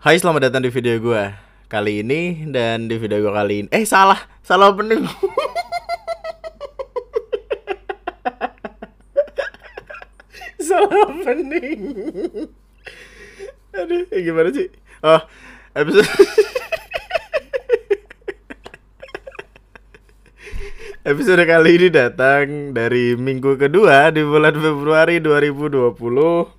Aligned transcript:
Hai 0.00 0.16
selamat 0.16 0.48
datang 0.48 0.64
di 0.64 0.72
video 0.72 0.96
gue 0.96 1.28
Kali 1.68 2.00
ini 2.00 2.48
dan 2.48 2.88
di 2.88 2.96
video 2.96 3.20
gue 3.20 3.36
kali 3.36 3.60
ini 3.60 3.68
Eh 3.68 3.84
salah, 3.84 4.16
salah 4.40 4.72
opening 4.72 5.04
Salah 10.72 11.04
opening 11.04 11.80
Aduh, 13.76 14.08
eh, 14.08 14.24
gimana 14.24 14.48
sih? 14.56 14.72
Oh, 15.04 15.20
episode 15.76 16.08
Episode 21.12 21.44
kali 21.44 21.76
ini 21.76 21.92
datang 21.92 22.72
dari 22.72 23.20
minggu 23.20 23.60
kedua 23.60 24.08
di 24.08 24.24
bulan 24.24 24.56
Februari 24.56 25.20
2020 25.20 26.56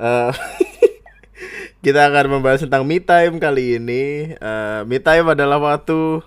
Eh, 0.00 0.32
Kita 1.88 2.12
akan 2.12 2.36
membahas 2.36 2.68
tentang 2.68 2.84
me 2.84 3.00
time 3.00 3.40
kali 3.40 3.80
ini 3.80 4.36
Eh, 4.36 4.80
Me 4.84 5.00
time 5.00 5.32
adalah 5.32 5.56
waktu 5.56 6.20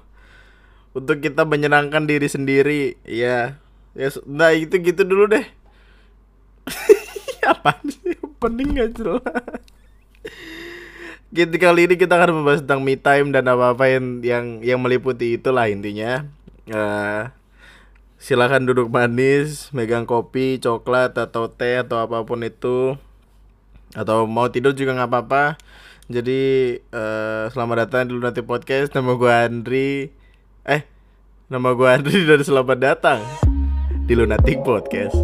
Untuk 0.98 1.22
kita 1.22 1.46
menyenangkan 1.46 2.10
diri 2.10 2.26
sendiri 2.26 2.98
Ya, 3.06 3.62
ya 3.94 4.10
Nah 4.26 4.58
itu 4.58 4.82
gitu 4.82 5.06
dulu 5.06 5.30
deh 5.30 5.46
Apaan 7.46 7.86
sih? 7.94 8.18
Opening 8.26 8.82
gak 8.82 8.98
jelas 8.98 9.22
Gitu 11.32 11.56
kali 11.64 11.88
ini 11.88 11.96
kita 11.96 12.20
akan 12.20 12.44
membahas 12.44 12.60
tentang 12.60 12.84
me 12.84 13.00
time 13.00 13.32
dan 13.32 13.48
apa-apa 13.48 13.88
yang 13.88 14.20
yang 14.20 14.46
yang 14.60 14.80
meliputi 14.84 15.40
itulah 15.40 15.72
intinya. 15.72 16.28
Eh 16.68 17.24
silakan 18.20 18.68
duduk 18.68 18.92
manis, 18.92 19.72
megang 19.72 20.04
kopi, 20.04 20.60
coklat 20.60 21.16
atau 21.16 21.48
teh 21.48 21.80
atau 21.80 22.04
apa 22.04 22.28
pun 22.28 22.44
itu. 22.44 23.00
Atau 23.92 24.24
mau 24.28 24.48
tidur 24.48 24.72
juga 24.72 24.96
nggak 24.96 25.10
apa-apa. 25.12 25.44
Jadi 26.12 26.76
eh 26.80 27.44
selamat 27.52 27.88
datang 27.88 28.02
di 28.08 28.14
Lunatic 28.16 28.44
Podcast. 28.48 28.96
Nama 28.96 29.12
gue 29.16 29.32
Andri. 29.32 29.92
Eh, 30.68 30.82
nama 31.52 31.76
gue 31.76 31.88
Andri 31.88 32.24
dan 32.30 32.42
selamat 32.44 32.78
datang 32.80 33.20
di 34.08 34.14
Lunatic 34.16 34.64
Podcast. 34.64 35.16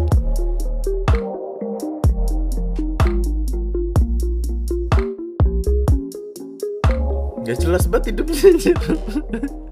Gak 7.48 7.64
jelas 7.64 7.88
banget 7.88 8.12
hidupnya 8.12 8.76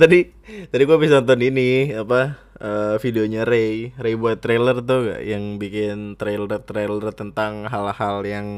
tadi 0.00 0.28
tadi 0.68 0.82
gua 0.88 0.96
bisa 0.96 1.20
nonton 1.20 1.40
ini 1.40 1.92
apa 1.92 2.41
eh, 2.60 2.96
videonya 3.00 3.48
Ray. 3.48 3.96
Ray 3.96 4.14
buat 4.18 4.42
trailer 4.42 4.84
tuh 4.84 5.12
gak 5.12 5.22
yang 5.24 5.56
bikin 5.56 6.18
trailer 6.20 6.60
trailer 6.60 7.12
tentang 7.14 7.70
hal-hal 7.70 8.26
yang 8.26 8.48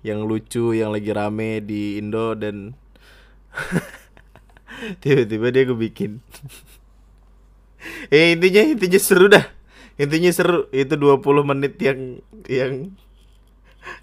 yang 0.00 0.24
lucu 0.24 0.72
yang 0.72 0.90
lagi 0.90 1.12
rame 1.12 1.60
di 1.60 2.00
Indo 2.00 2.32
dan 2.32 2.72
tiba-tiba 5.04 5.52
dia 5.52 5.62
gue 5.68 5.76
bikin 5.76 6.24
eh 8.14 8.32
intinya 8.32 8.62
intinya 8.64 9.00
seru 9.00 9.28
dah. 9.28 9.44
Intinya 10.00 10.32
seru. 10.32 10.64
Itu 10.72 10.96
20 10.96 11.20
menit 11.44 11.76
yang 11.80 12.24
yang 12.48 12.96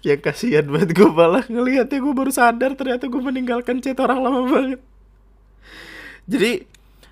yang 0.02 0.20
kasihan 0.22 0.66
banget 0.66 0.94
gue 0.94 1.10
malah 1.10 1.46
ngelihatnya 1.46 1.98
gue 2.02 2.14
baru 2.14 2.30
sadar 2.30 2.74
ternyata 2.74 3.06
gue 3.06 3.22
meninggalkan 3.22 3.82
chat 3.82 3.98
orang 3.98 4.22
lama 4.22 4.42
banget. 4.46 4.80
Jadi 6.28 6.52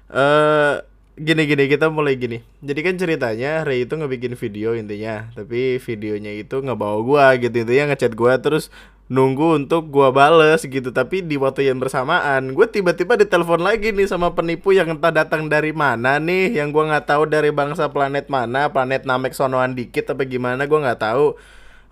eh 0.06 0.76
gini 1.16 1.48
gini 1.48 1.64
kita 1.64 1.88
mulai 1.88 2.20
gini. 2.20 2.44
Jadi 2.60 2.80
kan 2.84 2.94
ceritanya 3.00 3.64
Ray 3.64 3.88
itu 3.88 3.96
ngebikin 3.96 4.36
video 4.36 4.76
intinya 4.76 5.32
tapi 5.32 5.80
videonya 5.80 6.36
itu 6.36 6.60
ngebawa 6.60 7.00
gua 7.00 7.26
gitu 7.40 7.64
intinya 7.64 7.92
ngechat 7.92 8.12
gua 8.12 8.36
terus 8.36 8.68
nunggu 9.08 9.56
untuk 9.56 9.88
gua 9.88 10.12
bales 10.12 10.68
gitu. 10.68 10.92
Tapi 10.92 11.24
di 11.24 11.40
waktu 11.40 11.72
yang 11.72 11.80
bersamaan 11.80 12.52
gue 12.52 12.66
tiba-tiba 12.68 13.16
ditelepon 13.16 13.64
lagi 13.64 13.96
nih 13.96 14.04
sama 14.04 14.36
penipu 14.36 14.76
yang 14.76 14.92
entah 14.92 15.08
datang 15.08 15.48
dari 15.48 15.72
mana 15.72 16.20
nih 16.20 16.52
yang 16.52 16.68
gua 16.68 16.84
nggak 16.92 17.08
tahu 17.08 17.24
dari 17.24 17.48
bangsa 17.48 17.88
planet 17.88 18.28
mana 18.28 18.68
planet 18.68 19.08
Namek 19.08 19.32
sonoan 19.32 19.72
dikit 19.72 20.12
apa 20.12 20.28
gimana 20.28 20.68
gua 20.68 20.84
nggak 20.84 21.00
tahu. 21.00 21.32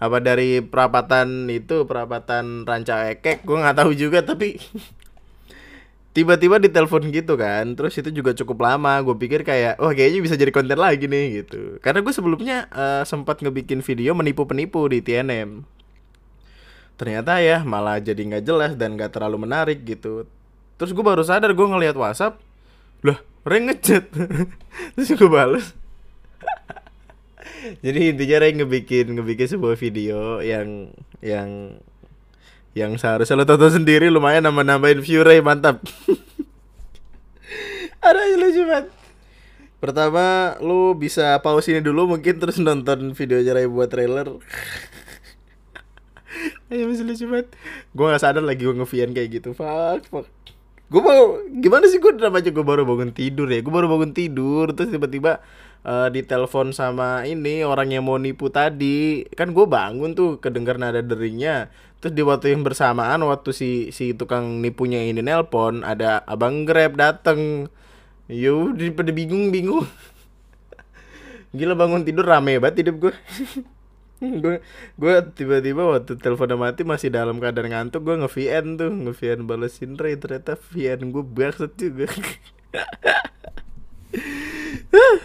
Apa 0.05 0.21
dari 0.21 0.61
perapatan 0.61 1.49
itu 1.49 1.89
perapatan 1.89 2.69
ranca 2.69 3.09
ekek 3.09 3.47
gue 3.47 3.57
nggak 3.57 3.79
tahu 3.79 3.95
juga 3.97 4.21
tapi 4.27 4.59
tiba-tiba 6.15 6.63
ditelepon 6.63 7.11
gitu 7.11 7.35
kan 7.35 7.75
terus 7.75 7.99
itu 7.99 8.09
juga 8.15 8.33
cukup 8.33 8.65
lama. 8.65 9.03
Gue 9.03 9.19
pikir 9.19 9.43
kayak 9.43 9.83
wah 9.83 9.93
kayaknya 9.93 10.21
bisa 10.23 10.39
jadi 10.39 10.55
konten 10.55 10.79
lagi 10.79 11.11
nih 11.11 11.45
gitu. 11.45 11.83
Karena 11.83 12.01
gue 12.01 12.15
sebelumnya 12.15 12.71
eh, 12.71 13.03
sempat 13.05 13.43
ngebikin 13.43 13.83
video 13.83 14.15
menipu 14.15 14.47
penipu 14.47 14.87
di 14.87 15.03
TNM 15.03 15.75
ternyata 16.95 17.43
ya 17.43 17.67
malah 17.67 17.99
jadi 17.99 18.23
nggak 18.23 18.45
jelas 18.47 18.73
dan 18.79 18.95
nggak 18.95 19.11
terlalu 19.11 19.47
menarik 19.47 19.83
gitu. 19.83 20.27
Terus 20.79 20.91
gue 20.95 21.05
baru 21.05 21.23
sadar 21.27 21.51
gue 21.55 21.67
ngelihat 21.67 21.99
WhatsApp 21.99 22.39
lah 23.03 23.19
Ray 23.45 23.61
ngechat. 23.67 24.09
Terus 24.97 25.11
gue 25.15 25.31
bales. 25.31 25.67
Jadi 27.85 28.15
intinya 28.15 28.37
Ray 28.41 28.57
ngebikin 28.57 29.15
ngebikin 29.19 29.49
sebuah 29.59 29.77
video 29.77 30.41
yang 30.41 30.95
yang 31.21 31.79
yang 32.75 32.99
seharusnya 32.99 33.39
lo 33.39 33.47
tonton 33.47 33.71
sendiri 33.71 34.11
lumayan 34.11 34.43
nama 34.43 34.67
nambahin 34.67 34.99
view 34.99 35.23
Ray 35.23 35.39
mantap. 35.39 35.79
Ada 38.05 38.37
lucu 38.37 38.63
banget. 38.69 38.87
Pertama 39.79 40.59
lu 40.61 40.99
bisa 40.99 41.39
pause 41.41 41.73
ini 41.73 41.81
dulu 41.81 42.19
mungkin 42.19 42.43
terus 42.43 42.59
nonton 42.59 43.15
videonya 43.15 43.55
Ray 43.55 43.71
buat 43.71 43.89
trailer. 43.89 44.43
Ayo 46.69 46.85
masih 46.91 47.07
lucu 47.07 47.25
banget. 47.31 47.55
Gue 47.95 48.11
gak 48.11 48.23
sadar 48.27 48.43
lagi 48.43 48.67
gue 48.67 48.75
nge 48.75 48.91
kayak 48.91 49.29
gitu. 49.31 49.55
Fuck 49.55 50.11
fuck. 50.11 50.27
Gue 50.91 51.01
mau 51.01 51.41
Gimana 51.49 51.89
sih 51.89 52.03
gue 52.03 52.13
namanya 52.19 52.51
gue 52.51 52.65
baru 52.67 52.83
bangun 52.83 53.15
tidur 53.15 53.47
ya. 53.49 53.63
Gue 53.63 53.73
baru 53.73 53.89
bangun 53.89 54.13
tidur 54.13 54.75
Terus 54.77 54.93
tiba-tiba 54.93 55.41
eh 55.85 56.09
ditelepon 56.13 56.77
sama 56.77 57.25
ini 57.25 57.65
Orang 57.65 57.89
yang 57.89 58.05
mau 58.05 58.21
nipu 58.21 58.53
tadi. 58.53 59.25
Kan 59.33 59.57
gue 59.57 59.65
bangun 59.65 60.13
tuh 60.13 60.43
Kedenger 60.43 60.77
nada 60.77 61.01
deringnya 61.01 61.73
Terus 62.05 62.13
di 62.13 62.21
waktu 62.21 62.53
yang 62.53 62.69
bersamaan 62.69 63.25
Waktu 63.25 63.57
si 63.57 63.71
si 63.89 64.13
tukang 64.13 64.61
nipunya 64.61 65.09
ini 65.09 65.25
nelpon 65.25 65.81
Ada 65.81 66.21
abang 66.29 66.69
grab 66.69 67.01
dateng. 67.01 67.73
Yo 68.29 68.77
pada 68.93 69.09
bingung-bingung. 69.09 69.89
Gila 71.57 71.73
bangun 71.73 72.05
tidur 72.05 72.29
rame 72.29 72.61
banget 72.61 72.85
hidup 72.85 73.09
gue 73.09 73.15
gue 74.45 74.57
gue 74.97 75.15
tiba-tiba 75.37 75.85
waktu 75.85 76.17
teleponnya 76.17 76.57
mati 76.57 76.81
masih 76.85 77.13
dalam 77.13 77.41
keadaan 77.41 77.73
ngantuk 77.73 78.05
gue 78.05 78.21
nge 78.21 78.31
VN 78.37 78.77
tuh. 78.77 78.93
Nge 78.93 79.13
VN 79.17 79.41
balesin 79.49 79.97
Ray 79.97 80.21
ternyata 80.21 80.61
VN 80.61 81.09
gue 81.09 81.25
bangsat 81.25 81.73
juga 81.81 82.13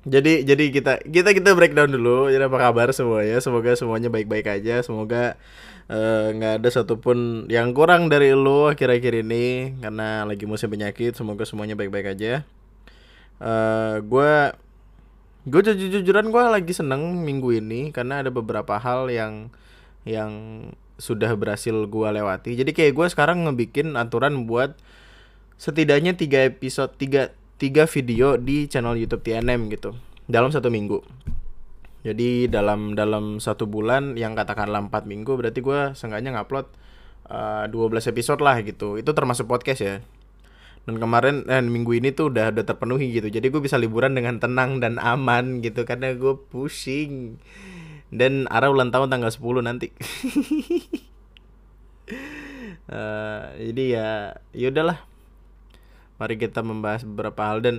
jadi 0.00 0.48
jadi 0.48 0.64
kita 0.72 0.92
kita 1.04 1.36
kita 1.36 1.52
breakdown 1.52 1.92
dulu. 1.92 2.32
Jadi 2.32 2.40
apa 2.48 2.56
kabar 2.56 2.88
semuanya? 2.96 3.36
Semoga 3.44 3.76
semuanya 3.76 4.08
baik-baik 4.08 4.48
aja. 4.48 4.80
Semoga 4.80 5.36
eh, 5.92 6.26
nggak 6.32 6.64
ada 6.64 6.68
satupun 6.72 7.44
yang 7.52 7.76
kurang 7.76 8.08
dari 8.08 8.32
lo 8.32 8.72
akhir-akhir 8.72 9.20
ini 9.28 9.76
karena 9.84 10.24
lagi 10.24 10.48
musim 10.48 10.72
penyakit. 10.72 11.12
Semoga 11.12 11.44
semuanya 11.44 11.76
baik-baik 11.76 12.16
aja. 12.16 12.48
Eh 13.44 13.96
gue 14.00 14.32
gue 15.44 15.60
jujur-jujuran 15.68 16.32
gue 16.32 16.42
lagi 16.48 16.72
seneng 16.72 17.20
minggu 17.20 17.60
ini 17.60 17.92
karena 17.92 18.24
ada 18.24 18.32
beberapa 18.32 18.80
hal 18.80 19.08
yang 19.12 19.52
yang 20.08 20.32
sudah 20.96 21.32
berhasil 21.36 21.76
gue 21.76 22.08
lewati. 22.08 22.56
Jadi 22.56 22.72
kayak 22.72 22.92
gue 22.96 23.06
sekarang 23.12 23.44
ngebikin 23.44 24.00
aturan 24.00 24.48
buat 24.48 24.76
setidaknya 25.60 26.16
tiga 26.16 26.48
episode 26.48 26.96
tiga 26.96 27.36
tiga 27.60 27.84
video 27.84 28.40
di 28.40 28.64
channel 28.64 28.96
YouTube 28.96 29.20
TNM 29.20 29.68
gitu 29.68 29.92
dalam 30.24 30.48
satu 30.48 30.72
minggu. 30.72 31.04
Jadi 32.00 32.48
dalam 32.48 32.96
dalam 32.96 33.36
satu 33.36 33.68
bulan 33.68 34.16
yang 34.16 34.32
katakanlah 34.32 34.80
empat 34.88 35.04
minggu 35.04 35.36
berarti 35.36 35.60
gue 35.60 35.92
seenggaknya 35.92 36.32
ngupload 36.32 36.66
eh, 37.28 37.68
12 37.68 38.12
episode 38.16 38.40
lah 38.40 38.56
gitu. 38.64 38.96
Itu 38.96 39.12
termasuk 39.12 39.44
podcast 39.44 39.84
ya. 39.84 40.00
Dan 40.88 40.96
kemarin 40.96 41.44
eh, 41.44 41.60
minggu 41.60 41.92
ini 42.00 42.16
tuh 42.16 42.32
udah 42.32 42.56
udah 42.56 42.64
terpenuhi 42.64 43.12
gitu. 43.20 43.28
Jadi 43.28 43.52
gue 43.52 43.60
bisa 43.60 43.76
liburan 43.76 44.16
dengan 44.16 44.40
tenang 44.40 44.80
dan 44.80 44.96
aman 44.96 45.60
gitu 45.60 45.84
karena 45.84 46.16
gue 46.16 46.40
pusing. 46.48 47.36
Dan 48.08 48.48
Ara 48.48 48.72
ulang 48.72 48.88
tahun 48.88 49.12
tanggal 49.12 49.28
10 49.28 49.68
nanti. 49.68 49.92
Eh, 52.90 53.70
jadi 53.70 53.84
ya 53.86 54.08
ya 54.50 54.66
udahlah 54.74 54.98
mari 56.20 56.36
kita 56.36 56.60
membahas 56.60 57.02
beberapa 57.08 57.40
hal. 57.48 57.64
Dan 57.64 57.76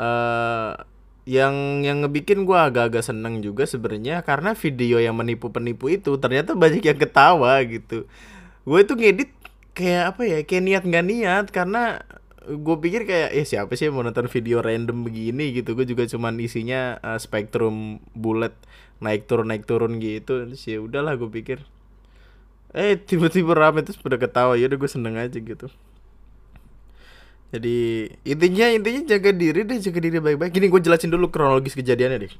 eh 0.00 0.72
yang 1.26 1.82
yang 1.82 2.06
ngebikin 2.06 2.46
gue 2.46 2.54
agak-agak 2.54 3.02
seneng 3.02 3.42
juga 3.42 3.66
sebenarnya 3.66 4.22
karena 4.22 4.54
video 4.54 5.02
yang 5.02 5.18
menipu 5.18 5.50
penipu 5.50 5.90
itu 5.90 6.14
ternyata 6.22 6.54
banyak 6.54 6.86
yang 6.86 6.98
ketawa 7.02 7.58
gitu. 7.66 8.06
Gue 8.62 8.78
itu 8.86 8.94
ngedit 8.94 9.30
kayak 9.76 10.04
apa 10.14 10.22
ya 10.24 10.38
kayak 10.46 10.62
niat 10.64 10.82
nggak 10.86 11.06
niat 11.06 11.46
karena 11.50 12.00
gue 12.46 12.76
pikir 12.78 13.02
kayak 13.10 13.30
eh 13.34 13.42
siapa 13.42 13.74
sih 13.74 13.90
yang 13.90 13.98
mau 13.98 14.06
nonton 14.06 14.30
video 14.30 14.62
random 14.62 15.02
begini? 15.02 15.50
gitu. 15.50 15.74
Gue 15.74 15.86
juga 15.90 16.06
cuman 16.06 16.38
isinya 16.38 17.02
eh, 17.02 17.18
spektrum 17.18 17.98
bulat 18.14 18.54
naik 19.02 19.26
turun 19.26 19.50
naik 19.50 19.66
turun 19.66 19.98
gitu. 19.98 20.46
Terus 20.46 20.62
ya 20.62 20.78
udahlah 20.78 21.18
gue 21.18 21.26
pikir 21.30 21.58
eh 22.76 22.94
tiba-tiba 23.02 23.50
rame 23.58 23.82
terus 23.82 23.98
pada 23.98 24.14
ketawa. 24.14 24.54
Ya 24.54 24.70
udah 24.70 24.78
gue 24.78 24.90
seneng 24.90 25.18
aja 25.18 25.38
gitu 25.42 25.66
jadi 27.56 28.12
intinya 28.28 28.66
intinya 28.68 29.16
jaga 29.16 29.32
diri 29.32 29.64
deh 29.64 29.80
jaga 29.80 29.98
diri 30.04 30.20
baik-baik. 30.20 30.52
Gini 30.52 30.68
gue 30.68 30.80
jelasin 30.84 31.08
dulu 31.08 31.32
kronologis 31.32 31.72
kejadiannya 31.72 32.28
deh. 32.28 32.32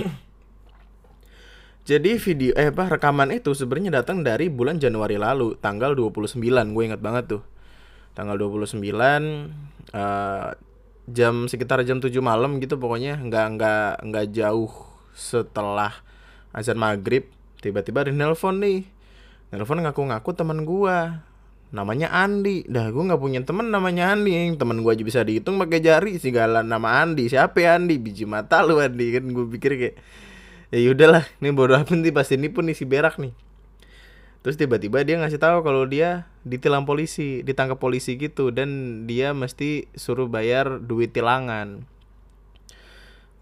Jadi 1.82 2.14
video 2.14 2.54
eh 2.54 2.70
apa 2.70 2.94
rekaman 2.94 3.34
itu 3.34 3.52
sebenarnya 3.58 4.00
datang 4.00 4.22
dari 4.22 4.46
bulan 4.46 4.78
Januari 4.78 5.18
lalu 5.18 5.58
tanggal 5.58 5.98
29 5.98 6.38
gue 6.46 6.82
ingat 6.88 7.02
banget 7.02 7.24
tuh. 7.36 7.42
Tanggal 8.16 8.38
29 8.38 8.78
uh, 8.78 10.54
jam 11.10 11.34
sekitar 11.50 11.82
jam 11.82 11.98
7 11.98 12.14
malam 12.22 12.62
gitu 12.62 12.78
pokoknya. 12.78 13.18
Nggak 13.18 13.46
nggak 13.58 13.92
nggak 14.08 14.26
jauh 14.30 14.72
setelah 15.12 15.90
azan 16.54 16.78
maghrib. 16.78 17.28
Tiba-tiba 17.60 18.06
ada 18.06 18.14
nelpon 18.14 18.62
nih. 18.62 18.86
Nelpon 19.50 19.82
ngaku-ngaku 19.82 20.30
teman 20.38 20.62
gua 20.62 21.26
namanya 21.72 22.12
Andi. 22.12 22.68
Dah 22.68 22.92
gua 22.92 23.10
nggak 23.10 23.20
punya 23.20 23.40
teman 23.42 23.72
namanya 23.72 24.12
Andi. 24.12 24.54
Teman 24.54 24.84
gua 24.84 24.92
aja 24.92 25.02
bisa 25.02 25.24
dihitung 25.24 25.56
pakai 25.56 25.80
jari. 25.80 26.20
Segala 26.20 26.60
nama 26.60 27.00
Andi. 27.02 27.26
Siapa 27.26 27.58
ya 27.58 27.80
Andi? 27.80 27.96
Biji 27.96 28.28
mata 28.28 28.60
lu 28.62 28.78
Andi. 28.78 29.16
Kan 29.16 29.32
gua 29.32 29.48
pikir 29.48 29.72
kayak 29.80 29.96
ya 30.72 30.88
udahlah 30.92 31.24
ini 31.40 31.52
bodoh 31.52 31.76
apa 31.76 31.92
nih 31.92 32.12
pasti 32.12 32.36
ini 32.36 32.52
pun 32.52 32.68
isi 32.68 32.84
berak 32.84 33.16
nih. 33.16 33.32
Terus 34.44 34.60
tiba-tiba 34.60 35.00
dia 35.02 35.16
ngasih 35.18 35.40
tahu 35.40 35.64
kalau 35.64 35.88
dia 35.88 36.28
ditilang 36.44 36.84
polisi 36.84 37.40
ditangkap 37.42 37.80
polisi 37.80 38.20
gitu. 38.20 38.52
Dan 38.52 39.02
dia 39.08 39.32
mesti 39.32 39.88
suruh 39.96 40.28
bayar 40.28 40.78
duit 40.84 41.16
tilangan. 41.16 41.88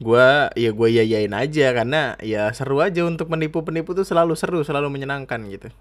Gua 0.01 0.49
ya 0.57 0.71
gue 0.73 0.89
yayain 0.89 1.35
aja. 1.35 1.67
Karena 1.75 2.15
ya 2.23 2.47
seru 2.55 2.79
aja 2.79 3.03
untuk 3.03 3.27
menipu 3.27 3.67
penipu 3.67 3.91
tuh 3.93 4.07
selalu 4.07 4.39
seru 4.39 4.63
selalu 4.63 4.87
menyenangkan 4.89 5.43
gitu 5.51 5.75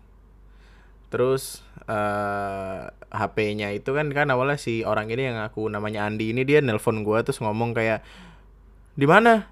terus 1.10 1.66
uh, 1.90 2.88
eh, 2.88 3.18
HP-nya 3.18 3.74
itu 3.74 3.90
kan 3.98 4.14
kan 4.14 4.30
awalnya 4.30 4.62
si 4.62 4.86
orang 4.86 5.10
ini 5.10 5.34
yang 5.34 5.42
aku 5.42 5.66
namanya 5.68 6.06
Andi 6.06 6.32
ini 6.32 6.46
dia 6.46 6.62
nelpon 6.62 7.02
gua 7.02 7.26
terus 7.26 7.42
ngomong 7.42 7.74
kayak 7.74 8.06
di 8.94 9.10
mana? 9.10 9.50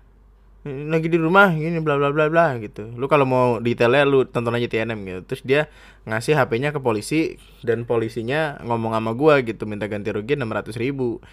Lagi 0.67 1.07
di 1.07 1.15
rumah 1.15 1.55
gini 1.55 1.79
bla 1.79 1.95
bla 1.95 2.11
bla 2.11 2.27
bla 2.27 2.59
gitu. 2.59 2.91
Lu 2.93 3.07
kalau 3.07 3.23
mau 3.23 3.47
detailnya 3.63 4.03
lu 4.03 4.27
tonton 4.27 4.51
aja 4.51 4.67
TNM 4.67 4.99
gitu. 5.07 5.21
Terus 5.33 5.41
dia 5.47 5.61
ngasih 6.03 6.35
HP-nya 6.35 6.75
ke 6.75 6.79
polisi 6.83 7.39
dan 7.63 7.87
polisinya 7.87 8.59
ngomong 8.67 8.91
sama 8.93 9.11
gua 9.15 9.39
gitu. 9.41 9.63
Minta 9.63 9.87
ganti 9.87 10.11
rugi 10.11 10.35
enam 10.35 10.51
ratus 10.51 10.75
ribu. 10.75 11.23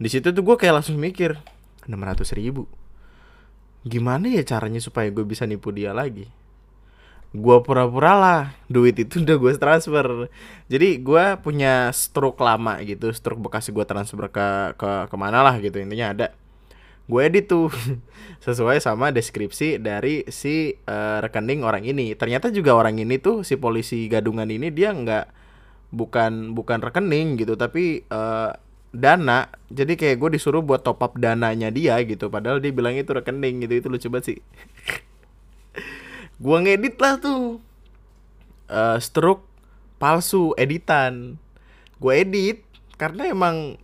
Di 0.00 0.08
situ 0.08 0.32
tuh 0.32 0.40
gua 0.40 0.56
kayak 0.56 0.80
langsung 0.80 0.96
mikir 0.96 1.36
enam 1.84 2.00
ratus 2.00 2.32
ribu? 2.32 2.64
Gimana 3.84 4.26
ya 4.26 4.42
caranya 4.42 4.82
supaya 4.82 5.06
gue 5.08 5.22
bisa 5.22 5.46
nipu 5.46 5.70
dia 5.70 5.94
lagi 5.94 6.28
gua 7.36 7.60
pura-pura 7.60 8.12
lah 8.16 8.42
duit 8.72 8.96
itu 8.96 9.20
udah 9.20 9.36
gue 9.36 9.52
transfer. 9.60 10.06
Jadi 10.72 10.88
gua 11.04 11.36
punya 11.40 11.92
stroke 11.92 12.40
lama 12.40 12.80
gitu 12.84 13.12
stroke 13.12 13.40
bekas 13.40 13.68
gue 13.68 13.84
transfer 13.84 14.28
ke 14.32 14.48
ke 14.80 14.90
ke 15.12 15.16
mana 15.20 15.44
lah 15.44 15.60
gitu 15.60 15.76
intinya 15.76 16.12
ada. 16.16 16.28
Gue 17.08 17.24
edit 17.28 17.48
tuh 17.48 17.72
sesuai 18.44 18.80
sama 18.80 19.12
deskripsi 19.12 19.80
dari 19.80 20.28
si 20.28 20.76
uh, 20.88 21.20
rekening 21.24 21.64
orang 21.64 21.84
ini. 21.84 22.16
Ternyata 22.16 22.48
juga 22.52 22.76
orang 22.76 23.00
ini 23.00 23.20
tuh 23.20 23.44
si 23.44 23.56
polisi 23.60 24.08
gadungan 24.08 24.48
ini 24.48 24.72
dia 24.72 24.92
nggak 24.92 25.26
bukan 25.88 26.52
bukan 26.52 26.84
rekening 26.84 27.40
gitu 27.40 27.56
tapi 27.56 28.04
uh, 28.08 28.52
dana. 28.92 29.52
Jadi 29.68 30.00
kayak 30.00 30.16
gue 30.16 30.30
disuruh 30.40 30.64
buat 30.64 30.80
top 30.80 31.00
up 31.04 31.12
dananya 31.20 31.68
dia 31.68 32.00
gitu 32.08 32.32
padahal 32.32 32.60
dia 32.60 32.72
bilang 32.72 32.96
itu 32.96 33.12
rekening 33.12 33.68
gitu 33.68 33.84
itu 33.84 33.88
lucu 33.92 34.08
banget 34.08 34.24
sih 34.32 34.38
gue 36.38 36.56
ngedit 36.62 36.96
lah 36.98 37.14
tuh. 37.18 37.62
Uh, 38.68 38.98
stroke 39.02 39.46
palsu 39.98 40.54
editan. 40.54 41.36
Gue 41.98 42.22
edit 42.22 42.62
karena 42.98 43.30
emang 43.30 43.78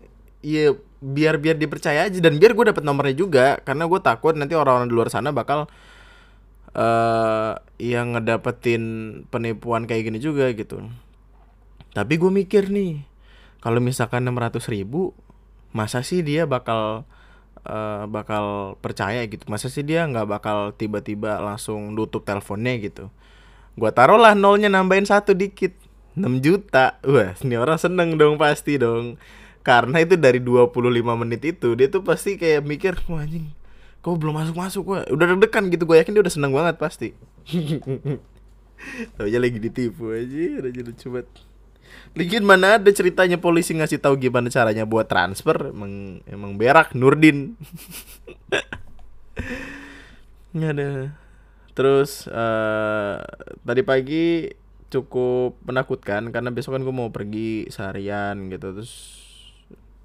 ya 0.45 0.75
biar 1.05 1.37
biar 1.37 1.61
dipercaya 1.61 2.09
aja 2.09 2.19
dan 2.21 2.41
biar 2.41 2.57
gue 2.57 2.65
dapet 2.71 2.83
nomornya 2.87 3.17
juga. 3.17 3.47
Karena 3.63 3.87
gue 3.91 4.01
takut 4.01 4.35
nanti 4.39 4.55
orang-orang 4.55 4.89
di 4.89 4.95
luar 4.95 5.11
sana 5.11 5.35
bakal 5.35 5.67
uh, 6.75 7.53
yang 7.79 8.15
ngedapetin 8.15 8.83
penipuan 9.31 9.87
kayak 9.87 10.11
gini 10.11 10.19
juga 10.23 10.51
gitu. 10.55 10.83
Tapi 11.95 12.15
gue 12.19 12.31
mikir 12.31 12.71
nih 12.71 13.07
kalau 13.63 13.81
misalkan 13.81 14.27
600 14.27 14.61
ribu 14.69 15.15
masa 15.75 16.05
sih 16.07 16.21
dia 16.23 16.45
bakal 16.45 17.09
uh, 17.67 18.05
bakal 18.09 18.77
percaya 18.81 19.25
gitu. 19.27 19.45
Masa 19.51 19.69
sih 19.73 19.85
dia 19.85 20.05
nggak 20.05 20.29
bakal 20.29 20.73
tiba-tiba 20.77 21.41
langsung 21.41 21.93
tutup 21.97 22.25
teleponnya 22.25 22.79
gitu? 22.81 23.11
Gue 23.75 23.91
taruh 23.91 24.21
lah 24.21 24.39
nolnya 24.39 24.71
nambahin 24.71 25.09
satu 25.09 25.35
dikit 25.35 25.75
6 26.15 26.45
juta. 26.45 27.01
Wah 27.03 27.35
ini 27.43 27.59
orang 27.59 27.81
seneng 27.81 28.17
dong 28.17 28.39
pasti 28.39 28.79
dong. 28.79 29.19
Karena 29.65 30.05
itu 30.05 30.15
dari 30.21 30.39
25 30.45 30.77
menit 31.17 31.41
itu 31.43 31.73
dia 31.73 31.89
tuh 31.89 32.05
pasti 32.05 32.37
kayak 32.37 32.63
mikir 32.69 32.95
wah 33.09 33.25
anjing 33.25 33.49
kok 34.05 34.21
belum 34.21 34.37
masuk 34.37 34.57
masuk 34.61 34.83
gua? 34.85 35.01
Udah 35.09 35.25
deg-degan 35.33 35.73
gitu 35.73 35.89
gue 35.89 35.97
yakin 35.97 36.13
dia 36.13 36.21
udah 36.21 36.35
seneng 36.37 36.53
banget 36.53 36.77
pasti. 36.77 37.17
Tahu 39.17 39.25
aja 39.25 39.39
lagi 39.41 39.57
ditipu 39.57 40.13
aja 40.13 40.61
udah 40.61 40.69
jadi 40.69 40.85
lucu 40.85 41.09
banget 41.09 41.29
Likin 42.15 42.47
mana 42.47 42.79
ada 42.79 42.91
ceritanya 42.95 43.43
polisi 43.43 43.75
ngasih 43.75 43.99
tahu 43.99 44.19
gimana 44.23 44.47
caranya 44.47 44.87
buat 44.87 45.11
transfer? 45.11 45.75
Emang 45.75 46.23
emang 46.31 46.55
berak 46.55 46.95
Nurdin. 46.95 47.59
Nggak 50.55 50.71
ada. 50.79 50.91
Terus 51.75 52.31
uh, 52.31 53.19
tadi 53.67 53.83
pagi 53.83 54.47
cukup 54.95 55.59
menakutkan 55.67 56.31
karena 56.31 56.55
besok 56.55 56.79
kan 56.79 56.87
gue 56.87 56.95
mau 56.95 57.11
pergi 57.11 57.67
seharian 57.67 58.47
gitu. 58.47 58.79
Terus 58.79 58.95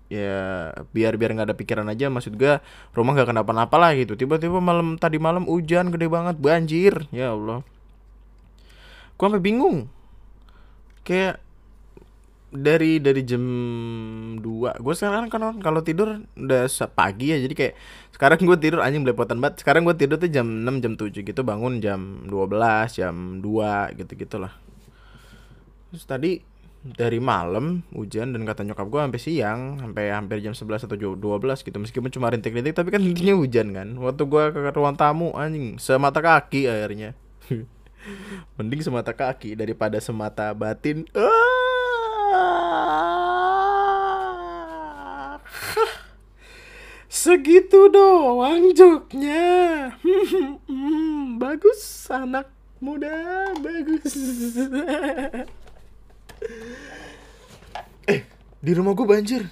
ya 0.09 0.74
biar 0.89 1.21
biar 1.21 1.38
nggak 1.38 1.53
ada 1.53 1.57
pikiran 1.57 1.86
aja 1.86 2.09
maksud 2.09 2.33
gue 2.33 2.57
rumah 2.97 3.13
nggak 3.13 3.30
kenapa-napa 3.30 3.77
lah 3.77 3.94
gitu. 3.94 4.18
Tiba-tiba 4.18 4.57
malam 4.57 4.97
tadi 4.97 5.21
malam 5.21 5.45
hujan 5.45 5.94
gede 5.94 6.09
banget 6.09 6.41
banjir. 6.41 7.06
Ya 7.13 7.38
Allah. 7.38 7.62
Gue 9.13 9.25
sampai 9.30 9.45
bingung. 9.45 9.86
Kayak 11.06 11.38
dari 12.50 12.98
dari 12.98 13.22
jam 13.22 13.44
2 14.42 14.42
gue 14.81 14.94
sekarang 14.98 15.30
kan 15.30 15.62
kalau 15.62 15.81
tidur 15.86 16.25
udah 16.34 16.66
pagi 16.90 17.30
ya 17.30 17.38
jadi 17.38 17.54
kayak 17.54 17.74
sekarang 18.10 18.42
gue 18.42 18.57
tidur 18.57 18.81
anjing 18.81 19.06
belepotan 19.06 19.40
banget. 19.40 19.63
Sekarang 19.63 19.86
gue 19.86 19.96
tidur 19.96 20.18
tuh 20.18 20.28
jam 20.28 20.44
6 20.44 20.84
jam 20.84 20.94
7 20.98 21.24
gitu 21.24 21.42
bangun 21.46 21.80
jam 21.80 22.25
12 22.25 23.00
jam 23.00 23.16
2 23.40 24.00
gitu 24.01 24.12
gitulah 24.18 24.54
terus 25.90 26.06
tadi 26.06 26.46
dari 26.79 27.20
malam 27.20 27.84
hujan 27.91 28.32
dan 28.32 28.48
kata 28.48 28.63
nyokap 28.63 28.88
gue 28.88 29.01
sampai 29.03 29.20
siang 29.20 29.60
sampai 29.84 30.15
hampir 30.15 30.39
jam 30.39 30.56
11 30.56 30.88
atau 30.88 30.96
12 30.96 31.18
gitu 31.65 31.77
meskipun 31.82 32.10
cuma 32.13 32.32
rintik-rintik 32.32 32.72
tapi 32.72 32.89
kan 32.89 33.03
intinya 33.03 33.36
hujan 33.36 33.75
kan. 33.75 33.88
Waktu 34.00 34.24
gue 34.25 34.44
ke 34.56 34.72
ruang 34.74 34.96
tamu 34.96 35.36
anjing 35.36 35.75
semata 35.75 36.24
kaki 36.24 36.72
akhirnya 36.72 37.13
mending 38.56 38.79
semata 38.79 39.12
kaki 39.12 39.60
daripada 39.60 40.00
semata 40.00 40.56
batin 40.56 41.03
segitu 47.10 47.89
doang 47.89 48.70
joknya. 48.78 49.89
Bagus 51.42 52.06
anak 52.13 52.54
muda 52.80 53.51
bagus. 53.60 54.13
Eh 58.08 58.24
di 58.63 58.72
rumah 58.72 58.96
gue 58.96 59.04
banjir. 59.04 59.44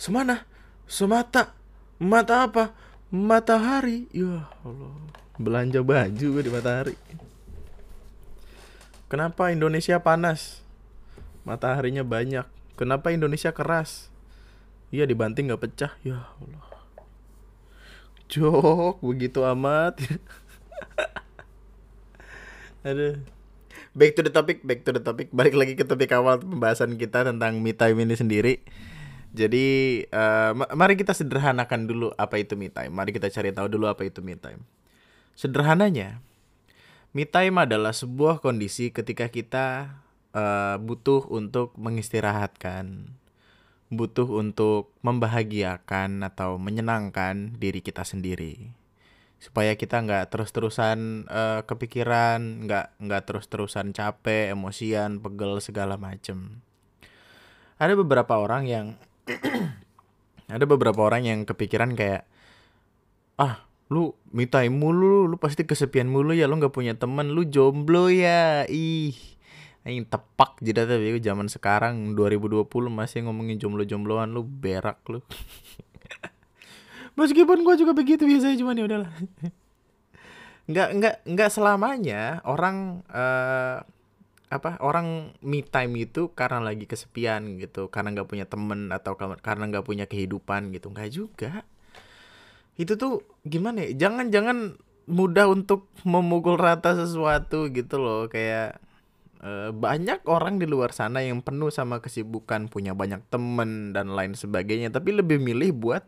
Semana? 0.00 0.48
Semata. 0.88 1.52
Mata 2.00 2.48
apa? 2.48 2.72
Matahari. 3.12 4.08
Ya 4.10 4.48
Allah. 4.64 4.96
Belanja 5.36 5.84
baju 5.84 6.26
gue 6.32 6.42
di 6.42 6.50
matahari. 6.50 6.96
Kenapa 9.12 9.52
Indonesia 9.52 10.00
panas? 10.00 10.64
Mataharinya 11.44 12.02
banyak. 12.02 12.48
Kenapa 12.80 13.12
Indonesia 13.12 13.52
keras? 13.52 14.08
Iya 14.88 15.04
dibanting 15.04 15.52
nggak 15.52 15.60
pecah. 15.60 15.92
Ya 16.00 16.24
Allah 16.40 16.69
jok 18.30 19.02
begitu 19.02 19.42
amat 19.42 19.98
aduh 22.88 23.18
back 23.94 24.14
to 24.14 24.22
the 24.22 24.32
topic, 24.32 24.62
back 24.62 24.86
to 24.86 24.94
the 24.94 25.02
topic. 25.02 25.34
Balik 25.34 25.54
lagi 25.58 25.74
ke 25.74 25.82
topik 25.82 26.14
awal 26.14 26.38
pembahasan 26.38 26.94
kita 26.94 27.26
tentang 27.26 27.58
me 27.58 27.74
time 27.74 27.98
ini 28.02 28.14
sendiri. 28.14 28.62
Jadi 29.30 29.66
uh, 30.10 30.58
mari 30.74 30.98
kita 30.98 31.14
sederhanakan 31.14 31.86
dulu 31.86 32.08
apa 32.18 32.42
itu 32.42 32.58
me 32.58 32.70
time. 32.70 32.90
Mari 32.90 33.14
kita 33.14 33.30
cari 33.30 33.54
tahu 33.54 33.70
dulu 33.70 33.86
apa 33.86 34.02
itu 34.02 34.18
me 34.22 34.34
time. 34.34 34.66
Sederhananya, 35.38 36.18
me 37.14 37.26
time 37.26 37.62
adalah 37.62 37.94
sebuah 37.94 38.42
kondisi 38.42 38.90
ketika 38.90 39.30
kita 39.30 39.66
uh, 40.34 40.76
butuh 40.82 41.30
untuk 41.30 41.72
mengistirahatkan, 41.78 43.14
butuh 43.90 44.26
untuk 44.30 44.94
membahagiakan 45.02 46.22
atau 46.22 46.56
menyenangkan 46.56 47.58
diri 47.58 47.82
kita 47.82 48.06
sendiri. 48.06 48.74
supaya 49.40 49.72
kita 49.72 50.04
nggak 50.04 50.28
terus-terusan 50.28 51.24
uh, 51.24 51.64
kepikiran 51.64 52.68
nggak 52.68 53.00
nggak 53.00 53.22
terus-terusan 53.24 53.96
capek 53.96 54.52
emosian 54.52 55.16
pegel 55.16 55.64
segala 55.64 55.96
macem 55.96 56.60
ada 57.80 57.96
beberapa 57.96 58.36
orang 58.36 58.68
yang 58.68 58.86
ada 60.54 60.64
beberapa 60.68 61.00
orang 61.00 61.24
yang 61.24 61.40
kepikiran 61.48 61.96
kayak 61.96 62.28
ah 63.40 63.64
lu 63.88 64.12
me 64.36 64.44
time 64.44 64.76
mulu 64.76 65.24
lu 65.24 65.40
pasti 65.40 65.64
kesepian 65.64 66.06
mulu 66.06 66.36
ya 66.36 66.44
lu 66.44 66.60
nggak 66.60 66.76
punya 66.76 66.92
teman 67.00 67.32
lu 67.32 67.48
jomblo 67.48 68.12
ya 68.12 68.68
ih 68.68 69.16
ini 69.88 70.04
tepak 70.04 70.60
jadi 70.60 70.84
tapi 70.84 71.16
zaman 71.24 71.48
sekarang 71.48 72.12
2020 72.12 72.68
masih 72.92 73.24
ngomongin 73.24 73.56
jomblo-jombloan 73.56 74.28
lu 74.28 74.44
berak 74.44 75.00
lu. 75.08 75.24
Meskipun 77.18 77.64
gue 77.64 77.74
juga 77.80 77.92
begitu 77.96 78.28
biasanya 78.28 78.56
cuman 78.60 78.76
ya 78.76 78.84
udahlah. 78.84 79.12
Nggak 80.68 80.88
nggak 81.00 81.14
nggak 81.32 81.50
selamanya 81.50 82.44
orang 82.44 83.00
uh, 83.08 83.82
apa 84.50 84.76
orang 84.84 85.32
me 85.40 85.64
time 85.64 85.96
itu 85.96 86.28
karena 86.36 86.60
lagi 86.60 86.84
kesepian 86.84 87.56
gitu 87.56 87.88
karena 87.88 88.14
nggak 88.20 88.28
punya 88.28 88.46
temen 88.46 88.90
atau 88.92 89.16
karena 89.18 89.64
nggak 89.66 89.86
punya 89.88 90.04
kehidupan 90.04 90.76
gitu. 90.76 90.92
Nggak 90.92 91.10
juga. 91.10 91.52
Itu 92.76 93.00
tuh 93.00 93.24
gimana 93.48 93.88
ya? 93.88 93.96
Jangan 93.96 94.28
jangan 94.28 94.76
mudah 95.08 95.48
untuk 95.48 95.88
memukul 96.04 96.60
rata 96.60 96.94
sesuatu 96.94 97.72
gitu 97.72 97.96
loh 97.98 98.28
kayak 98.30 98.78
uh, 99.44 99.70
banyak 99.74 100.24
orang 100.28 100.60
di 100.60 100.66
luar 100.68 100.92
sana 100.92 101.24
yang 101.24 101.40
penuh 101.40 101.72
sama 101.72 102.00
kesibukan 102.00 102.68
punya 102.68 102.92
banyak 102.96 103.24
temen 103.32 103.92
dan 103.96 104.12
lain 104.12 104.36
sebagainya 104.36 104.92
tapi 104.92 105.16
lebih 105.16 105.40
milih 105.40 105.76
buat 105.76 106.04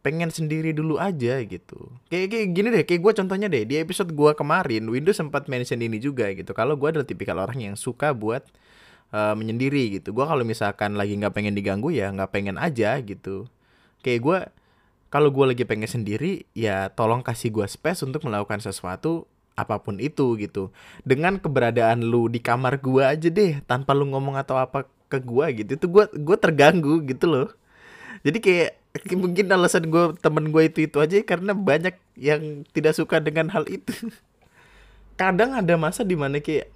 pengen 0.00 0.32
sendiri 0.32 0.72
dulu 0.72 0.96
aja 0.96 1.44
gitu. 1.44 1.92
Kayak 2.08 2.32
kayak 2.32 2.46
gini 2.56 2.68
deh, 2.72 2.84
kayak 2.88 3.00
gue 3.04 3.12
contohnya 3.20 3.48
deh 3.52 3.68
di 3.68 3.76
episode 3.76 4.08
gue 4.16 4.32
kemarin, 4.32 4.88
Windows 4.88 5.20
sempat 5.20 5.44
mention 5.44 5.76
ini 5.84 6.00
juga 6.00 6.32
gitu. 6.32 6.56
Kalau 6.56 6.80
gue 6.80 6.88
adalah 6.88 7.04
tipikal 7.04 7.36
orang 7.36 7.60
yang 7.60 7.76
suka 7.76 8.16
buat 8.16 8.48
uh, 9.12 9.36
menyendiri 9.36 10.00
gitu. 10.00 10.16
Gue 10.16 10.24
kalau 10.24 10.40
misalkan 10.42 10.96
lagi 10.96 11.20
nggak 11.20 11.36
pengen 11.36 11.52
diganggu 11.52 11.92
ya 11.92 12.08
nggak 12.10 12.32
pengen 12.32 12.56
aja 12.56 12.96
gitu. 13.04 13.46
Kayak 14.00 14.20
gue 14.24 14.38
kalau 15.12 15.28
gue 15.28 15.44
lagi 15.52 15.64
pengen 15.68 15.90
sendiri 15.90 16.48
ya 16.56 16.88
tolong 16.96 17.20
kasih 17.20 17.52
gue 17.52 17.66
space 17.68 18.06
untuk 18.06 18.24
melakukan 18.24 18.62
sesuatu 18.64 19.28
apa 19.60 19.78
pun 19.84 20.00
itu 20.00 20.40
gitu. 20.40 20.72
Dengan 21.04 21.36
keberadaan 21.36 22.00
lu 22.04 22.32
di 22.32 22.40
kamar 22.40 22.80
gue 22.80 23.04
aja 23.04 23.28
deh 23.28 23.60
tanpa 23.68 23.92
lu 23.92 24.08
ngomong 24.08 24.40
atau 24.40 24.56
apa 24.56 24.88
ke 25.12 25.20
gue 25.20 25.46
gitu. 25.64 25.70
Itu 25.76 25.86
gue 25.92 26.04
gue 26.16 26.36
terganggu 26.40 27.04
gitu 27.04 27.28
loh. 27.28 27.48
Jadi 28.24 28.38
kayak 28.40 28.70
mungkin 29.14 29.46
alasan 29.54 29.86
gue 29.86 30.18
temen 30.18 30.50
gue 30.50 30.62
itu 30.66 30.78
itu 30.90 30.98
aja 30.98 31.14
karena 31.22 31.54
banyak 31.54 31.94
yang 32.18 32.66
tidak 32.74 32.98
suka 32.98 33.22
dengan 33.22 33.46
hal 33.54 33.62
itu 33.70 33.94
kadang 35.20 35.54
ada 35.54 35.78
masa 35.78 36.02
di 36.02 36.18
mana 36.18 36.42
kayak 36.42 36.74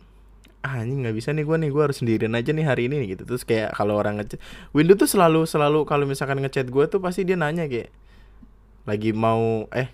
ah 0.64 0.80
ini 0.80 1.04
nggak 1.04 1.16
bisa 1.18 1.34
nih 1.34 1.44
gue 1.44 1.56
nih 1.60 1.70
gue 1.74 1.82
harus 1.82 1.98
sendirian 2.00 2.32
aja 2.32 2.54
nih 2.54 2.64
hari 2.64 2.88
ini 2.88 3.12
gitu 3.12 3.28
terus 3.28 3.44
kayak 3.44 3.76
kalau 3.76 4.00
orang 4.00 4.16
ngechat 4.16 4.40
Windows 4.72 4.96
tuh 5.04 5.10
selalu 5.10 5.44
selalu 5.44 5.84
kalau 5.84 6.08
misalkan 6.08 6.40
ngechat 6.40 6.72
gue 6.72 6.84
tuh 6.88 7.02
pasti 7.04 7.26
dia 7.26 7.36
nanya 7.36 7.68
kayak 7.68 7.92
lagi 8.88 9.12
mau 9.12 9.68
eh 9.74 9.92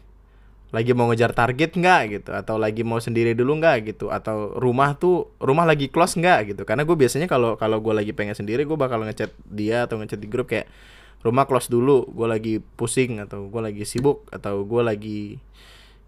lagi 0.71 0.95
mau 0.95 1.11
ngejar 1.11 1.35
target 1.35 1.75
nggak 1.75 2.01
gitu? 2.11 2.31
Atau 2.31 2.57
lagi 2.59 2.87
mau 2.87 3.03
sendiri 3.03 3.35
dulu 3.35 3.59
nggak 3.59 3.95
gitu? 3.95 4.07
Atau 4.11 4.55
rumah 4.59 4.95
tuh 4.95 5.35
rumah 5.43 5.67
lagi 5.67 5.91
close 5.91 6.15
nggak 6.19 6.55
gitu? 6.55 6.63
Karena 6.63 6.87
gue 6.87 6.97
biasanya 6.97 7.27
kalau 7.27 7.59
kalau 7.59 7.83
gue 7.83 7.95
lagi 7.95 8.15
pengen 8.15 8.39
sendiri 8.39 8.63
gue 8.63 8.79
bakal 8.79 9.03
ngechat 9.03 9.35
dia 9.51 9.85
atau 9.91 9.99
ngechat 9.99 10.23
di 10.23 10.29
grup 10.31 10.51
kayak 10.51 10.71
rumah 11.21 11.45
close 11.45 11.69
dulu 11.69 12.09
gue 12.09 12.27
lagi 12.31 12.55
pusing 12.79 13.21
atau 13.21 13.51
gue 13.51 13.61
lagi 13.61 13.85
sibuk 13.85 14.25
atau 14.33 14.65
gue 14.65 14.83
lagi 14.83 15.21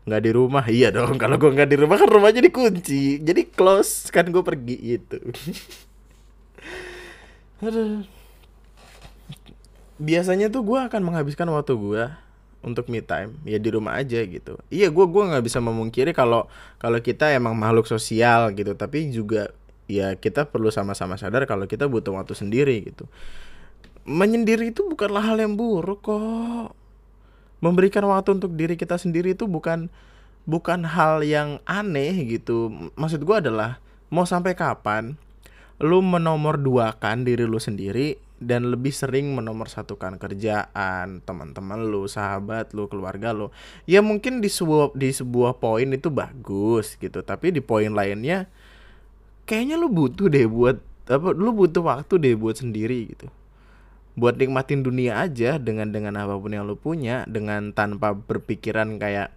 nggak 0.06 0.22
di 0.22 0.30
rumah. 0.30 0.64
Iya 0.66 0.94
dong 0.94 1.18
kalau 1.18 1.36
gue 1.38 1.50
nggak 1.50 1.68
di 1.68 1.76
rumah 1.76 1.96
kan 1.98 2.08
rumahnya 2.08 2.42
dikunci. 2.42 3.18
Jadi 3.22 3.50
close 3.50 4.08
kan 4.14 4.30
gue 4.30 4.42
pergi 4.42 4.76
itu 4.98 5.18
biasanya 10.02 10.50
tuh 10.50 10.66
gue 10.66 10.78
akan 10.82 11.00
menghabiskan 11.06 11.46
waktu 11.54 11.78
gue 11.78 12.04
untuk 12.62 12.86
me 12.88 13.02
time 13.02 13.34
ya 13.44 13.58
di 13.58 13.68
rumah 13.70 13.98
aja 13.98 14.22
gitu 14.22 14.58
iya 14.70 14.88
gue 14.88 15.06
gua 15.10 15.34
nggak 15.34 15.44
bisa 15.44 15.58
memungkiri 15.58 16.14
kalau 16.14 16.46
kalau 16.78 16.98
kita 17.02 17.34
emang 17.34 17.58
makhluk 17.58 17.90
sosial 17.90 18.54
gitu 18.54 18.78
tapi 18.78 19.10
juga 19.10 19.50
ya 19.90 20.14
kita 20.14 20.46
perlu 20.48 20.70
sama-sama 20.70 21.18
sadar 21.18 21.44
kalau 21.44 21.66
kita 21.66 21.90
butuh 21.90 22.14
waktu 22.14 22.38
sendiri 22.38 22.86
gitu 22.86 23.10
menyendiri 24.02 24.74
itu 24.74 24.86
bukanlah 24.86 25.22
hal 25.22 25.38
yang 25.38 25.54
buruk 25.54 26.02
kok. 26.02 26.74
Memberikan 27.62 28.02
waktu 28.10 28.34
untuk 28.34 28.58
diri 28.58 28.74
kita 28.74 28.98
sendiri 28.98 29.38
itu 29.38 29.46
bukan 29.46 29.86
bukan 30.42 30.82
hal 30.82 31.22
yang 31.22 31.62
aneh 31.62 32.26
gitu. 32.26 32.90
Maksud 32.98 33.22
gue 33.22 33.36
adalah 33.38 33.78
mau 34.10 34.26
sampai 34.26 34.58
kapan 34.58 35.14
lu 35.82 35.98
menomor 35.98 36.58
dua 36.62 36.94
kan 36.94 37.26
diri 37.26 37.42
lu 37.42 37.58
sendiri 37.58 38.14
dan 38.42 38.68
lebih 38.68 38.90
sering 38.90 39.32
menomor 39.32 39.70
satukan 39.70 40.18
kerjaan, 40.18 41.22
teman-teman 41.22 41.80
lu, 41.80 42.10
sahabat 42.10 42.74
lu, 42.74 42.90
keluarga 42.90 43.30
lu. 43.30 43.48
Ya 43.86 44.02
mungkin 44.02 44.42
di 44.42 44.50
sebuah 44.50 44.92
di 44.98 45.14
sebuah 45.14 45.62
poin 45.62 45.88
itu 45.90 46.10
bagus 46.10 46.98
gitu, 46.98 47.22
tapi 47.22 47.54
di 47.54 47.62
poin 47.62 47.94
lainnya 47.94 48.50
kayaknya 49.46 49.78
lu 49.78 49.90
butuh 49.90 50.30
deh 50.30 50.46
buat 50.46 50.78
apa 51.10 51.34
lu 51.34 51.50
butuh 51.50 51.82
waktu 51.82 52.14
deh 52.18 52.34
buat 52.38 52.56
sendiri 52.58 53.10
gitu 53.10 53.28
buat 54.12 54.36
nikmatin 54.36 54.84
dunia 54.84 55.24
aja 55.24 55.56
dengan 55.56 55.88
dengan 55.88 56.20
apa 56.20 56.36
pun 56.36 56.52
yang 56.52 56.68
lu 56.68 56.76
punya 56.76 57.24
dengan 57.24 57.72
tanpa 57.72 58.12
berpikiran 58.12 59.00
kayak 59.00 59.32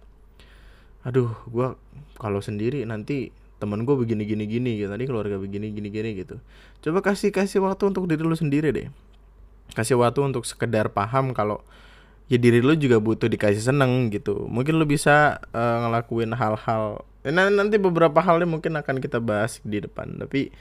aduh 1.02 1.32
gue 1.48 1.74
kalau 2.20 2.40
sendiri 2.44 2.84
nanti 2.84 3.32
temen 3.56 3.82
gue 3.82 3.94
begini 3.96 4.22
gini 4.28 4.44
gini 4.44 4.70
gitu. 4.80 4.88
Tadi 4.92 5.04
keluarga 5.08 5.36
begini 5.40 5.72
gini 5.72 5.88
gini 5.88 6.10
gitu. 6.16 6.40
Coba 6.84 7.00
kasih 7.00 7.32
kasih 7.32 7.64
waktu 7.64 7.90
untuk 7.90 8.08
diri 8.08 8.22
lu 8.22 8.36
sendiri 8.36 8.72
deh. 8.72 8.88
Kasih 9.72 9.98
waktu 9.98 10.22
untuk 10.22 10.44
sekedar 10.44 10.92
paham 10.92 11.32
kalau 11.32 11.64
ya 12.26 12.36
diri 12.36 12.62
lu 12.64 12.74
juga 12.74 13.00
butuh 13.02 13.26
dikasih 13.26 13.62
seneng 13.62 14.12
gitu. 14.12 14.46
Mungkin 14.46 14.76
lu 14.76 14.86
bisa 14.86 15.40
uh, 15.50 15.76
ngelakuin 15.86 16.32
hal-hal 16.36 17.02
nah, 17.26 17.50
nanti 17.50 17.76
beberapa 17.80 18.22
halnya 18.22 18.46
mungkin 18.46 18.78
akan 18.78 19.02
kita 19.02 19.18
bahas 19.18 19.58
di 19.66 19.82
depan. 19.82 20.20
Tapi 20.20 20.54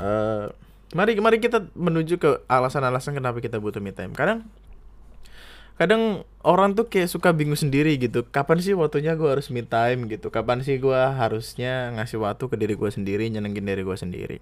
uh, 0.00 0.50
Mari 0.96 1.20
mari 1.20 1.36
kita 1.36 1.68
menuju 1.76 2.16
ke 2.16 2.30
alasan-alasan 2.48 3.12
kenapa 3.12 3.44
kita 3.44 3.60
butuh 3.60 3.76
me 3.76 3.92
time. 3.92 4.16
Kadang 4.16 4.48
kadang 5.78 6.26
orang 6.42 6.74
tuh 6.74 6.90
kayak 6.90 7.08
suka 7.08 7.30
bingung 7.30 7.56
sendiri 7.56 7.94
gitu. 7.96 8.26
Kapan 8.26 8.58
sih 8.58 8.74
waktunya 8.74 9.14
gue 9.14 9.28
harus 9.30 9.48
me 9.48 9.62
time 9.62 10.10
gitu? 10.10 10.28
Kapan 10.28 10.60
sih 10.66 10.76
gue 10.76 10.98
harusnya 10.98 11.94
ngasih 11.94 12.18
waktu 12.18 12.44
ke 12.50 12.56
diri 12.58 12.74
gue 12.74 12.90
sendiri, 12.90 13.30
nyenengin 13.30 13.64
diri 13.64 13.82
gue 13.86 13.96
sendiri? 13.96 14.38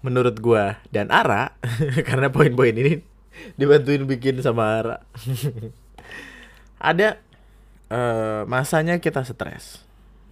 Menurut 0.00 0.38
gue 0.38 0.78
dan 0.94 1.10
Ara, 1.10 1.58
karena 2.08 2.30
poin-poin 2.30 2.72
ini 2.72 3.02
dibantuin 3.58 4.06
bikin 4.06 4.38
sama 4.40 4.80
Ara. 4.80 4.96
Ada 6.94 7.18
uh, 7.90 8.46
masanya 8.46 9.02
kita 9.02 9.26
stres. 9.26 9.82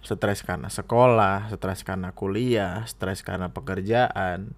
Stres 0.05 0.45
karena 0.45 0.69
sekolah, 0.71 1.49
stres 1.51 1.83
karena 1.83 2.13
kuliah, 2.15 2.85
stres 2.87 3.25
karena 3.25 3.49
pekerjaan 3.51 4.53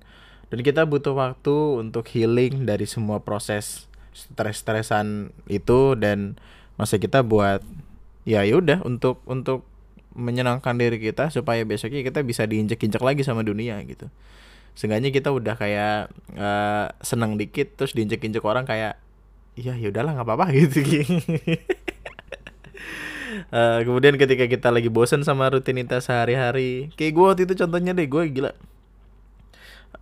dan 0.48 0.60
kita 0.64 0.88
butuh 0.88 1.12
waktu 1.12 1.56
untuk 1.84 2.08
healing 2.08 2.64
dari 2.64 2.88
semua 2.88 3.20
proses 3.20 3.87
stres-stresan 4.18 5.30
itu 5.46 5.94
dan 5.94 6.42
masa 6.82 6.98
kita 6.98 7.22
buat 7.22 7.62
ya 8.26 8.42
yaudah 8.42 8.82
untuk 8.82 9.22
untuk 9.30 9.62
menyenangkan 10.18 10.74
diri 10.82 10.98
kita 10.98 11.30
supaya 11.30 11.62
besoknya 11.62 12.02
kita 12.02 12.26
bisa 12.26 12.50
diinjek-injek 12.50 13.02
lagi 13.06 13.22
sama 13.22 13.46
dunia 13.46 13.78
gitu. 13.86 14.10
Seenggaknya 14.74 15.14
kita 15.14 15.30
udah 15.30 15.54
kayak 15.54 16.10
uh, 16.34 16.90
senang 17.06 17.38
dikit 17.38 17.78
terus 17.78 17.94
diinjek-injek 17.94 18.42
orang 18.42 18.66
kayak 18.66 18.98
iya 19.54 19.78
ya 19.78 19.94
udahlah 19.94 20.18
nggak 20.18 20.26
apa-apa 20.26 20.46
gitu. 20.58 20.82
uh, 23.54 23.80
kemudian 23.86 24.18
ketika 24.18 24.50
kita 24.50 24.74
lagi 24.74 24.90
bosen 24.90 25.22
sama 25.22 25.50
rutinitas 25.54 26.10
sehari-hari, 26.10 26.90
kayak 26.98 27.14
gue 27.14 27.26
waktu 27.26 27.42
itu 27.46 27.54
contohnya 27.62 27.94
deh 27.94 28.10
gue 28.10 28.24
gila 28.34 28.52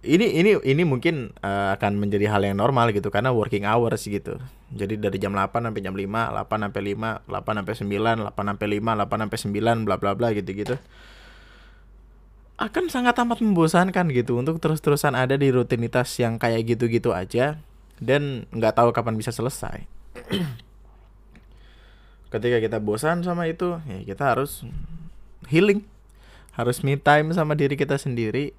ini 0.06 0.38
ini 0.38 0.52
ini 0.62 0.84
mungkin 0.86 1.34
uh, 1.42 1.74
akan 1.74 1.98
menjadi 1.98 2.30
hal 2.30 2.46
yang 2.46 2.62
normal 2.62 2.94
gitu 2.94 3.10
karena 3.10 3.34
working 3.34 3.66
hours 3.66 4.06
gitu. 4.06 4.38
Jadi 4.72 5.02
dari 5.02 5.18
jam 5.18 5.34
8 5.34 5.52
sampai 5.52 5.82
jam 5.82 5.98
5, 5.98 6.06
8 6.06 6.46
sampai 6.46 6.82
5, 6.94 7.26
8 7.26 7.60
sampai 7.60 7.74
9, 7.74 8.30
8 8.30 8.50
sampai 8.54 8.68
5, 8.78 9.02
8 9.02 9.24
sampai 9.26 9.40
9 9.42 9.86
bla 9.86 9.96
bla 9.98 10.12
bla 10.14 10.30
gitu-gitu. 10.32 10.78
Akan 12.56 12.88
sangat 12.88 13.20
amat 13.20 13.44
membosankan 13.44 14.06
gitu 14.16 14.40
untuk 14.40 14.64
terus-terusan 14.64 15.18
ada 15.18 15.36
di 15.36 15.52
rutinitas 15.52 16.08
yang 16.22 16.40
kayak 16.40 16.78
gitu-gitu 16.78 17.12
aja 17.12 17.60
dan 18.00 18.48
nggak 18.54 18.80
tahu 18.80 18.96
kapan 18.96 19.20
bisa 19.20 19.34
selesai. 19.34 19.84
Ketika 22.34 22.58
kita 22.64 22.78
bosan 22.80 23.26
sama 23.26 23.50
itu, 23.50 23.76
ya 23.84 24.00
kita 24.06 24.38
harus 24.38 24.64
healing. 25.52 25.84
Harus 26.56 26.80
me 26.88 26.96
time 26.96 27.36
sama 27.36 27.52
diri 27.52 27.76
kita 27.76 28.00
sendiri 28.00 28.56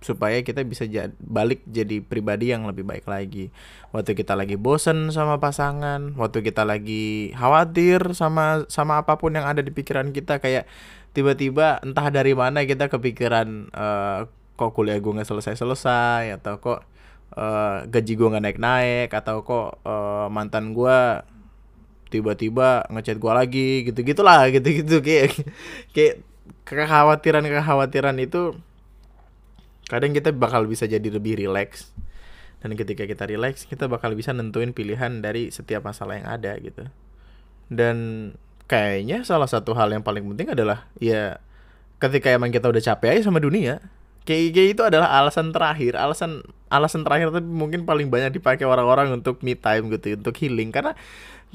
supaya 0.00 0.40
kita 0.40 0.64
bisa 0.64 0.88
jad- 0.88 1.16
balik 1.20 1.60
jadi 1.68 2.00
pribadi 2.00 2.52
yang 2.52 2.64
lebih 2.64 2.88
baik 2.88 3.04
lagi. 3.04 3.52
Waktu 3.92 4.16
kita 4.16 4.32
lagi 4.32 4.56
bosen 4.56 5.12
sama 5.12 5.36
pasangan, 5.36 6.16
waktu 6.16 6.40
kita 6.40 6.64
lagi 6.64 7.36
khawatir 7.36 8.16
sama 8.16 8.64
sama 8.72 9.04
apa 9.04 9.20
pun 9.20 9.36
yang 9.36 9.44
ada 9.44 9.60
di 9.60 9.70
pikiran 9.72 10.10
kita 10.16 10.40
kayak 10.40 10.64
tiba-tiba 11.12 11.82
entah 11.84 12.08
dari 12.08 12.32
mana 12.32 12.64
kita 12.64 12.88
kepikiran 12.88 13.68
eh, 13.70 14.18
kok 14.56 14.72
kuliah 14.76 14.96
gue 15.00 15.12
nggak 15.12 15.28
selesai-selesai 15.28 16.36
atau 16.40 16.60
kok 16.60 16.80
eh, 17.36 17.78
gaji 17.88 18.12
gue 18.16 18.28
nggak 18.32 18.44
naik-naik 18.44 19.08
atau 19.12 19.42
kok 19.44 19.84
eh, 19.84 20.26
mantan 20.32 20.72
gue 20.72 20.98
tiba-tiba 22.10 22.90
ngechat 22.90 23.16
gue 23.22 23.32
lagi 23.32 23.70
gitu 23.86 24.02
gitulah 24.02 24.50
gitu 24.50 24.68
gitu 24.82 24.96
kayak 24.98 25.30
kayak 25.94 26.14
kekhawatiran 26.66 27.46
kekhawatiran 27.46 28.18
itu 28.18 28.58
kadang 29.90 30.14
kita 30.14 30.30
bakal 30.30 30.70
bisa 30.70 30.86
jadi 30.86 31.02
lebih 31.02 31.34
rileks 31.42 31.90
dan 32.60 32.76
ketika 32.76 33.08
kita 33.08 33.24
rileks 33.24 33.64
kita 33.64 33.88
bakal 33.88 34.12
bisa 34.12 34.36
nentuin 34.36 34.76
pilihan 34.76 35.24
dari 35.24 35.48
setiap 35.48 35.80
masalah 35.80 36.20
yang 36.20 36.28
ada 36.28 36.52
gitu. 36.60 36.84
Dan 37.72 37.96
kayaknya 38.68 39.24
salah 39.24 39.48
satu 39.48 39.72
hal 39.72 39.88
yang 39.90 40.04
paling 40.04 40.22
penting 40.28 40.52
adalah 40.52 40.86
ya 41.00 41.40
ketika 41.98 42.28
emang 42.30 42.52
kita 42.52 42.68
udah 42.68 42.82
capek 42.84 43.16
aja 43.16 43.32
sama 43.32 43.40
dunia 43.40 43.80
kayak, 44.28 44.52
kayak 44.52 44.68
itu 44.76 44.82
adalah 44.84 45.08
alasan 45.16 45.56
terakhir. 45.56 45.96
Alasan 45.96 46.44
alasan 46.68 47.00
terakhir 47.00 47.32
tapi 47.32 47.48
mungkin 47.48 47.88
paling 47.88 48.12
banyak 48.12 48.36
dipakai 48.36 48.68
orang-orang 48.68 49.16
untuk 49.16 49.40
me 49.40 49.56
time 49.56 49.88
gitu 49.96 50.20
untuk 50.20 50.36
healing. 50.36 50.68
Karena 50.68 50.92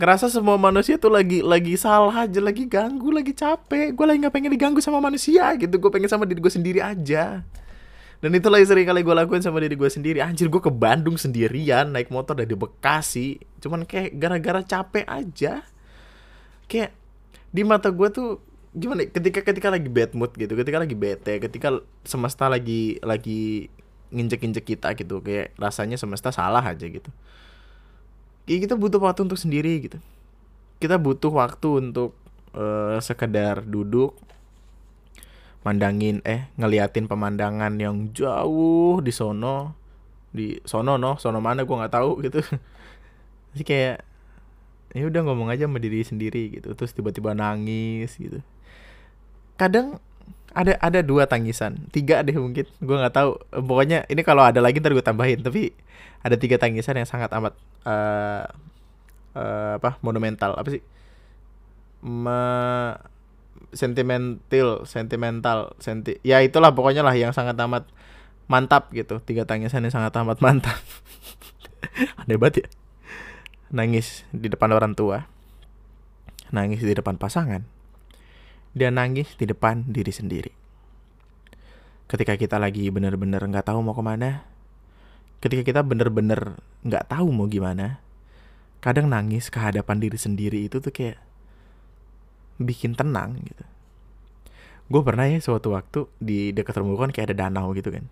ngerasa 0.01 0.34
semua 0.34 0.58
manusia 0.58 0.98
tuh 0.98 1.13
lagi 1.13 1.46
lagi 1.46 1.77
salah 1.77 2.25
aja 2.25 2.42
lagi 2.42 2.65
ganggu 2.65 3.13
lagi 3.13 3.38
capek. 3.38 3.94
Gue 3.94 4.06
lagi 4.10 4.25
nggak 4.25 4.34
pengen 4.34 4.51
diganggu 4.58 4.82
sama 4.82 4.98
manusia 4.98 5.54
gitu. 5.54 5.77
Gue 5.77 5.94
pengen 5.94 6.10
sama 6.10 6.25
diri 6.25 6.42
gue 6.42 6.50
sendiri 6.50 6.82
aja 6.82 7.46
dan 8.24 8.32
itulah 8.32 8.58
yang 8.58 8.70
sering 8.70 8.88
kali 8.88 9.04
gue 9.04 9.16
lakuin 9.16 9.44
sama 9.44 9.60
diri 9.60 9.76
gue 9.76 9.90
sendiri. 9.92 10.24
Anjir 10.24 10.48
gue 10.48 10.62
ke 10.64 10.72
Bandung 10.72 11.20
sendirian 11.20 11.92
naik 11.92 12.10
motor 12.10 12.34
dari 12.34 12.56
Bekasi. 12.56 13.38
Cuman 13.60 13.84
kayak 13.84 14.16
gara-gara 14.16 14.64
capek 14.64 15.06
aja. 15.06 15.62
Kayak 16.66 16.96
di 17.52 17.62
mata 17.68 17.92
gue 17.92 18.08
tuh 18.12 18.40
gimana 18.76 19.08
ya, 19.08 19.10
ketika 19.12 19.40
ketika 19.40 19.72
lagi 19.72 19.88
bad 19.88 20.12
mood 20.12 20.36
gitu 20.36 20.52
ketika 20.52 20.84
lagi 20.84 21.00
bete 21.00 21.40
ketika 21.40 21.80
semesta 22.04 22.52
lagi 22.52 23.00
lagi 23.00 23.72
nginjek-injek 24.12 24.68
kita 24.68 24.92
gitu 25.00 25.24
kayak 25.24 25.56
rasanya 25.56 25.96
semesta 25.96 26.30
salah 26.36 26.60
aja 26.60 26.84
gitu. 26.84 27.08
Kayak 28.46 28.70
kita 28.70 28.76
butuh 28.78 29.00
waktu 29.02 29.26
untuk 29.26 29.40
sendiri 29.40 29.80
gitu. 29.82 29.98
Kita 30.78 31.00
butuh 31.00 31.32
waktu 31.32 31.88
untuk 31.88 32.14
eh, 32.54 33.00
sekedar 33.00 33.64
duduk 33.64 34.16
mandangin 35.66 36.22
eh 36.24 36.48
ngeliatin 36.60 37.10
pemandangan 37.10 37.74
yang 37.82 38.14
jauh 38.14 39.02
di 39.02 39.12
sono 39.12 39.74
di 40.36 40.60
sono 40.68 40.96
no 41.02 41.18
sono 41.18 41.40
mana 41.42 41.66
gua 41.68 41.86
nggak 41.86 41.94
tahu 41.96 42.12
gitu. 42.26 42.40
Jadi 43.56 43.64
kayak 43.66 43.98
ya 44.96 45.04
udah 45.12 45.22
ngomong 45.28 45.50
aja 45.54 45.68
sama 45.68 45.80
diri 45.84 46.02
sendiri 46.06 46.60
gitu. 46.62 46.74
Terus 46.78 46.92
tiba-tiba 46.96 47.34
nangis 47.36 48.16
gitu. 48.18 48.40
Kadang 49.56 50.00
ada 50.56 50.80
ada 50.80 51.00
dua 51.04 51.28
tangisan 51.28 51.76
tiga 51.92 52.24
deh 52.24 52.36
mungkin 52.36 52.68
gua 52.84 53.06
nggak 53.08 53.16
tahu. 53.16 53.32
Pokoknya 53.66 54.08
ini 54.12 54.22
kalau 54.24 54.44
ada 54.44 54.60
lagi 54.64 54.80
ntar 54.80 54.96
gue 54.96 55.04
tambahin 55.06 55.40
tapi 55.44 55.72
ada 56.24 56.36
tiga 56.40 56.58
tangisan 56.60 56.98
yang 57.00 57.08
sangat 57.10 57.32
amat 57.36 57.54
eh 57.88 58.44
eh, 59.38 59.74
apa 59.80 60.00
monumental. 60.04 60.56
Apa 60.58 60.70
sih? 60.74 60.84
Me- 62.06 63.15
sentimental 63.75 64.88
sentimental 64.88 65.75
senti 65.84 66.17
ya 66.24 66.39
itulah 66.41 66.72
pokoknya 66.72 67.03
lah 67.03 67.13
yang 67.13 67.36
sangat 67.36 67.60
amat 67.60 67.86
mantap 68.50 68.89
gitu. 68.96 69.22
Tiga 69.22 69.44
tangisan 69.46 69.86
yang 69.86 69.94
sangat 69.94 70.15
amat 70.22 70.39
mantap. 70.41 70.79
Aneh 72.25 72.39
banget 72.39 72.65
ya. 72.65 72.67
Nangis 73.75 74.24
di 74.32 74.48
depan 74.50 74.72
orang 74.72 74.96
tua. 74.96 75.27
Nangis 76.50 76.82
di 76.82 76.94
depan 76.94 77.20
pasangan. 77.20 77.67
Dia 78.72 78.89
nangis 78.89 79.36
di 79.36 79.46
depan 79.50 79.89
diri 79.89 80.13
sendiri. 80.13 80.51
Ketika 82.05 82.38
kita 82.38 82.62
lagi 82.62 82.88
bener-bener 82.94 83.41
nggak 83.41 83.65
tahu 83.65 83.82
mau 83.82 83.98
ke 83.98 84.03
mana 84.05 84.55
ketika 85.46 85.62
kita 85.62 85.82
bener-bener 85.86 86.58
nggak 86.82 87.05
tahu 87.05 87.29
mau 87.29 87.46
gimana 87.46 88.01
kadang 88.81 89.09
nangis 89.14 89.53
ke 89.53 89.61
hadapan 89.61 90.01
diri 90.01 90.18
sendiri 90.18 90.66
itu 90.66 90.81
tuh 90.81 90.90
kayak 90.90 91.22
bikin 92.61 92.96
tenang 92.96 93.35
gitu. 93.44 93.65
Gue 94.85 95.01
pernah 95.01 95.25
ya 95.25 95.41
suatu 95.41 95.74
waktu 95.74 96.05
di 96.22 96.53
dekat 96.53 96.77
rumah 96.77 97.09
kan 97.09 97.11
kayak 97.11 97.33
ada 97.33 97.48
danau 97.48 97.74
gitu 97.74 97.89
kan. 97.89 98.05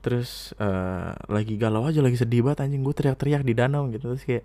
Terus 0.00 0.52
eh, 0.56 1.12
lagi 1.28 1.54
galau 1.60 1.84
aja 1.84 2.00
lagi 2.00 2.16
sedih 2.16 2.44
banget 2.44 2.68
anjing 2.68 2.82
gue 2.84 2.94
teriak-teriak 2.96 3.42
di 3.44 3.52
danau 3.52 3.88
gitu. 3.92 4.16
Terus 4.16 4.24
kayak 4.24 4.44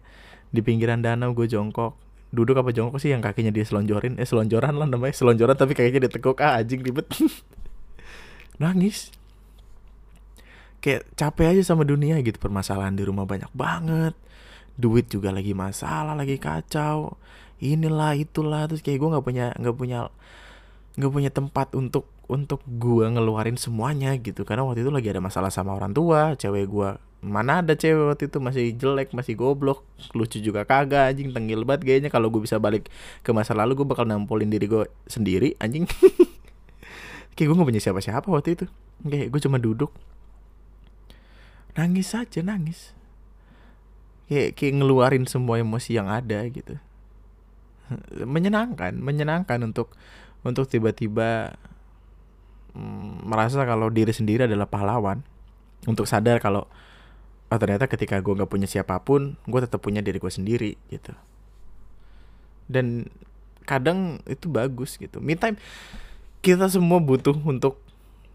di 0.52 0.60
pinggiran 0.60 1.00
danau 1.00 1.32
gue 1.32 1.48
jongkok. 1.48 1.96
Duduk 2.30 2.62
apa 2.62 2.70
jongkok 2.70 3.02
sih 3.02 3.10
yang 3.10 3.26
kakinya 3.26 3.50
dia 3.50 3.66
selonjorin 3.66 4.22
eh 4.22 4.28
selonjoran 4.28 4.78
lah 4.78 4.86
namanya 4.86 5.18
selonjoran 5.18 5.58
tapi 5.58 5.74
kakinya 5.74 6.06
ditekuk 6.06 6.38
ah 6.44 6.60
anjing 6.60 6.84
ribet. 6.84 7.08
Nangis. 8.62 9.10
Kayak 10.80 11.12
capek 11.16 11.56
aja 11.56 11.76
sama 11.76 11.84
dunia 11.84 12.20
gitu 12.24 12.40
permasalahan 12.40 12.96
di 12.96 13.04
rumah 13.08 13.24
banyak 13.24 13.50
banget. 13.56 14.14
Duit 14.80 15.12
juga 15.12 15.32
lagi 15.32 15.52
masalah 15.52 16.16
lagi 16.16 16.40
kacau 16.40 17.20
inilah 17.60 18.16
itulah. 18.16 18.66
Terus 18.68 18.82
kayak 18.82 19.00
gue 19.00 19.10
nggak 19.12 19.26
punya 19.26 19.46
nggak 19.60 19.76
punya 19.76 20.00
nggak 21.00 21.12
punya 21.14 21.32
tempat 21.32 21.72
untuk 21.76 22.12
untuk 22.28 22.64
gue 22.66 23.06
ngeluarin 23.08 23.60
semuanya 23.60 24.16
gitu. 24.18 24.48
Karena 24.48 24.66
waktu 24.66 24.84
itu 24.88 24.92
lagi 24.92 25.08
ada 25.12 25.22
masalah 25.22 25.52
sama 25.54 25.76
orang 25.76 25.92
tua 25.94 26.36
cewek 26.36 26.66
gue 26.68 26.90
mana 27.20 27.60
ada 27.60 27.76
cewek 27.76 28.16
waktu 28.16 28.24
itu 28.32 28.38
masih 28.40 28.64
jelek 28.80 29.12
masih 29.12 29.36
goblok. 29.36 29.84
Lucu 30.16 30.40
juga 30.40 30.64
kagak 30.64 31.16
anjing. 31.16 31.36
Tenggil 31.36 31.62
banget 31.68 31.86
kayaknya. 31.86 32.10
Kalau 32.10 32.32
gue 32.32 32.42
bisa 32.44 32.58
balik 32.58 32.88
ke 33.22 33.30
masa 33.36 33.52
lalu 33.54 33.84
gue 33.84 33.88
bakal 33.88 34.08
nampolin 34.08 34.50
diri 34.50 34.66
gue 34.66 34.88
sendiri 35.06 35.56
anjing. 35.60 35.86
Kayak 37.36 37.48
gue 37.52 37.56
nggak 37.56 37.70
punya 37.72 37.84
siapa-siapa 37.84 38.28
waktu 38.28 38.60
itu. 38.60 38.66
Kayak 39.04 39.28
gue 39.32 39.42
cuma 39.44 39.58
duduk. 39.60 39.92
Nangis 41.80 42.12
aja 42.12 42.44
nangis. 42.44 42.92
Kayak 44.28 44.60
kayak 44.60 44.74
ngeluarin 44.84 45.26
semua 45.26 45.58
emosi 45.58 45.96
yang 45.96 46.12
ada 46.12 46.44
gitu 46.52 46.78
menyenangkan 48.24 48.96
menyenangkan 48.98 49.60
untuk 49.66 49.94
untuk 50.44 50.72
tiba-tiba 50.72 51.60
mm, 52.76 53.28
merasa 53.28 53.64
kalau 53.68 53.92
diri 53.92 54.12
sendiri 54.16 54.48
adalah 54.48 54.70
pahlawan. 54.70 55.24
Untuk 55.88 56.08
sadar 56.08 56.44
kalau 56.44 56.68
oh 57.50 57.58
ternyata 57.58 57.88
ketika 57.88 58.20
gue 58.20 58.36
nggak 58.36 58.52
punya 58.52 58.68
siapa 58.68 59.00
pun 59.02 59.40
gue 59.48 59.60
tetap 59.64 59.80
punya 59.82 60.04
diri 60.04 60.20
gue 60.20 60.32
sendiri 60.32 60.72
gitu. 60.92 61.16
Dan 62.70 63.10
kadang 63.64 64.22
itu 64.28 64.48
bagus 64.52 65.00
gitu. 65.00 65.24
Me 65.24 65.40
time 65.40 65.58
kita 66.40 66.72
semua 66.72 67.04
butuh 67.04 67.36
untuk 67.36 67.80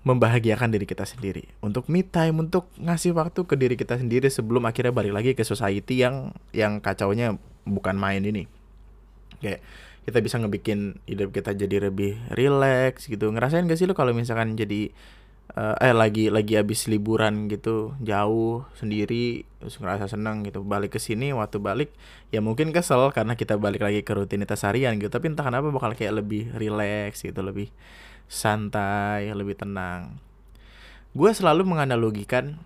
membahagiakan 0.05 0.73
diri 0.73 0.85
kita 0.85 1.09
sendiri. 1.09 1.49
Untuk 1.65 1.89
me 1.89 2.05
time 2.05 2.45
untuk 2.45 2.69
ngasih 2.77 3.17
waktu 3.17 3.41
ke 3.49 3.55
diri 3.57 3.77
kita 3.77 3.97
sendiri 3.97 4.29
sebelum 4.29 4.69
akhirnya 4.69 4.93
balik 4.93 5.13
lagi 5.17 5.31
ke 5.33 5.45
society 5.45 6.05
yang 6.05 6.37
yang 6.53 6.81
kacaunya 6.85 7.37
bukan 7.65 7.97
main 7.97 8.21
ini 8.21 8.45
kayak 9.45 9.61
kita 10.05 10.21
bisa 10.21 10.37
ngebikin 10.41 11.01
hidup 11.09 11.33
kita 11.33 11.53
jadi 11.53 11.89
lebih 11.89 12.17
relax 12.33 13.09
gitu. 13.09 13.29
Ngerasain 13.33 13.65
gak 13.69 13.77
sih 13.77 13.89
lo 13.89 13.97
kalau 13.97 14.13
misalkan 14.17 14.57
jadi 14.57 14.93
eh, 15.57 15.77
eh 15.81 15.95
lagi 15.97 16.29
lagi 16.29 16.57
habis 16.61 16.89
liburan 16.89 17.49
gitu 17.53 17.97
jauh 18.01 18.65
sendiri 18.77 19.49
terus 19.61 19.81
ngerasa 19.81 20.09
senang 20.09 20.45
gitu 20.45 20.61
balik 20.65 20.97
ke 20.97 21.01
sini 21.01 21.33
waktu 21.33 21.57
balik 21.61 21.91
ya 22.33 22.45
mungkin 22.45 22.73
kesel 22.73 23.13
karena 23.17 23.37
kita 23.37 23.57
balik 23.57 23.85
lagi 23.85 24.01
ke 24.05 24.13
rutinitas 24.13 24.65
harian 24.65 24.97
gitu. 25.01 25.09
Tapi 25.13 25.33
entah 25.33 25.45
kenapa 25.45 25.69
bakal 25.73 25.97
kayak 25.97 26.25
lebih 26.25 26.53
relax 26.57 27.25
gitu 27.25 27.41
lebih 27.41 27.73
santai 28.29 29.33
lebih 29.33 29.57
tenang. 29.57 30.21
Gue 31.17 31.31
selalu 31.33 31.65
menganalogikan 31.65 32.61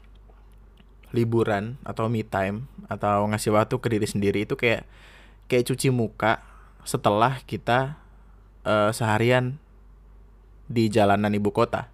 liburan 1.12 1.80
atau 1.86 2.10
me 2.10 2.24
time 2.24 2.68
atau 2.90 3.24
ngasih 3.30 3.54
waktu 3.54 3.74
ke 3.80 3.88
diri 3.88 4.06
sendiri 4.08 4.38
itu 4.44 4.56
kayak 4.56 4.84
kayak 5.48 5.64
cuci 5.68 5.88
muka 5.88 6.44
setelah 6.88 7.44
kita 7.44 8.00
eh, 8.64 8.90
seharian 8.96 9.60
di 10.64 10.88
jalanan 10.88 11.36
ibu 11.36 11.52
kota. 11.52 11.92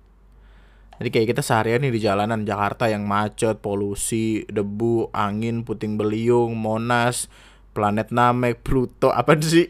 Jadi 1.02 1.10
kayak 1.10 1.28
kita 1.34 1.42
seharian 1.42 1.82
nih 1.82 1.90
di 1.90 2.00
jalanan 2.06 2.46
Jakarta 2.46 2.86
yang 2.86 3.02
macet, 3.02 3.58
polusi, 3.58 4.46
debu, 4.46 5.10
angin, 5.10 5.66
puting 5.66 5.98
beliung, 5.98 6.54
Monas, 6.54 7.26
planet 7.74 8.14
Namek, 8.14 8.62
Pluto, 8.62 9.10
apa 9.10 9.34
sih? 9.42 9.66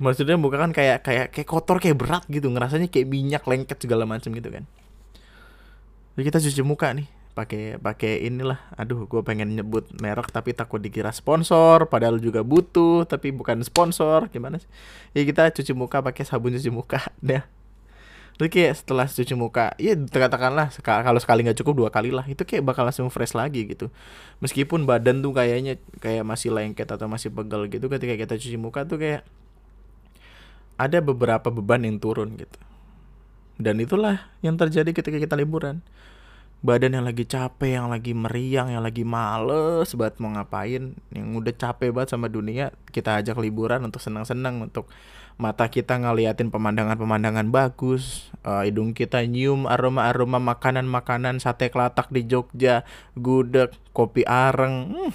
Maksudnya 0.00 0.40
bukan 0.40 0.68
kan 0.68 0.72
kayak 0.72 1.04
kayak 1.04 1.26
kayak 1.36 1.48
kotor 1.48 1.76
kayak 1.76 2.00
berat 2.00 2.24
gitu, 2.32 2.48
ngerasanya 2.48 2.88
kayak 2.88 3.04
minyak 3.12 3.44
lengket 3.44 3.76
segala 3.76 4.08
macam 4.08 4.32
gitu 4.32 4.48
kan. 4.48 4.64
Jadi 6.16 6.22
kita 6.24 6.38
cuci 6.40 6.62
muka 6.64 6.96
nih 6.96 7.21
pakai 7.32 7.80
pakai 7.80 8.28
inilah 8.28 8.60
aduh 8.76 9.08
gue 9.08 9.20
pengen 9.24 9.56
nyebut 9.56 9.88
merek 10.04 10.28
tapi 10.28 10.52
takut 10.52 10.84
dikira 10.84 11.08
sponsor 11.16 11.88
padahal 11.88 12.20
juga 12.20 12.44
butuh 12.44 13.08
tapi 13.08 13.32
bukan 13.32 13.64
sponsor 13.64 14.28
gimana 14.28 14.60
sih 14.60 14.68
ya 15.16 15.24
kita 15.24 15.48
cuci 15.48 15.72
muka 15.72 16.04
pakai 16.04 16.28
sabun 16.28 16.52
cuci 16.52 16.68
muka 16.68 17.00
Terus 18.40 18.48
kayak 18.48 18.74
setelah 18.74 19.06
cuci 19.06 19.34
muka, 19.36 19.76
ya 19.76 19.92
katakanlah 19.94 20.72
kalau 20.82 21.20
sekali 21.20 21.44
nggak 21.44 21.62
cukup 21.62 21.84
dua 21.84 21.90
kali 21.92 22.08
lah, 22.10 22.24
itu 22.24 22.40
kayak 22.42 22.64
bakal 22.64 22.88
langsung 22.88 23.12
fresh 23.12 23.36
lagi 23.36 23.68
gitu. 23.68 23.92
Meskipun 24.40 24.88
badan 24.88 25.20
tuh 25.20 25.36
kayaknya 25.36 25.76
kayak 26.00 26.24
masih 26.24 26.50
lengket 26.50 26.88
atau 26.88 27.06
masih 27.06 27.28
pegel 27.28 27.68
gitu, 27.68 27.92
ketika 27.92 28.16
kita 28.16 28.34
cuci 28.40 28.56
muka 28.56 28.88
tuh 28.88 28.96
kayak 28.98 29.22
ada 30.80 30.98
beberapa 31.04 31.52
beban 31.52 31.84
yang 31.84 32.00
turun 32.00 32.34
gitu. 32.40 32.58
Dan 33.60 33.78
itulah 33.78 34.32
yang 34.40 34.56
terjadi 34.56 34.90
ketika 34.90 35.20
kita 35.20 35.36
liburan. 35.36 35.84
Badan 36.62 36.94
yang 36.94 37.02
lagi 37.02 37.26
capek, 37.26 37.74
yang 37.74 37.90
lagi 37.90 38.14
meriang, 38.14 38.70
yang 38.70 38.86
lagi 38.86 39.02
males 39.02 39.90
banget 39.98 40.22
mau 40.22 40.30
ngapain, 40.30 40.94
yang 41.10 41.26
udah 41.34 41.50
capek 41.58 41.90
banget 41.90 42.14
sama 42.14 42.30
dunia, 42.30 42.70
kita 42.94 43.18
ajak 43.18 43.34
liburan 43.42 43.82
untuk 43.82 43.98
senang-senang, 43.98 44.62
untuk 44.62 44.86
mata 45.42 45.66
kita 45.66 45.98
ngeliatin 45.98 46.54
pemandangan-pemandangan 46.54 47.50
bagus, 47.50 48.30
uh, 48.46 48.62
hidung 48.62 48.94
kita 48.94 49.26
nyium 49.26 49.66
aroma-aroma 49.66 50.38
makanan-makanan 50.38 51.42
sate 51.42 51.66
kelatak 51.66 52.06
di 52.14 52.30
Jogja, 52.30 52.86
gudeg, 53.18 53.74
kopi 53.90 54.22
areng. 54.22 54.94
Hmm. 54.94 55.10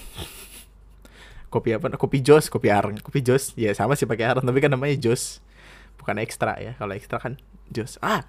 Kopi 1.47 1.79
apa? 1.79 1.95
Kopi 1.95 2.19
jos, 2.19 2.51
kopi 2.51 2.67
areng, 2.67 2.99
kopi 2.99 3.23
jos. 3.23 3.55
Ya 3.55 3.71
sama 3.71 3.95
sih 3.95 4.03
pakai 4.03 4.35
areng, 4.35 4.43
tapi 4.43 4.59
kan 4.59 4.67
namanya 4.67 4.99
jos. 4.99 5.39
Bukan 5.95 6.19
ekstra 6.19 6.59
ya. 6.59 6.75
Kalau 6.75 6.91
ekstra 6.91 7.23
kan 7.23 7.39
jos. 7.71 7.95
Ah. 8.03 8.27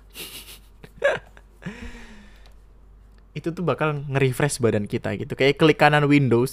itu 3.38 3.54
tuh 3.54 3.62
bakal 3.62 4.02
nge-refresh 4.10 4.58
badan 4.58 4.90
kita 4.90 5.14
gitu. 5.14 5.38
Kayak 5.38 5.62
klik 5.62 5.78
kanan 5.78 6.10
Windows 6.10 6.52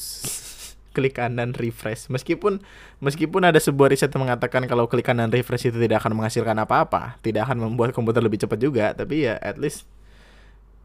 klik 0.95 1.19
kanan 1.19 1.51
refresh. 1.51 2.07
Meskipun 2.07 2.63
meskipun 3.03 3.41
ada 3.43 3.59
sebuah 3.59 3.91
riset 3.91 4.13
yang 4.15 4.23
mengatakan 4.29 4.63
kalau 4.69 4.87
klik 4.87 5.03
kanan 5.03 5.27
refresh 5.33 5.67
itu 5.67 5.75
tidak 5.75 6.05
akan 6.05 6.15
menghasilkan 6.15 6.55
apa-apa, 6.55 7.19
tidak 7.19 7.51
akan 7.51 7.67
membuat 7.67 7.91
komputer 7.91 8.23
lebih 8.23 8.39
cepat 8.39 8.57
juga, 8.63 8.95
tapi 8.95 9.27
ya 9.27 9.35
at 9.43 9.59
least 9.59 9.83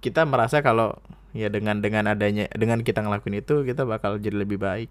kita 0.02 0.26
merasa 0.26 0.64
kalau 0.64 0.98
ya 1.30 1.46
dengan 1.46 1.78
dengan 1.78 2.10
adanya 2.10 2.50
dengan 2.56 2.82
kita 2.82 3.06
ngelakuin 3.06 3.38
itu 3.38 3.62
kita 3.62 3.86
bakal 3.86 4.18
jadi 4.18 4.42
lebih 4.42 4.58
baik. 4.58 4.90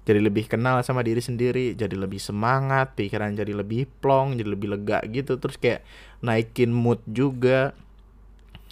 Jadi 0.00 0.16
lebih 0.16 0.48
kenal 0.48 0.80
sama 0.80 1.04
diri 1.04 1.20
sendiri, 1.20 1.76
jadi 1.76 1.92
lebih 1.92 2.16
semangat, 2.16 2.96
pikiran 2.96 3.36
jadi 3.36 3.52
lebih 3.52 3.84
plong, 4.00 4.32
jadi 4.40 4.48
lebih 4.48 4.72
lega 4.72 5.04
gitu. 5.04 5.36
Terus 5.36 5.60
kayak 5.60 5.84
naikin 6.24 6.72
mood 6.72 7.04
juga, 7.04 7.76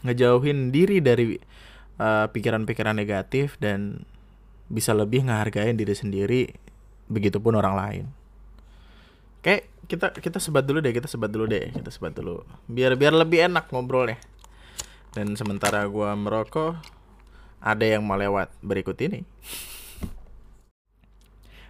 ngejauhin 0.09 0.73
diri 0.73 1.05
dari 1.05 1.37
uh, 1.99 2.27
pikiran-pikiran 2.33 2.97
uh, 2.97 2.99
negatif 2.99 3.59
dan 3.61 4.07
bisa 4.73 4.97
lebih 4.97 5.27
ngehargain 5.27 5.77
diri 5.77 5.95
sendiri 5.95 6.43
begitupun 7.09 7.57
orang 7.57 7.75
lain 7.77 8.05
Oke, 9.39 9.71
kita 9.87 10.11
kita 10.19 10.43
sebat 10.43 10.67
dulu 10.67 10.83
deh, 10.83 10.91
kita 10.91 11.07
sebat 11.07 11.31
dulu 11.31 11.47
deh, 11.47 11.71
kita 11.71 11.95
sebat 11.95 12.11
dulu. 12.11 12.43
Biar 12.67 12.99
biar 12.99 13.15
lebih 13.15 13.47
enak 13.47 13.71
ngobrolnya. 13.71 14.19
Dan 15.15 15.39
sementara 15.39 15.87
gua 15.87 16.19
merokok, 16.19 16.75
ada 17.63 17.85
yang 17.87 18.03
mau 18.03 18.19
lewat 18.19 18.51
berikut 18.67 18.99
ini. 18.99 19.23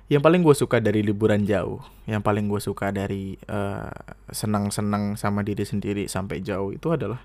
Yang 0.09 0.23
paling 0.25 0.41
gue 0.41 0.57
suka 0.57 0.81
dari 0.81 1.05
liburan 1.05 1.45
jauh, 1.45 1.85
yang 2.09 2.25
paling 2.25 2.49
gue 2.49 2.57
suka 2.57 2.89
dari 2.89 3.37
uh, 3.45 3.93
senang-senang 4.33 5.21
sama 5.21 5.45
diri 5.45 5.69
sendiri 5.69 6.09
sampai 6.09 6.41
jauh 6.41 6.73
itu 6.73 6.89
adalah 6.89 7.21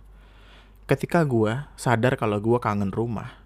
ketika 0.90 1.24
gue 1.24 1.64
sadar 1.80 2.20
kalau 2.20 2.38
gue 2.40 2.60
kangen 2.60 2.92
rumah 2.92 3.44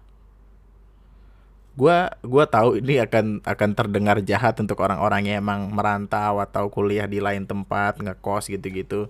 gua 1.78 2.10
gua 2.26 2.44
tahu 2.50 2.82
ini 2.82 2.98
akan 2.98 3.46
akan 3.46 3.70
terdengar 3.78 4.18
jahat 4.26 4.58
untuk 4.58 4.82
orang-orang 4.82 5.30
yang 5.30 5.46
emang 5.46 5.70
merantau 5.70 6.42
atau 6.42 6.66
kuliah 6.66 7.06
di 7.06 7.22
lain 7.22 7.46
tempat 7.46 8.02
ngekos 8.02 8.50
gitu-gitu. 8.50 9.06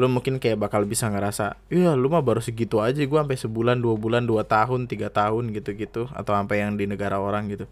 Lu 0.00 0.08
mungkin 0.08 0.40
kayak 0.40 0.56
bakal 0.56 0.88
bisa 0.88 1.12
ngerasa 1.12 1.60
iya 1.68 1.92
lu 1.92 2.08
mah 2.08 2.24
baru 2.24 2.40
segitu 2.40 2.80
aja 2.80 2.96
gua 3.04 3.28
sampai 3.28 3.36
sebulan 3.36 3.76
dua 3.76 3.94
bulan 4.00 4.24
dua 4.24 4.48
tahun 4.48 4.88
tiga 4.88 5.12
tahun 5.12 5.52
gitu-gitu 5.52 6.08
atau 6.16 6.32
sampai 6.32 6.64
yang 6.64 6.80
di 6.80 6.88
negara 6.88 7.20
orang 7.20 7.52
gitu. 7.52 7.68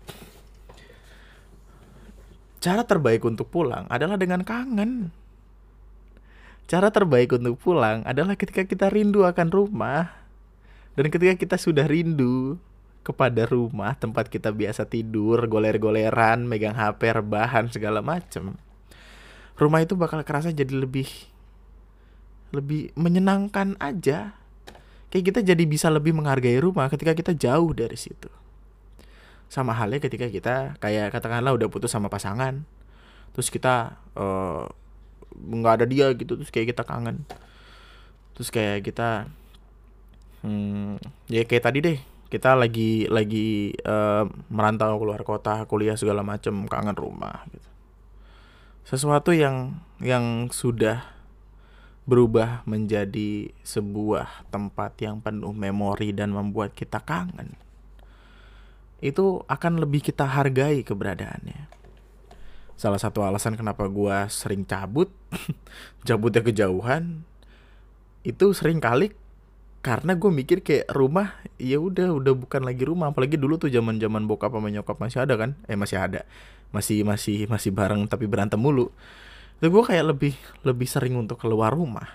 Cara 2.60 2.84
terbaik 2.84 3.24
untuk 3.24 3.48
pulang 3.48 3.88
adalah 3.88 4.20
dengan 4.20 4.44
kangen 4.44 5.23
cara 6.64 6.88
terbaik 6.88 7.36
untuk 7.36 7.60
pulang 7.60 8.00
adalah 8.08 8.36
ketika 8.36 8.64
kita 8.64 8.88
rindu 8.88 9.28
akan 9.28 9.52
rumah 9.52 10.16
dan 10.96 11.12
ketika 11.12 11.34
kita 11.36 11.56
sudah 11.60 11.84
rindu 11.84 12.56
kepada 13.04 13.44
rumah 13.44 13.92
tempat 14.00 14.32
kita 14.32 14.48
biasa 14.48 14.88
tidur, 14.88 15.36
goler-goleran, 15.44 16.48
megang 16.48 16.72
HP, 16.72 17.20
rebahan 17.20 17.68
segala 17.68 18.00
macem. 18.00 18.56
Rumah 19.60 19.84
itu 19.84 19.94
bakal 19.94 20.24
kerasa 20.24 20.50
jadi 20.50 20.72
lebih 20.72 21.06
lebih 22.56 22.94
menyenangkan 22.96 23.76
aja. 23.76 24.32
Kayak 25.12 25.24
kita 25.30 25.40
jadi 25.54 25.64
bisa 25.68 25.92
lebih 25.92 26.16
menghargai 26.16 26.58
rumah 26.58 26.88
ketika 26.88 27.12
kita 27.12 27.36
jauh 27.36 27.70
dari 27.76 27.94
situ. 27.94 28.32
Sama 29.52 29.76
halnya 29.76 30.00
ketika 30.02 30.26
kita 30.26 30.80
kayak 30.80 31.14
katakanlah 31.14 31.54
udah 31.54 31.68
putus 31.70 31.92
sama 31.92 32.10
pasangan, 32.10 32.66
terus 33.36 33.52
kita 33.52 34.00
eh, 34.16 34.64
nggak 35.34 35.74
ada 35.82 35.86
dia 35.86 36.06
gitu, 36.14 36.38
terus 36.38 36.50
kayak 36.54 36.74
kita 36.74 36.82
kangen, 36.86 37.26
terus 38.38 38.48
kayak 38.48 38.86
kita, 38.86 39.26
hmm, 40.46 41.02
ya 41.28 41.42
kayak 41.44 41.64
tadi 41.66 41.78
deh, 41.82 41.98
kita 42.30 42.58
lagi 42.58 43.06
lagi 43.10 43.74
uh, 43.86 44.26
merantau 44.50 44.98
keluar 44.98 45.22
kota 45.22 45.66
kuliah 45.70 45.94
segala 45.94 46.26
macam 46.26 46.66
kangen 46.66 46.96
rumah 46.96 47.46
gitu. 47.52 47.68
Sesuatu 48.84 49.30
yang 49.30 49.80
yang 50.02 50.50
sudah 50.52 51.06
berubah 52.04 52.66
menjadi 52.68 53.48
sebuah 53.64 54.50
tempat 54.52 55.00
yang 55.00 55.24
penuh 55.24 55.56
memori 55.56 56.12
dan 56.12 56.36
membuat 56.36 56.76
kita 56.76 57.00
kangen. 57.00 57.56
Itu 59.00 59.46
akan 59.48 59.80
lebih 59.80 60.04
kita 60.04 60.28
hargai 60.28 60.84
keberadaannya 60.84 61.83
salah 62.74 62.98
satu 62.98 63.22
alasan 63.22 63.54
kenapa 63.54 63.86
gua 63.86 64.26
sering 64.26 64.66
cabut 64.66 65.10
cabutnya 66.08 66.42
kejauhan 66.42 67.22
itu 68.24 68.56
sering 68.56 68.80
kali 68.80 69.12
karena 69.84 70.16
gue 70.16 70.32
mikir 70.32 70.64
kayak 70.64 70.88
rumah 70.96 71.36
ya 71.60 71.76
udah 71.76 72.16
udah 72.16 72.32
bukan 72.32 72.64
lagi 72.64 72.88
rumah. 72.88 73.12
Apalagi 73.12 73.36
dulu 73.36 73.60
tuh 73.60 73.68
zaman 73.68 74.00
zaman 74.00 74.24
bokap 74.24 74.56
sama 74.56 74.72
nyokap 74.72 74.96
masih 74.96 75.28
ada 75.28 75.36
kan? 75.36 75.60
Eh 75.68 75.76
masih 75.76 76.00
ada. 76.00 76.24
Masih 76.72 77.04
masih 77.04 77.44
masih 77.52 77.68
bareng 77.68 78.08
tapi 78.08 78.24
berantem 78.24 78.56
mulu. 78.56 78.88
Itu 79.60 79.68
gue 79.68 79.84
kayak 79.84 80.16
lebih 80.16 80.32
lebih 80.64 80.88
sering 80.88 81.20
untuk 81.20 81.36
keluar 81.36 81.76
rumah. 81.76 82.08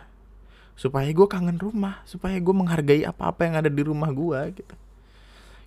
Supaya 0.74 1.06
gue 1.14 1.28
kangen 1.30 1.62
rumah. 1.62 2.02
Supaya 2.10 2.42
gue 2.42 2.56
menghargai 2.58 3.06
apa 3.06 3.30
apa 3.30 3.46
yang 3.46 3.62
ada 3.62 3.70
di 3.70 3.86
rumah 3.86 4.10
gue 4.10 4.66
gitu. 4.66 4.76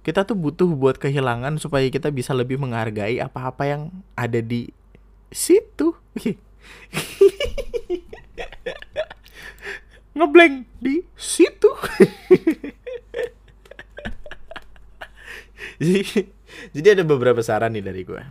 Kita 0.03 0.27
tuh 0.27 0.35
butuh 0.35 0.67
buat 0.75 0.99
kehilangan 0.99 1.63
supaya 1.63 1.87
kita 1.87 2.11
bisa 2.11 2.35
lebih 2.35 2.59
menghargai 2.59 3.23
apa 3.23 3.47
apa 3.47 3.63
yang 3.71 3.95
ada 4.19 4.43
di 4.43 4.75
situ. 5.35 5.97
Ngeblank 10.17 10.69
di 10.79 11.03
situ. 11.17 11.71
Jadi 15.83 16.31
jadi 16.71 17.01
ada 17.01 17.05
beberapa 17.05 17.43
saran 17.43 17.75
nih 17.75 17.83
dari 17.83 18.03
gue 18.07 18.23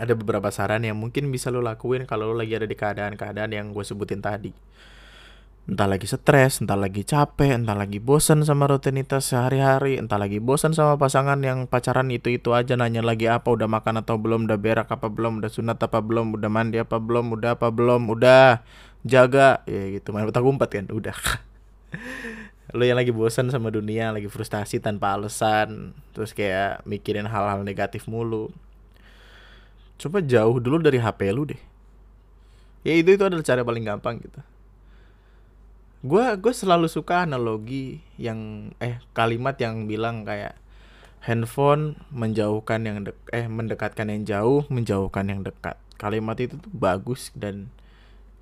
ada 0.00 0.12
beberapa 0.16 0.48
saran 0.48 0.82
yang 0.82 0.96
mungkin 0.96 1.28
bisa 1.28 1.52
lo 1.52 1.60
lakuin 1.60 2.08
kalau 2.08 2.32
lo 2.32 2.34
lagi 2.40 2.56
ada 2.56 2.64
di 2.64 2.72
keadaan-keadaan 2.72 3.52
yang 3.52 3.66
gue 3.70 3.84
sebutin 3.84 4.24
tadi 4.24 4.50
entah 5.70 5.86
lagi 5.86 6.10
stres, 6.10 6.58
entah 6.58 6.74
lagi 6.74 7.06
capek, 7.06 7.62
entah 7.62 7.78
lagi 7.78 8.02
bosan 8.02 8.42
sama 8.42 8.66
rutinitas 8.66 9.30
sehari-hari, 9.30 10.02
entah 10.02 10.18
lagi 10.18 10.42
bosan 10.42 10.74
sama 10.74 10.98
pasangan 10.98 11.38
yang 11.46 11.70
pacaran 11.70 12.10
itu-itu 12.10 12.50
aja 12.50 12.74
nanya 12.74 13.06
lagi 13.06 13.30
apa, 13.30 13.46
udah 13.54 13.70
makan 13.70 14.02
atau 14.02 14.18
belum, 14.18 14.50
udah 14.50 14.58
berak 14.58 14.90
apa 14.90 15.06
belum, 15.06 15.38
udah 15.38 15.46
sunat 15.46 15.78
apa 15.78 16.02
belum, 16.02 16.34
udah 16.34 16.50
mandi 16.50 16.82
apa 16.82 16.98
belum, 16.98 17.38
udah 17.38 17.54
apa 17.54 17.70
belum, 17.70 18.10
udah 18.10 18.66
jaga. 19.06 19.62
Ya 19.70 19.94
gitu 19.94 20.10
main 20.10 20.26
petak 20.26 20.42
umpet 20.42 20.68
kan 20.74 20.90
udah. 20.90 21.14
Lo 22.76 22.82
yang 22.82 22.98
lagi 22.98 23.14
bosan 23.14 23.54
sama 23.54 23.70
dunia 23.70 24.10
lagi 24.10 24.26
frustasi 24.26 24.82
tanpa 24.82 25.14
alasan 25.14 25.94
terus 26.14 26.34
kayak 26.34 26.82
mikirin 26.82 27.30
hal-hal 27.30 27.62
negatif 27.62 28.10
mulu. 28.10 28.50
Coba 30.02 30.18
jauh 30.18 30.58
dulu 30.58 30.82
dari 30.82 30.98
HP 30.98 31.30
lu 31.30 31.46
deh. 31.46 31.60
Ya 32.82 32.98
itu 32.98 33.14
itu 33.14 33.22
adalah 33.22 33.46
cara 33.46 33.62
paling 33.62 33.86
gampang 33.86 34.18
gitu 34.18 34.42
gue 36.00 36.24
gue 36.40 36.52
selalu 36.56 36.88
suka 36.88 37.28
analogi 37.28 38.00
yang 38.16 38.72
eh 38.80 39.04
kalimat 39.12 39.52
yang 39.60 39.84
bilang 39.84 40.24
kayak 40.24 40.56
handphone 41.20 42.00
menjauhkan 42.08 42.80
yang 42.88 43.04
dek 43.04 43.16
eh 43.36 43.44
mendekatkan 43.44 44.08
yang 44.08 44.24
jauh 44.24 44.64
menjauhkan 44.72 45.28
yang 45.28 45.44
dekat. 45.44 45.76
Kalimat 46.00 46.40
itu 46.40 46.56
tuh 46.56 46.72
bagus 46.72 47.28
dan 47.36 47.68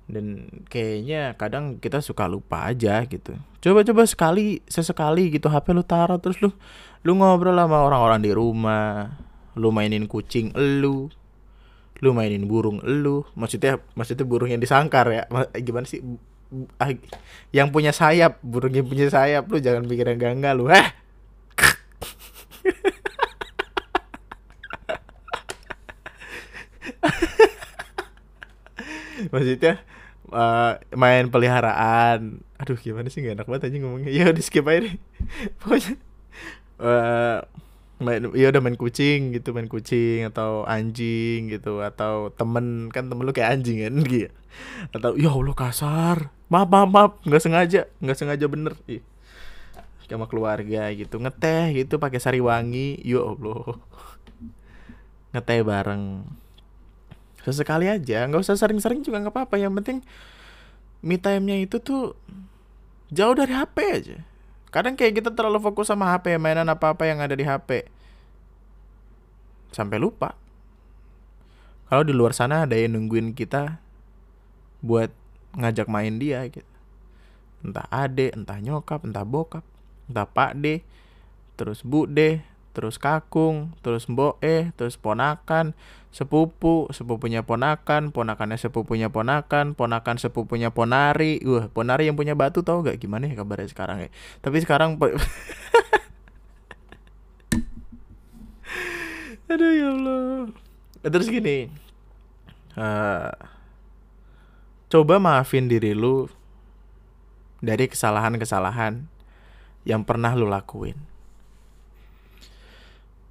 dan 0.07 0.47
kayaknya 0.71 1.35
kadang 1.35 1.77
kita 1.77 1.99
suka 1.99 2.31
lupa 2.31 2.71
aja 2.71 3.03
gitu. 3.03 3.35
Coba-coba 3.59 4.07
sekali 4.07 4.63
sesekali 4.71 5.27
gitu 5.27 5.51
HP 5.51 5.75
lu 5.75 5.83
taruh 5.83 6.17
terus 6.17 6.39
lu 6.39 6.55
lu 7.03 7.11
ngobrol 7.19 7.59
sama 7.59 7.83
orang-orang 7.83 8.23
di 8.23 8.31
rumah 8.31 9.11
lu 9.59 9.75
mainin 9.75 10.07
kucing 10.07 10.55
lu 10.55 11.11
lu 11.99 12.09
mainin 12.15 12.47
burung 12.47 12.79
lu 12.79 13.27
maksudnya 13.35 13.83
maksudnya 13.91 14.23
burung 14.23 14.47
yang 14.47 14.63
disangkar 14.63 15.11
ya 15.11 15.27
gimana 15.59 15.83
sih 15.83 15.99
yang 17.53 17.69
punya 17.69 17.93
sayap 17.93 18.41
burung 18.41 18.73
yang 18.73 18.89
punya 18.89 19.05
sayap 19.09 19.45
lu 19.49 19.61
jangan 19.61 19.85
pikir 19.85 20.09
yang 20.09 20.17
enggak 20.17 20.33
enggak 20.33 20.53
lu 20.57 20.65
eh 20.73 20.87
maksudnya 29.31 29.83
uh, 30.31 30.79
main 30.95 31.27
peliharaan. 31.27 32.41
Aduh 32.59 32.77
gimana 32.79 33.07
sih? 33.11 33.23
Gak 33.23 33.39
enak 33.39 33.47
banget 33.47 33.71
aja 33.71 33.77
ngomongnya. 33.81 34.11
Ya 34.11 34.31
udah 34.31 34.43
skip 34.43 34.65
aja 34.67 34.79
deh. 34.87 34.95
Pokoknya 35.61 35.93
uh, 36.81 37.37
main 37.99 38.23
ya 38.31 38.47
udah 38.55 38.61
main 38.63 38.79
kucing 38.79 39.35
gitu 39.35 39.51
main 39.51 39.67
kucing 39.67 40.23
atau 40.31 40.63
anjing 40.63 41.51
gitu 41.51 41.83
atau 41.83 42.31
temen. 42.33 42.89
Kan 42.93 43.11
temen 43.11 43.23
lu 43.23 43.33
kayak 43.35 43.59
anjing 43.59 43.83
kan 43.83 43.93
gitu. 44.11 44.31
Atau 44.95 45.15
ya 45.19 45.31
allah 45.31 45.55
kasar 45.55 46.31
maaf 46.49 46.67
maaf 46.67 46.89
maaf 46.89 47.11
nggak 47.23 47.41
sengaja 47.41 47.81
nggak 48.01 48.17
sengaja 48.17 48.45
bener. 48.49 48.73
Ih. 48.89 49.01
sama 50.09 50.25
keluarga 50.25 50.89
gitu 50.97 51.21
ngeteh 51.21 51.85
gitu 51.85 52.01
pakai 52.01 52.17
sari 52.17 52.41
wangi. 52.41 52.97
Ya 53.05 53.21
allah. 53.21 53.77
Ngeteh 55.37 55.61
bareng. 55.61 56.25
Sesekali 57.45 57.85
aja 57.85 58.25
nggak 58.25 58.41
usah 58.41 58.57
sering-sering 58.57 59.05
juga 59.05 59.21
nggak 59.21 59.33
apa-apa. 59.37 59.61
Yang 59.61 59.73
penting 59.81 59.97
me 61.05 61.21
time-nya 61.21 61.61
itu 61.61 61.77
tuh 61.77 62.17
jauh 63.13 63.37
dari 63.37 63.53
HP 63.53 63.77
aja. 63.85 64.17
Kadang 64.73 64.97
kayak 64.97 65.21
kita 65.21 65.29
terlalu 65.33 65.61
fokus 65.61 65.89
sama 65.89 66.09
HP 66.09 66.37
mainan 66.41 66.65
apa-apa 66.69 67.05
yang 67.05 67.21
ada 67.21 67.37
di 67.37 67.45
HP 67.45 67.85
sampai 69.73 69.97
lupa. 70.01 70.33
Kalau 71.89 72.05
di 72.05 72.13
luar 72.13 72.37
sana 72.37 72.69
ada 72.69 72.77
yang 72.77 72.93
nungguin 72.97 73.33
kita 73.33 73.81
buat 74.85 75.09
ngajak 75.57 75.87
main 75.89 76.17
dia 76.21 76.45
gitu 76.49 76.67
entah 77.65 77.87
ade 77.91 78.31
entah 78.35 78.59
nyokap 78.61 79.03
entah 79.03 79.25
bokap 79.25 79.65
entah 80.07 80.27
pak 80.29 80.57
D 80.57 80.85
terus 81.59 81.83
bu 81.83 82.05
D 82.07 82.43
terus 82.79 82.95
kakung, 82.95 83.75
terus 83.83 84.07
mbok 84.07 84.39
eh, 84.39 84.71
terus 84.79 84.95
ponakan, 84.95 85.75
sepupu, 86.15 86.87
sepupunya 86.95 87.43
ponakan, 87.43 88.15
ponakannya 88.15 88.55
sepupunya 88.55 89.11
ponakan, 89.11 89.75
ponakan 89.75 90.15
sepupunya 90.15 90.71
ponari. 90.71 91.43
Wah, 91.43 91.67
ponari 91.67 92.07
yang 92.07 92.15
punya 92.15 92.39
batu 92.39 92.63
tau 92.63 92.79
gak 92.79 92.95
gimana 93.01 93.27
ya 93.27 93.35
kabarnya 93.35 93.67
sekarang 93.67 94.07
ya. 94.07 94.09
Tapi 94.39 94.63
sekarang 94.63 94.95
Aduh 99.51 99.73
ya 99.75 99.91
Allah. 99.91 100.53
Terus 101.03 101.27
gini. 101.27 101.67
Uh, 102.79 103.33
coba 104.89 105.21
maafin 105.21 105.69
diri 105.69 105.93
lu 105.93 106.25
dari 107.61 107.85
kesalahan-kesalahan 107.85 109.05
yang 109.85 110.01
pernah 110.03 110.33
lu 110.33 110.49
lakuin. 110.49 110.97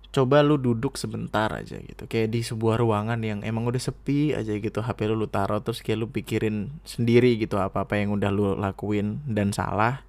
Coba 0.08 0.40
lu 0.40 0.56
duduk 0.56 0.96
sebentar 0.96 1.52
aja 1.52 1.76
gitu 1.76 2.08
kayak 2.08 2.32
di 2.32 2.40
sebuah 2.40 2.80
ruangan 2.80 3.20
yang 3.20 3.44
emang 3.44 3.68
udah 3.68 3.78
sepi 3.78 4.32
aja 4.32 4.56
gitu 4.56 4.80
HP 4.80 5.04
lu 5.04 5.14
lu 5.20 5.28
taruh 5.28 5.60
terus 5.60 5.84
kayak 5.84 6.00
lu 6.00 6.08
pikirin 6.08 6.72
sendiri 6.82 7.36
gitu 7.36 7.60
apa 7.60 7.84
apa 7.84 8.00
yang 8.00 8.16
udah 8.16 8.30
lu 8.32 8.56
lakuin 8.56 9.20
dan 9.28 9.52
salah. 9.52 10.06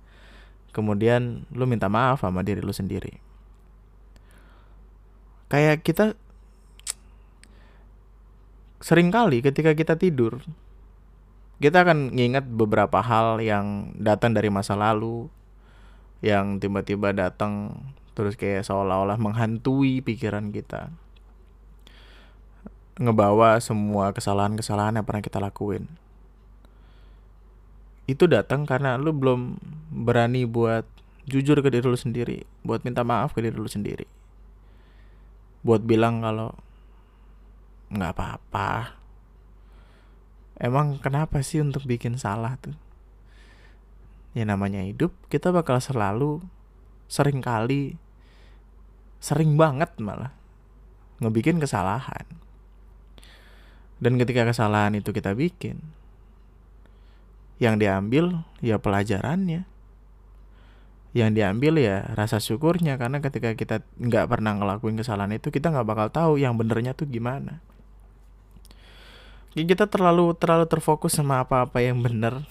Kemudian 0.71 1.49
lu 1.51 1.65
minta 1.65 1.89
maaf 1.91 2.21
sama 2.21 2.45
diri 2.45 2.61
lu 2.61 2.71
sendiri. 2.71 3.19
Kayak 5.49 5.81
kita 5.81 6.13
sering 8.79 9.11
kali 9.11 9.43
ketika 9.43 9.75
kita 9.75 9.99
tidur 9.99 10.39
kita 11.59 11.83
akan 11.83 12.15
nginget 12.15 12.47
beberapa 12.47 13.03
hal 13.03 13.43
yang 13.43 13.91
datang 13.99 14.31
dari 14.31 14.47
masa 14.47 14.79
lalu 14.79 15.27
yang 16.23 16.59
tiba-tiba 16.59 17.11
datang 17.11 17.75
terus 18.15 18.39
kayak 18.39 18.63
seolah-olah 18.63 19.19
menghantui 19.19 19.99
pikiran 19.99 20.55
kita. 20.55 20.91
Ngebawa 22.99 23.59
semua 23.63 24.11
kesalahan-kesalahan 24.11 24.99
yang 24.99 25.07
pernah 25.07 25.23
kita 25.23 25.39
lakuin. 25.39 25.87
Itu 28.07 28.27
datang 28.27 28.63
karena 28.63 28.95
lu 28.95 29.11
belum 29.15 29.59
berani 29.91 30.43
buat 30.47 30.87
jujur 31.27 31.59
ke 31.59 31.69
diri 31.69 31.85
lu 31.85 31.99
sendiri 31.99 32.41
buat 32.65 32.81
minta 32.81 33.03
maaf 33.03 33.35
ke 33.35 33.43
diri 33.43 33.55
lu 33.55 33.67
sendiri. 33.67 34.07
Buat 35.63 35.83
bilang 35.83 36.23
kalau 36.23 36.55
nggak 37.91 38.11
apa-apa 38.15 38.98
emang 40.59 40.99
kenapa 40.99 41.41
sih 41.41 41.63
untuk 41.63 41.87
bikin 41.87 42.19
salah 42.19 42.59
tuh 42.59 42.75
ya 44.37 44.45
namanya 44.45 44.85
hidup 44.85 45.15
kita 45.31 45.49
bakal 45.49 45.81
selalu 45.81 46.43
sering 47.09 47.41
kali 47.41 47.97
sering 49.19 49.59
banget 49.59 49.89
malah 49.99 50.39
ngebikin 51.19 51.59
kesalahan. 51.59 52.25
Dan 53.99 54.15
ketika 54.15 54.47
kesalahan 54.47 54.95
itu 54.95 55.11
kita 55.11 55.35
bikin, 55.35 55.83
yang 57.59 57.75
diambil 57.75 58.47
ya 58.63 58.79
pelajarannya. 58.79 59.67
Yang 61.11 61.29
diambil 61.35 61.73
ya 61.81 61.95
rasa 62.15 62.39
syukurnya 62.39 62.95
karena 62.95 63.19
ketika 63.19 63.57
kita 63.57 63.83
nggak 63.99 64.29
pernah 64.29 64.55
ngelakuin 64.55 64.95
kesalahan 64.95 65.35
itu 65.35 65.49
kita 65.49 65.73
nggak 65.73 65.87
bakal 65.89 66.07
tahu 66.13 66.33
yang 66.39 66.55
benernya 66.55 66.95
tuh 66.95 67.09
gimana. 67.09 67.59
Ya 69.57 69.63
kita 69.65 69.89
terlalu 69.89 70.37
terlalu 70.37 70.69
terfokus 70.69 71.17
sama 71.17 71.41
apa-apa 71.41 71.81
yang 71.81 72.01
bener, 72.05 72.45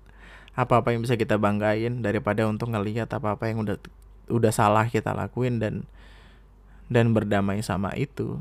apa-apa 0.60 0.94
yang 0.94 1.02
bisa 1.02 1.18
kita 1.18 1.34
banggain 1.38 2.02
daripada 2.02 2.46
untuk 2.46 2.70
ngelihat 2.70 3.10
apa-apa 3.10 3.50
yang 3.50 3.66
udah 3.66 3.76
udah 4.30 4.52
salah 4.54 4.86
kita 4.86 5.12
lakuin 5.12 5.58
dan 5.58 5.84
dan 6.86 7.10
berdamai 7.10 7.58
sama 7.64 7.90
itu. 7.98 8.38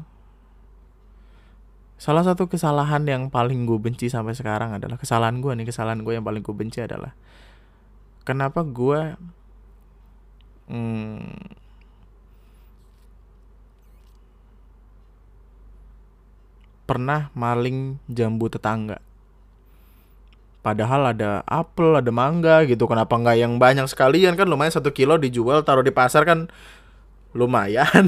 Salah 1.98 2.22
satu 2.28 2.52
kesalahan 2.52 3.08
yang 3.08 3.32
paling 3.32 3.64
gue 3.64 3.80
benci 3.80 4.12
sampai 4.12 4.36
sekarang 4.36 4.76
adalah 4.76 5.00
kesalahan 5.00 5.40
gue 5.40 5.56
nih, 5.56 5.66
kesalahan 5.72 6.04
gue 6.04 6.14
yang 6.14 6.26
paling 6.26 6.44
gue 6.44 6.52
benci 6.52 6.84
adalah 6.84 7.16
kenapa 8.28 8.64
gue 8.64 9.16
hmm, 10.68 11.63
pernah 16.84 17.32
maling 17.34 17.98
jambu 18.12 18.52
tetangga. 18.52 19.00
Padahal 20.64 21.12
ada 21.12 21.44
apel, 21.44 22.00
ada 22.00 22.08
mangga 22.08 22.64
gitu. 22.64 22.88
Kenapa 22.88 23.20
nggak 23.20 23.36
yang 23.36 23.60
banyak 23.60 23.84
sekalian? 23.92 24.40
Kan 24.40 24.48
lumayan 24.48 24.72
satu 24.72 24.96
kilo 24.96 25.20
dijual 25.20 25.68
taruh 25.68 25.84
di 25.84 25.92
pasar 25.92 26.24
kan 26.24 26.48
lumayan. 27.36 28.08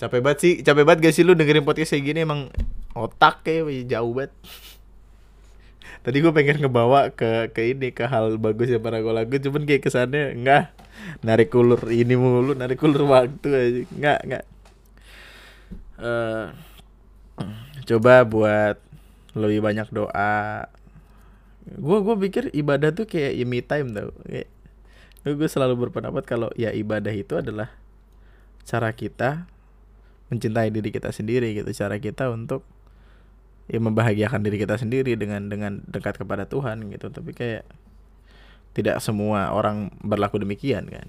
Capek 0.00 0.20
banget 0.24 0.38
sih 0.40 0.52
capek 0.64 0.84
banget 0.88 1.00
gak 1.04 1.12
sih 1.12 1.24
lu 1.28 1.36
dengerin 1.36 1.64
podcast 1.64 1.92
kayak 1.92 2.04
gini? 2.08 2.24
Emang 2.24 2.48
otak 2.96 3.44
kayak 3.44 3.84
jauh 3.84 4.16
banget. 4.16 4.32
Tadi 6.04 6.16
gue 6.24 6.32
pengen 6.32 6.64
ngebawa 6.64 7.12
ke 7.12 7.52
ke 7.52 7.76
ini 7.76 7.92
ke 7.92 8.08
hal 8.08 8.40
bagus 8.40 8.72
ya 8.72 8.80
para 8.80 9.04
gue 9.04 9.12
lagu 9.12 9.36
cuman 9.36 9.68
kayak 9.68 9.84
kesannya 9.84 10.32
enggak 10.32 10.72
narik 11.20 11.52
ulur 11.52 11.80
ini 11.92 12.16
mulu 12.16 12.56
narik 12.56 12.80
ulur 12.80 13.04
waktu 13.12 13.48
aja. 13.52 13.80
Enggak 13.92 14.18
enggak 14.24 14.44
uh, 16.00 16.46
coba 17.88 18.24
buat 18.26 18.76
lebih 19.36 19.62
banyak 19.62 19.88
doa. 19.94 20.66
Gue 21.70 21.98
gue 22.02 22.16
pikir 22.28 22.44
ibadah 22.56 22.90
tuh 22.90 23.06
kayak 23.06 23.32
ya 23.36 23.46
me 23.46 23.60
time 23.62 23.94
tau. 23.94 24.10
Kayak 24.26 24.48
gue 25.24 25.48
selalu 25.48 25.88
berpendapat 25.88 26.24
kalau 26.26 26.48
ya 26.56 26.72
ibadah 26.74 27.12
itu 27.12 27.38
adalah 27.38 27.70
cara 28.64 28.90
kita 28.96 29.46
mencintai 30.32 30.72
diri 30.72 30.90
kita 30.90 31.14
sendiri 31.14 31.54
gitu. 31.54 31.70
Cara 31.76 32.00
kita 32.02 32.32
untuk 32.32 32.66
ya 33.70 33.78
membahagiakan 33.78 34.42
diri 34.42 34.58
kita 34.58 34.80
sendiri 34.80 35.14
dengan 35.14 35.46
dengan 35.46 35.84
dekat 35.86 36.18
kepada 36.18 36.50
Tuhan 36.50 36.90
gitu. 36.90 37.12
Tapi 37.12 37.30
kayak 37.36 37.64
tidak 38.74 39.02
semua 39.02 39.50
orang 39.50 39.90
berlaku 40.02 40.38
demikian 40.42 40.86
kan 40.86 41.08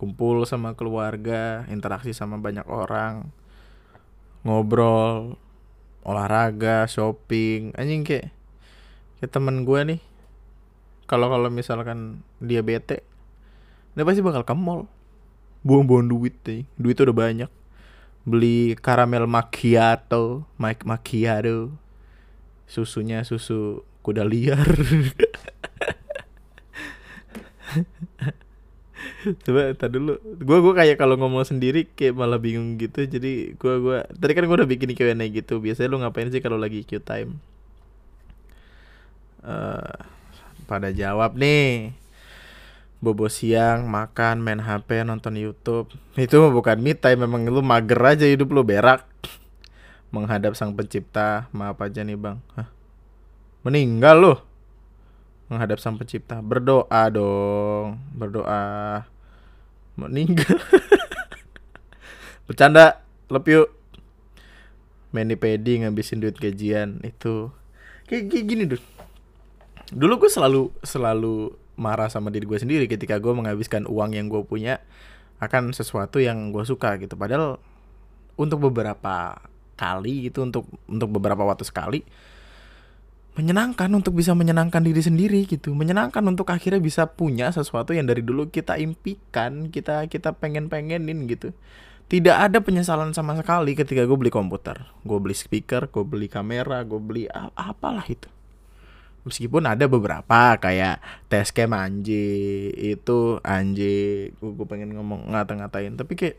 kumpul 0.00 0.48
sama 0.48 0.72
keluarga 0.72 1.68
interaksi 1.68 2.16
sama 2.16 2.40
banyak 2.40 2.64
orang 2.64 3.28
ngobrol 4.48 5.36
olahraga 6.00 6.88
shopping 6.88 7.76
anjing 7.76 8.00
kayak 8.00 8.32
kayak 9.20 9.28
temen 9.28 9.68
gue 9.68 9.80
nih. 9.84 10.00
Kalau 11.04 11.28
kalau 11.28 11.52
misalkan 11.52 12.24
dia 12.40 12.64
bete 12.64 13.04
dia 13.92 14.08
pasti 14.08 14.24
bakal 14.24 14.48
ke 14.48 14.56
mall 14.56 14.88
buang-buang 15.60 16.08
duit 16.08 16.32
deh 16.48 16.64
duit 16.80 16.96
udah 16.96 17.12
banyak. 17.12 17.52
Beli 18.24 18.80
karamel 18.80 19.28
macchiato 19.28 20.48
Mike 20.56 20.88
macchiato 20.88 21.76
susunya 22.64 23.20
susu 23.20 23.84
kuda 24.00 24.24
liar 24.24 24.64
coba 29.44 29.72
tadi 29.76 29.96
dulu. 29.96 30.16
Gue 30.40 30.58
gue 30.60 30.74
kayak 30.76 30.96
kalau 30.96 31.16
ngomong 31.20 31.44
sendiri 31.44 31.88
kayak 31.92 32.16
malah 32.16 32.40
bingung 32.40 32.76
gitu. 32.80 33.04
Jadi 33.04 33.54
gue 33.54 33.74
gue 33.82 33.98
tadi 34.16 34.32
kan 34.32 34.44
gue 34.46 34.56
udah 34.56 34.68
bikin 34.68 34.92
Q&A 34.96 35.14
gitu. 35.30 35.60
Biasanya 35.60 35.88
lu 35.92 35.98
ngapain 36.00 36.28
sih 36.32 36.42
kalau 36.42 36.56
lagi 36.56 36.82
Q 36.84 37.00
time? 37.00 37.38
Uh, 39.40 39.94
pada 40.64 40.90
jawab 40.92 41.36
nih. 41.36 41.96
Bobo 43.00 43.32
siang 43.32 43.88
makan 43.88 44.44
main 44.44 44.60
HP 44.60 45.08
nonton 45.08 45.32
YouTube. 45.40 45.88
Itu 46.20 46.52
bukan 46.52 46.84
me 46.84 46.92
time 46.92 47.24
memang 47.24 47.48
lu 47.48 47.64
mager 47.64 48.00
aja 48.04 48.28
hidup 48.28 48.52
lu 48.52 48.60
berak. 48.60 49.08
Menghadap 50.12 50.52
sang 50.52 50.76
pencipta. 50.76 51.48
Maaf 51.56 51.80
aja 51.80 52.04
nih 52.04 52.20
bang. 52.20 52.36
Hah? 52.56 52.80
meninggal 53.60 54.16
loh 54.16 54.38
menghadap 55.50 55.82
sang 55.82 55.98
pencipta. 55.98 56.38
Berdoa 56.40 57.02
dong 57.10 57.98
berdoa. 58.14 59.04
Meninggal 59.98 60.56
bercanda 62.46 63.02
love 63.28 63.44
you 63.50 63.68
main 65.10 65.28
pedi 65.34 65.82
ngabisin 65.82 66.22
duit 66.22 66.38
gajian 66.38 67.02
itu. 67.02 67.50
Kayak 68.06 68.46
gini 68.46 68.64
dulu 68.64 68.82
dulu 69.90 70.12
gue 70.24 70.30
selalu 70.30 70.62
selalu 70.86 71.34
marah 71.74 72.06
sama 72.06 72.30
diri 72.30 72.46
gue 72.46 72.58
sendiri 72.62 72.86
ketika 72.86 73.18
gue 73.18 73.34
menghabiskan 73.34 73.90
uang 73.90 74.14
yang 74.14 74.30
gue 74.30 74.46
punya 74.46 74.78
akan 75.42 75.74
sesuatu 75.74 76.22
yang 76.22 76.54
gue 76.54 76.62
suka 76.62 76.96
gitu. 77.02 77.18
Padahal 77.18 77.58
untuk 78.38 78.70
beberapa 78.70 79.36
kali 79.74 80.30
gitu 80.30 80.46
untuk 80.46 80.64
untuk 80.86 81.08
beberapa 81.08 81.40
waktu 81.42 81.64
sekali 81.66 82.04
menyenangkan 83.38 83.86
untuk 83.94 84.18
bisa 84.18 84.34
menyenangkan 84.34 84.82
diri 84.82 84.98
sendiri 84.98 85.46
gitu. 85.46 85.70
Menyenangkan 85.72 86.22
untuk 86.26 86.50
akhirnya 86.50 86.82
bisa 86.82 87.06
punya 87.06 87.54
sesuatu 87.54 87.94
yang 87.94 88.10
dari 88.10 88.26
dulu 88.26 88.50
kita 88.50 88.74
impikan 88.80 89.70
kita 89.70 90.10
kita 90.10 90.34
pengen 90.34 90.66
pengenin 90.66 91.30
gitu. 91.30 91.54
Tidak 92.10 92.34
ada 92.34 92.58
penyesalan 92.58 93.14
sama 93.14 93.38
sekali 93.38 93.78
ketika 93.78 94.02
gue 94.02 94.18
beli 94.18 94.34
komputer. 94.34 94.82
Gue 95.06 95.22
beli 95.22 95.36
speaker 95.38 95.86
gue 95.86 96.02
beli 96.02 96.26
kamera 96.26 96.82
gue 96.82 96.98
beli 96.98 97.24
apalah 97.54 98.02
itu. 98.10 98.26
Meskipun 99.22 99.68
ada 99.68 99.86
beberapa 99.86 100.56
kayak 100.58 100.98
tes 101.30 101.54
cam 101.54 101.70
anji 101.76 102.66
itu 102.74 103.38
anji 103.46 104.32
gue 104.42 104.66
pengen 104.66 104.98
ngomong 104.98 105.30
ngata-ngatain. 105.30 105.94
Tapi 105.94 106.12
kayak 106.18 106.36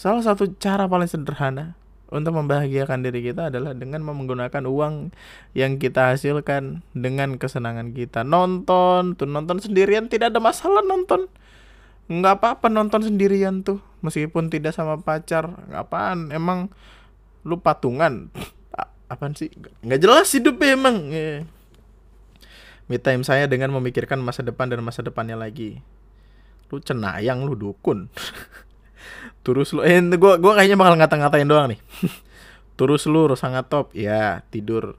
salah 0.00 0.24
satu 0.24 0.48
cara 0.56 0.88
paling 0.88 1.06
sederhana 1.06 1.76
untuk 2.12 2.36
membahagiakan 2.36 3.00
diri 3.00 3.24
kita 3.32 3.48
adalah 3.48 3.72
dengan 3.72 4.04
menggunakan 4.04 4.68
uang 4.68 5.16
yang 5.56 5.80
kita 5.80 6.12
hasilkan 6.12 6.84
dengan 6.92 7.40
kesenangan 7.40 7.96
kita. 7.96 8.22
Nonton 8.22 9.16
tuh 9.16 9.24
nonton 9.24 9.58
sendirian 9.58 10.12
tidak 10.12 10.36
ada 10.36 10.40
masalah 10.42 10.84
nonton. 10.84 11.32
Nggak 12.12 12.44
apa-apa 12.44 12.68
nonton 12.68 13.08
sendirian 13.08 13.64
tuh 13.64 13.80
meskipun 14.04 14.52
tidak 14.52 14.76
sama 14.76 15.00
pacar. 15.00 15.48
Apaan? 15.72 16.28
Emang 16.28 16.68
lu 17.42 17.56
patungan? 17.56 18.28
Apaan 19.08 19.32
sih? 19.32 19.48
Nggak 19.80 20.00
jelas 20.04 20.28
hidupnya 20.36 20.76
emang. 20.76 20.96
Yeah. 21.08 21.48
me 22.84 23.00
time 23.00 23.24
saya 23.24 23.48
dengan 23.48 23.72
memikirkan 23.72 24.20
masa 24.20 24.44
depan 24.44 24.68
dan 24.68 24.84
masa 24.84 25.00
depannya 25.00 25.40
lagi. 25.40 25.80
Lu 26.68 26.84
cenayang 26.84 27.48
lu 27.48 27.56
dukun 27.56 28.12
terus 29.44 29.76
lu 29.76 29.84
eh 29.84 30.00
gua 30.16 30.40
gua 30.40 30.56
kayaknya 30.56 30.80
bakal 30.80 30.96
ngata-ngatain 30.96 31.48
doang 31.48 31.68
nih. 31.76 31.80
Terus 32.74 33.06
lu 33.06 33.30
sangat 33.38 33.70
top 33.70 33.94
ya 33.94 34.42
tidur. 34.50 34.98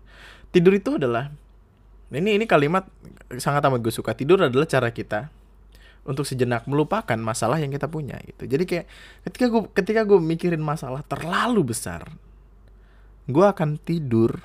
Tidur 0.56 0.72
itu 0.72 0.96
adalah 0.96 1.28
ini 2.16 2.40
ini 2.40 2.46
kalimat 2.48 2.88
sangat 3.36 3.68
amat 3.68 3.84
gue 3.84 3.92
suka. 3.92 4.16
Tidur 4.16 4.40
adalah 4.40 4.64
cara 4.64 4.96
kita 4.96 5.28
untuk 6.08 6.24
sejenak 6.24 6.70
melupakan 6.70 7.18
masalah 7.20 7.60
yang 7.60 7.74
kita 7.74 7.92
punya 7.92 8.16
gitu. 8.24 8.48
Jadi 8.48 8.64
kayak 8.64 8.86
ketika 9.28 9.46
gue 9.52 9.62
ketika 9.76 10.02
gue 10.08 10.20
mikirin 10.24 10.64
masalah 10.64 11.04
terlalu 11.04 11.76
besar 11.76 12.08
gue 13.26 13.42
akan 13.42 13.82
tidur 13.82 14.38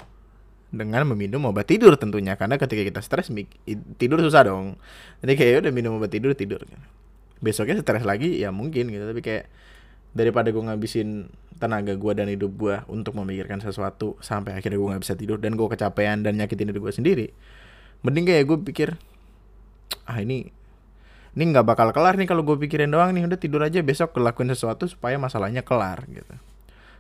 dengan 0.73 1.05
meminum 1.15 1.47
obat 1.47 1.71
tidur 1.71 1.95
tentunya. 1.95 2.35
Karena 2.35 2.59
ketika 2.59 2.83
kita 2.83 3.01
stres 3.05 3.31
tidur 3.95 4.19
susah 4.19 4.43
dong. 4.51 4.75
Jadi 5.23 5.33
kayak 5.39 5.51
ya 5.55 5.59
udah 5.63 5.73
minum 5.73 6.03
obat 6.03 6.11
tidur 6.11 6.35
tidur. 6.35 6.67
Besoknya 7.39 7.79
stres 7.79 8.03
lagi 8.03 8.43
ya 8.43 8.51
mungkin 8.51 8.91
gitu. 8.91 9.05
Tapi 9.07 9.21
kayak 9.23 9.47
daripada 10.11 10.51
gue 10.51 10.63
ngabisin 10.63 11.31
tenaga 11.61 11.95
gue 11.95 12.13
dan 12.17 12.27
hidup 12.27 12.53
gue 12.57 12.77
untuk 12.91 13.15
memikirkan 13.15 13.61
sesuatu 13.63 14.17
sampai 14.19 14.57
akhirnya 14.57 14.81
gue 14.81 14.89
nggak 14.97 15.03
bisa 15.05 15.15
tidur 15.15 15.39
dan 15.39 15.55
gue 15.55 15.67
kecapean 15.69 16.25
dan 16.25 16.41
nyakitin 16.41 16.73
diri 16.73 16.81
gue 16.81 16.93
sendiri 16.93 17.27
mending 18.01 18.25
kayak 18.27 18.45
gue 18.49 18.59
pikir 18.65 18.89
ah 20.09 20.19
ini 20.19 20.51
ini 21.31 21.43
nggak 21.55 21.63
bakal 21.63 21.95
kelar 21.95 22.19
nih 22.19 22.27
kalau 22.27 22.43
gue 22.43 22.59
pikirin 22.59 22.91
doang 22.91 23.15
nih 23.15 23.23
udah 23.23 23.39
tidur 23.39 23.63
aja 23.63 23.79
besok 23.87 24.19
kelakuin 24.19 24.51
sesuatu 24.51 24.91
supaya 24.91 25.15
masalahnya 25.15 25.63
kelar 25.63 26.03
gitu. 26.11 26.35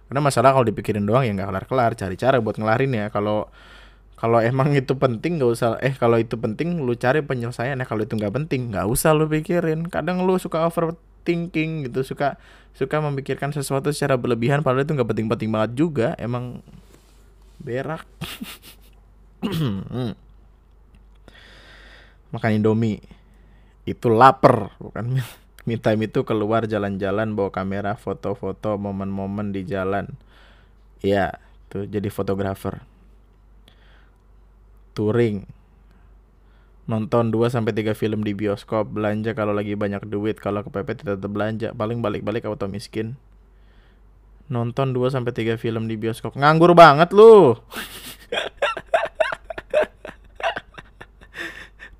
Karena 0.06 0.20
masalah 0.22 0.54
kalau 0.54 0.66
dipikirin 0.66 1.02
doang 1.02 1.26
ya 1.26 1.34
nggak 1.34 1.50
kelar-kelar 1.50 1.90
cari 1.98 2.14
cara 2.14 2.38
buat 2.38 2.54
ngelarin 2.54 2.94
ya. 2.94 3.06
Kalau 3.10 3.50
kalau 4.14 4.38
emang 4.38 4.70
itu 4.76 4.94
penting 4.94 5.42
nggak 5.42 5.50
usah 5.50 5.82
eh 5.82 5.94
kalau 5.98 6.20
itu 6.22 6.38
penting 6.38 6.78
lu 6.78 6.94
cari 6.94 7.26
penyelesaian 7.26 7.74
ya. 7.74 7.86
Kalau 7.86 8.06
itu 8.06 8.14
nggak 8.14 8.30
penting 8.30 8.70
nggak 8.70 8.86
usah 8.86 9.10
lu 9.18 9.26
pikirin. 9.26 9.90
Kadang 9.90 10.22
lu 10.22 10.38
suka 10.38 10.62
overthinking 11.20 11.92
gitu 11.92 12.00
suka 12.00 12.40
suka 12.72 12.96
memikirkan 13.04 13.52
sesuatu 13.52 13.92
secara 13.92 14.16
berlebihan 14.16 14.64
padahal 14.64 14.88
itu 14.88 14.96
nggak 14.96 15.10
penting-penting 15.12 15.52
banget 15.52 15.76
juga 15.76 16.16
emang 16.16 16.64
berak. 17.60 18.08
Makan 22.32 22.52
indomie 22.56 23.04
itu 23.84 24.08
lapar 24.08 24.72
bukan 24.80 25.20
me 25.68 25.76
time 25.76 26.08
itu 26.08 26.24
keluar 26.24 26.64
jalan-jalan 26.64 27.36
bawa 27.36 27.52
kamera 27.52 28.00
foto-foto 28.00 28.80
momen-momen 28.80 29.52
di 29.52 29.68
jalan. 29.68 30.08
Ya 31.04 31.36
tuh 31.68 31.84
jadi 31.84 32.08
fotografer. 32.08 32.80
Touring 34.96 35.59
nonton 36.90 37.30
2 37.30 37.54
sampai 37.54 37.70
3 37.70 37.94
film 37.94 38.26
di 38.26 38.34
bioskop, 38.34 38.90
belanja 38.90 39.30
kalau 39.38 39.54
lagi 39.54 39.78
banyak 39.78 40.02
duit, 40.10 40.42
kalau 40.42 40.66
kepepet 40.66 41.06
tetap 41.06 41.30
belanja, 41.30 41.70
paling 41.70 42.02
balik-balik 42.02 42.42
auto 42.50 42.66
miskin. 42.66 43.14
Nonton 44.50 44.90
2 44.90 45.14
sampai 45.14 45.30
3 45.30 45.54
film 45.54 45.86
di 45.86 45.94
bioskop. 45.94 46.34
Nganggur 46.34 46.74
banget 46.74 47.14
lu. 47.14 47.54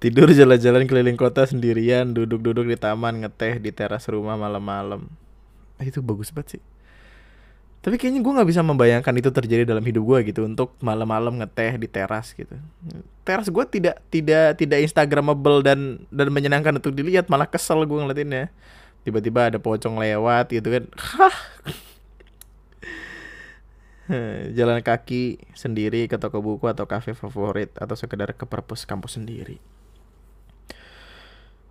Tidur 0.03 0.27
jalan-jalan 0.35 0.91
keliling 0.91 1.15
kota 1.15 1.47
sendirian, 1.47 2.11
duduk-duduk 2.11 2.67
di 2.67 2.75
taman, 2.75 3.23
ngeteh 3.23 3.63
di 3.63 3.71
teras 3.71 4.11
rumah 4.11 4.35
malam-malam. 4.35 5.07
Itu 5.79 6.03
bagus 6.03 6.35
banget 6.35 6.59
sih. 6.59 6.63
Tapi 7.81 7.97
kayaknya 7.97 8.21
gue 8.21 8.33
nggak 8.37 8.49
bisa 8.53 8.61
membayangkan 8.61 9.15
itu 9.17 9.33
terjadi 9.33 9.65
dalam 9.65 9.81
hidup 9.81 10.05
gue 10.05 10.29
gitu 10.29 10.45
untuk 10.45 10.77
malam-malam 10.85 11.41
ngeteh 11.41 11.81
di 11.81 11.89
teras 11.89 12.37
gitu. 12.37 12.53
Teras 13.25 13.49
gue 13.49 13.65
tidak 13.73 14.05
tidak 14.13 14.61
tidak 14.61 14.85
instagramable 14.85 15.65
dan 15.65 16.05
dan 16.13 16.29
menyenangkan 16.29 16.77
untuk 16.77 16.93
dilihat, 16.93 17.33
malah 17.33 17.49
kesel 17.49 17.81
gue 17.89 17.97
ngeliatinnya. 17.97 18.53
Tiba-tiba 19.01 19.49
ada 19.49 19.57
pocong 19.57 19.97
lewat 19.97 20.53
gitu 20.53 20.69
kan. 20.77 20.85
Hah. 20.93 21.37
Jalan 24.59 24.85
kaki 24.85 25.41
sendiri 25.57 26.05
ke 26.05 26.21
toko 26.21 26.45
buku 26.45 26.69
atau 26.69 26.85
kafe 26.85 27.17
favorit 27.17 27.73
atau 27.81 27.97
sekedar 27.97 28.37
ke 28.37 28.45
perpus 28.45 28.85
kampus 28.85 29.17
sendiri. 29.17 29.57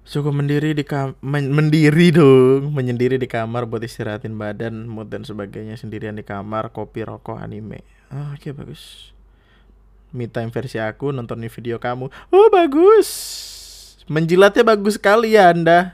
Cukup 0.09 0.33
mendiri 0.33 0.73
di 0.73 0.81
kam 0.81 1.13
men 1.21 1.53
mendiri 1.53 2.09
dong, 2.09 2.73
menyendiri 2.73 3.21
di 3.21 3.29
kamar 3.29 3.69
buat 3.69 3.85
istirahatin 3.85 4.33
badan, 4.41 4.89
mood 4.89 5.13
dan 5.13 5.21
sebagainya 5.21 5.77
sendirian 5.77 6.17
di 6.17 6.25
kamar, 6.25 6.73
kopi, 6.73 7.05
rokok, 7.05 7.37
anime. 7.37 7.85
Oh, 8.09 8.33
oke 8.33 8.41
okay, 8.41 8.49
bagus. 8.49 9.13
Me 10.09 10.25
time 10.25 10.49
versi 10.49 10.81
aku 10.81 11.13
nonton 11.13 11.45
video 11.53 11.77
kamu. 11.77 12.09
Oh, 12.33 12.49
bagus. 12.49 13.05
Menjilatnya 14.09 14.65
bagus 14.65 14.97
sekali 14.97 15.37
ya 15.37 15.53
Anda. 15.53 15.93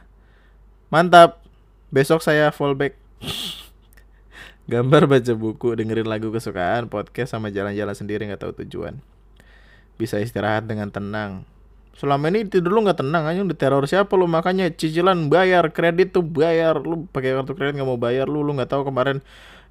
Mantap. 0.88 1.44
Besok 1.92 2.24
saya 2.24 2.56
fallback. 2.56 2.96
Gambar 4.72 5.12
baca 5.12 5.34
buku, 5.36 5.76
dengerin 5.76 6.08
lagu 6.08 6.32
kesukaan, 6.32 6.88
podcast 6.88 7.36
sama 7.36 7.52
jalan-jalan 7.52 7.92
sendiri 7.92 8.24
nggak 8.32 8.48
tahu 8.48 8.64
tujuan. 8.64 8.96
Bisa 10.00 10.24
istirahat 10.24 10.72
dengan 10.72 10.88
tenang 10.88 11.44
selama 11.96 12.28
ini 12.28 12.44
tidur 12.44 12.76
lu 12.76 12.84
nggak 12.84 13.00
tenang 13.00 13.24
aja 13.24 13.40
di 13.40 13.56
teror 13.56 13.88
siapa 13.88 14.12
lu? 14.20 14.28
Makanya 14.28 14.68
cicilan 14.76 15.32
bayar 15.32 15.72
kredit 15.72 16.12
tuh 16.12 16.24
bayar. 16.28 16.84
Lu 16.84 17.08
pakai 17.08 17.32
kartu 17.40 17.56
kredit 17.56 17.80
nggak 17.80 17.88
mau 17.88 18.00
bayar 18.00 18.28
lu 18.28 18.44
lu 18.44 18.52
nggak 18.52 18.72
tahu 18.72 18.92
kemarin 18.92 19.24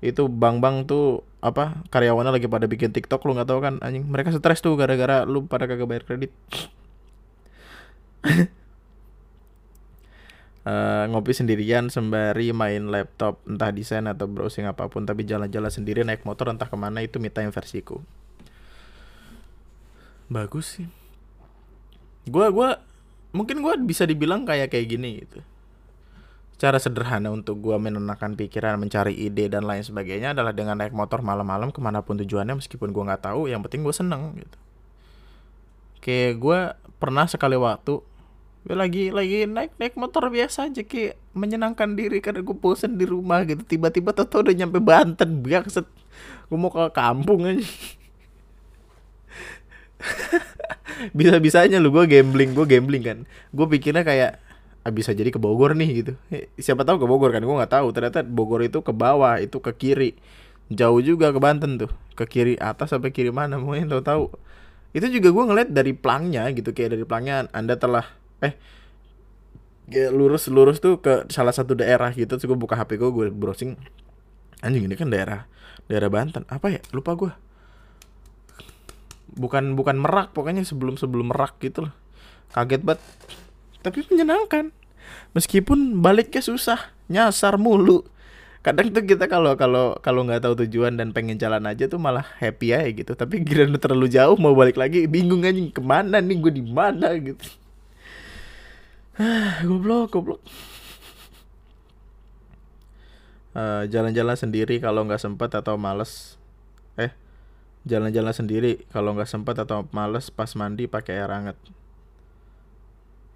itu 0.05 0.29
bang 0.29 0.61
bang 0.61 0.85
tuh 0.85 1.25
apa 1.41 1.81
karyawannya 1.89 2.33
lagi 2.33 2.49
pada 2.49 2.69
bikin 2.69 2.93
tiktok 2.93 3.25
lu 3.29 3.37
nggak 3.37 3.49
tahu 3.49 3.61
kan 3.61 3.77
anjing. 3.85 4.09
Mereka 4.09 4.33
stres 4.33 4.65
tuh 4.65 4.73
gara-gara 4.81 5.29
lu 5.29 5.45
pada 5.45 5.69
kagak 5.69 5.85
bayar 5.85 6.05
kredit. 6.09 6.33
Uh, 10.65 11.05
ngopi 11.13 11.37
sendirian 11.37 11.93
sembari 11.93 12.57
main 12.57 12.89
laptop 12.89 13.45
entah 13.45 13.69
desain 13.69 14.09
atau 14.09 14.25
browsing 14.25 14.65
apa 14.65 14.89
pun 14.89 15.05
tapi 15.05 15.29
jalan-jalan 15.29 15.69
sendiri 15.69 16.09
naik 16.09 16.25
motor 16.25 16.49
entah 16.49 16.73
ke 16.73 16.77
mana 16.81 17.05
itu 17.05 17.21
me 17.21 17.29
time 17.29 17.53
versiku. 17.53 18.01
Bagus 20.33 20.81
sih 20.81 21.04
gue 22.25 22.47
gue 22.49 22.69
mungkin 23.35 23.61
gue 23.61 23.75
bisa 23.85 24.07
dibilang 24.09 24.47
kayak 24.49 24.73
kayak 24.73 24.87
gini 24.89 25.25
gitu. 25.27 25.43
Cara 26.55 26.79
sederhana 26.79 27.35
untuk 27.35 27.59
gue 27.61 27.75
menenangkan 27.75 28.39
pikiran 28.39 28.79
mencari 28.79 29.13
ide 29.13 29.51
dan 29.51 29.67
lain 29.67 29.83
sebagainya 29.83 30.33
adalah 30.33 30.55
dengan 30.55 30.79
naik 30.79 30.95
motor 30.95 31.21
malam-malam 31.21 31.75
ke 31.75 31.83
mana 31.83 32.01
pun 32.01 32.15
tujuannya 32.15 32.57
meskipun 32.63 32.95
gue 32.95 33.03
nggak 33.05 33.27
tahu 33.27 33.51
yang 33.51 33.61
penting 33.61 33.83
gue 33.83 33.93
seneng 33.93 34.39
gitu. 34.39 34.59
Kayak 35.99 36.33
gue 36.39 36.59
pernah 37.03 37.27
sekali 37.27 37.59
waktu 37.59 38.01
gue 38.65 38.73
lagi 38.73 39.13
lagi 39.13 39.45
naik 39.45 39.77
naik 39.77 39.95
motor 40.01 40.33
biasa 40.33 40.73
aja 40.73 40.81
kayak 40.81 41.21
menyenangkan 41.37 41.93
diri 41.93 42.25
karena 42.25 42.41
gue 42.41 42.57
bosen 42.57 42.97
di 42.97 43.05
rumah 43.05 43.43
gitu. 43.45 43.67
Tiba-tiba 43.67 44.15
tau 44.15 44.41
udah 44.41 44.55
nyampe 44.55 44.79
Banten 44.81 45.43
set. 45.69 45.85
Gue 46.49 46.57
mau 46.57 46.71
ke 46.71 46.87
kampung 46.95 47.45
aja 47.51 47.67
bisa 51.19 51.37
bisanya 51.43 51.79
lu 51.81 51.91
gue 51.91 52.05
gambling 52.07 52.55
gue 52.55 52.67
gambling 52.67 53.03
kan. 53.05 53.19
Gue 53.51 53.67
pikirnya 53.69 54.05
kayak 54.07 54.41
ah, 54.85 54.93
bisa 54.93 55.11
jadi 55.17 55.31
ke 55.33 55.41
Bogor 55.41 55.75
nih 55.75 55.91
gitu. 56.05 56.13
Siapa 56.61 56.85
tahu 56.85 57.03
ke 57.03 57.07
Bogor 57.09 57.31
kan 57.33 57.43
gue 57.43 57.55
nggak 57.55 57.73
tahu. 57.73 57.87
Ternyata 57.95 58.23
Bogor 58.25 58.63
itu 58.65 58.81
ke 58.85 58.93
bawah 58.93 59.41
itu 59.41 59.59
ke 59.59 59.73
kiri. 59.75 60.17
Jauh 60.73 61.01
juga 61.05 61.29
ke 61.29 61.41
Banten 61.41 61.77
tuh 61.77 61.93
ke 62.15 62.25
kiri 62.25 62.55
atas 62.57 62.95
sampai 62.95 63.11
kiri 63.11 63.35
mana 63.35 63.59
yang 63.59 63.91
tahu 63.91 64.03
tahu 64.07 64.25
itu 64.95 65.19
juga 65.19 65.35
gue 65.35 65.45
ngeliat 65.51 65.69
dari 65.75 65.91
plangnya 65.91 66.47
gitu 66.55 66.71
kayak 66.71 66.95
dari 66.95 67.03
plangnya 67.03 67.51
anda 67.51 67.75
telah 67.75 68.07
eh 68.39 68.55
lurus 70.15 70.47
lurus 70.49 70.79
tuh 70.79 71.03
ke 71.03 71.29
salah 71.29 71.53
satu 71.53 71.77
daerah 71.77 72.15
gitu. 72.15 72.39
Terus 72.39 72.49
gue 72.49 72.59
buka 72.59 72.79
hp 72.79 72.97
gue 72.97 73.11
gue 73.11 73.27
browsing. 73.35 73.77
Anjing 74.65 74.89
ini 74.89 74.97
kan 74.97 75.13
daerah 75.13 75.45
daerah 75.91 76.09
Banten. 76.09 76.49
Apa 76.49 76.73
ya? 76.73 76.81
Lupa 76.95 77.13
gue 77.19 77.44
bukan 79.35 79.75
bukan 79.75 79.99
merak 79.99 80.31
pokoknya 80.35 80.63
sebelum 80.63 80.95
sebelum 80.97 81.35
merak 81.35 81.59
gitu 81.59 81.91
loh 81.91 81.95
kaget 82.55 82.83
banget. 82.87 83.03
Tapi 83.83 84.07
menyenangkan. 84.09 84.71
Meskipun 85.35 85.99
baliknya 86.01 86.41
susah 86.41 86.95
nyasar 87.11 87.59
mulu. 87.59 88.07
Kadang 88.65 88.97
tuh 88.97 89.05
kita 89.05 89.29
kalau 89.29 89.53
kalau 89.61 89.99
kalau 90.01 90.25
nggak 90.25 90.41
tahu 90.41 90.65
tujuan 90.65 90.97
dan 90.97 91.13
pengen 91.13 91.37
jalan 91.37 91.69
aja 91.69 91.85
tuh 91.85 92.01
malah 92.01 92.25
happy 92.41 92.73
aja 92.73 92.89
gitu. 92.89 93.13
Tapi 93.13 93.45
kira 93.45 93.69
terlalu 93.77 94.09
jauh 94.09 94.39
mau 94.41 94.57
balik 94.57 94.81
lagi 94.81 95.05
bingung 95.05 95.45
aja 95.45 95.61
ke 95.69 95.83
mana 95.85 96.23
nih 96.23 96.37
gue 96.41 96.53
di 96.55 96.65
mana? 96.65 97.13
gitu. 97.19 97.45
Goblok 99.69 100.17
goblok. 100.17 100.41
Uh, 103.55 103.87
jalan-jalan 103.87 104.35
sendiri 104.35 104.83
kalau 104.83 105.07
nggak 105.07 105.21
sempat 105.21 105.53
atau 105.55 105.79
males. 105.79 106.41
Eh 106.99 107.24
jalan-jalan 107.85 108.35
sendiri. 108.35 108.85
Kalau 108.91 109.13
nggak 109.17 109.29
sempat 109.29 109.61
atau 109.61 109.89
males 109.93 110.29
pas 110.29 110.51
mandi 110.57 110.89
pakai 110.89 111.21
air 111.21 111.31
hangat. 111.33 111.57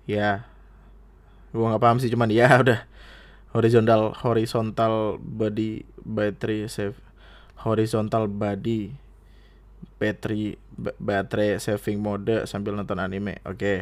Ya. 0.08 0.48
Gua 1.52 1.72
nggak 1.72 1.82
paham 1.84 1.98
sih 2.00 2.10
cuman 2.12 2.32
ya 2.32 2.48
udah. 2.64 2.84
Horizontal 3.56 4.12
horizontal 4.20 5.16
body 5.20 5.84
battery 6.04 6.68
save. 6.68 6.98
Horizontal 7.64 8.28
body 8.28 8.92
battery 9.98 10.58
battery 10.98 11.58
saving 11.58 11.98
mode 12.02 12.46
sambil 12.46 12.76
nonton 12.76 13.00
anime 13.00 13.40
oke. 13.46 13.56
Okay 13.56 13.78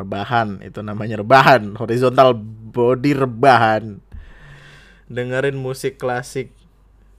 rebahan 0.00 0.64
itu 0.64 0.80
namanya 0.80 1.20
rebahan. 1.20 1.76
Horizontal 1.76 2.32
body 2.72 3.12
rebahan. 3.12 4.00
Dengerin 5.12 5.60
musik 5.60 6.00
klasik 6.00 6.56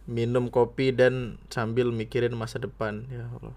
minum 0.10 0.50
kopi 0.50 0.94
dan 0.94 1.38
sambil 1.54 1.94
mikirin 1.94 2.34
masa 2.34 2.58
depan. 2.58 3.06
Ya 3.10 3.28
Allah. 3.30 3.54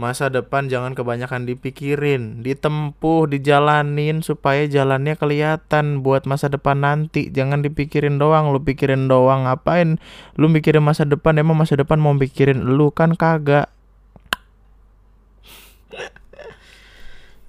Masa 0.00 0.32
depan 0.32 0.72
jangan 0.72 0.96
kebanyakan 0.96 1.44
dipikirin 1.44 2.40
ditempuh 2.40 3.28
dijalanin 3.28 4.24
supaya 4.24 4.64
jalannya 4.64 5.14
kelihatan. 5.20 6.00
Buat 6.00 6.24
masa 6.24 6.48
depan 6.48 6.80
nanti 6.80 7.28
jangan 7.28 7.60
dipikirin 7.60 8.16
doang. 8.16 8.50
Lu 8.50 8.58
pikirin 8.64 9.06
doang 9.06 9.44
ngapain? 9.44 10.00
Lu 10.40 10.48
mikirin 10.48 10.82
masa 10.82 11.04
depan 11.04 11.36
emang 11.38 11.54
masa 11.60 11.76
depan 11.76 12.00
mau 12.00 12.16
pikirin 12.16 12.64
lu 12.74 12.88
kan 12.90 13.14
kagak? 13.14 13.68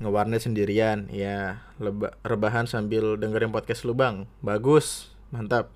Ngewarnet 0.03 0.43
sendirian 0.43 1.07
ya. 1.09 1.63
Leba, 1.79 2.13
rebahan 2.27 2.67
sambil 2.67 3.15
dengerin 3.15 3.55
podcast 3.55 3.87
lu 3.87 3.95
bang. 3.95 4.27
Bagus 4.43 5.09
mantap 5.33 5.73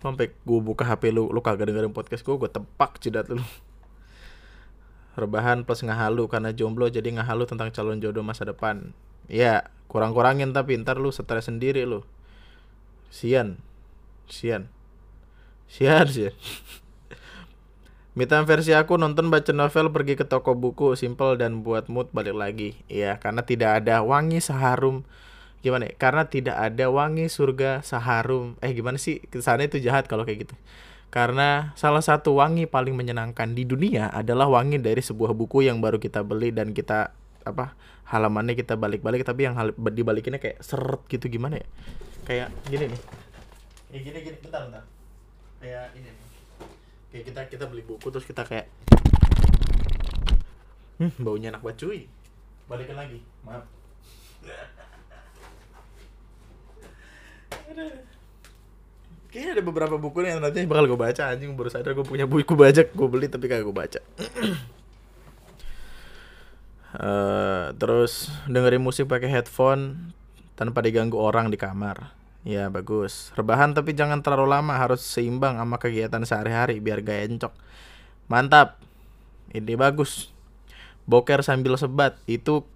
sampai 0.00 0.32
gue 0.32 0.60
buka 0.64 0.82
hp 0.88 1.12
lu 1.12 1.28
lu 1.28 1.40
kagak 1.44 1.68
dengerin 1.68 1.92
podcast 1.92 2.24
gue 2.24 2.34
gue 2.36 2.50
tepak 2.50 2.96
jidat 2.98 3.28
lu. 3.28 3.44
Rebahan 5.14 5.68
plus 5.68 5.84
ngahalu 5.84 6.26
karena 6.32 6.56
jomblo 6.56 6.88
jadi 6.88 7.12
ngahalu 7.12 7.44
tentang 7.44 7.68
calon 7.70 8.00
jodoh 8.00 8.24
masa 8.24 8.48
depan. 8.48 8.96
Ya 9.28 9.68
kurang-kurangin 9.92 10.56
tapi 10.56 10.80
ntar 10.80 10.96
lu 10.96 11.12
stres 11.12 11.46
sendiri 11.46 11.84
lu. 11.84 12.00
Sian. 13.12 13.60
Sian. 14.30 14.70
Sian 15.68 16.06
sian. 16.08 16.34
Minta 18.18 18.42
versi 18.42 18.74
aku 18.74 18.98
nonton 18.98 19.30
baca 19.30 19.54
novel 19.54 19.94
pergi 19.94 20.18
ke 20.18 20.26
toko 20.26 20.58
buku 20.58 20.98
simple 20.98 21.38
dan 21.38 21.62
buat 21.62 21.86
mood 21.86 22.10
balik 22.10 22.34
lagi. 22.34 22.70
Iya, 22.90 23.22
karena 23.22 23.46
tidak 23.46 23.82
ada 23.84 24.02
wangi 24.02 24.42
seharum 24.42 25.06
gimana 25.60 25.88
ya? 25.88 25.94
Karena 25.96 26.26
tidak 26.28 26.56
ada 26.56 26.86
wangi 26.88 27.28
surga 27.28 27.84
seharum. 27.84 28.56
Eh 28.64 28.72
gimana 28.72 28.96
sih? 28.96 29.20
Kesannya 29.28 29.68
itu 29.68 29.80
jahat 29.80 30.08
kalau 30.08 30.24
kayak 30.24 30.48
gitu. 30.48 30.56
Karena 31.10 31.74
salah 31.74 32.00
satu 32.00 32.38
wangi 32.38 32.70
paling 32.70 32.94
menyenangkan 32.94 33.52
di 33.52 33.66
dunia 33.66 34.08
adalah 34.14 34.46
wangi 34.46 34.78
dari 34.78 35.02
sebuah 35.02 35.34
buku 35.34 35.66
yang 35.66 35.82
baru 35.82 35.98
kita 35.98 36.22
beli 36.22 36.54
dan 36.54 36.70
kita 36.70 37.10
apa 37.42 37.74
halamannya 38.06 38.54
kita 38.54 38.76
balik-balik 38.76 39.24
tapi 39.24 39.48
yang 39.48 39.56
dibalikinnya 39.74 40.38
kayak 40.38 40.62
seret 40.62 41.02
gitu 41.10 41.26
gimana 41.26 41.58
ya? 41.58 41.66
Kayak 42.24 42.48
gini 42.70 42.84
nih. 42.94 43.00
Ya 43.90 43.98
gini 44.06 44.18
gini 44.22 44.36
bentar 44.38 44.70
bentar. 44.70 44.84
Kayak 45.58 45.92
ini 45.98 46.10
kayak 47.10 47.24
kita 47.26 47.40
kita 47.58 47.64
beli 47.66 47.82
buku 47.82 48.06
terus 48.06 48.22
kita 48.22 48.46
kayak 48.46 48.70
hmm, 51.02 51.18
baunya 51.18 51.50
enak 51.50 51.58
banget 51.58 51.82
cuy 51.82 52.00
balikin 52.70 52.94
lagi 52.94 53.18
maaf 53.42 53.66
Kayaknya 59.30 59.50
ada 59.54 59.62
beberapa 59.62 59.94
buku 59.94 60.26
yang 60.26 60.42
nanti 60.42 60.66
bakal 60.66 60.90
gue 60.90 60.98
baca 60.98 61.30
anjing 61.30 61.54
baru 61.54 61.70
sadar 61.70 61.94
gue 61.94 62.02
punya 62.02 62.26
buku 62.26 62.58
bajak 62.58 62.90
gue 62.90 63.06
beli 63.06 63.30
tapi 63.30 63.46
kagak 63.46 63.62
gue 63.62 63.76
baca. 63.76 64.00
uh, 66.98 67.70
terus 67.80 68.26
dengerin 68.50 68.82
musik 68.82 69.06
pakai 69.06 69.30
headphone 69.30 70.10
tanpa 70.58 70.82
diganggu 70.82 71.14
orang 71.14 71.46
di 71.46 71.54
kamar. 71.54 72.10
Ya 72.42 72.66
bagus. 72.72 73.30
Rebahan 73.38 73.70
tapi 73.70 73.94
jangan 73.94 74.18
terlalu 74.24 74.50
lama, 74.50 74.74
harus 74.74 75.04
seimbang 75.04 75.60
sama 75.60 75.76
kegiatan 75.78 76.24
sehari-hari 76.26 76.82
biar 76.82 77.04
gak 77.04 77.30
encok. 77.30 77.52
Mantap. 78.26 78.82
Ini 79.54 79.78
bagus. 79.78 80.34
Boker 81.06 81.46
sambil 81.46 81.78
sebat 81.78 82.18
itu 82.26 82.66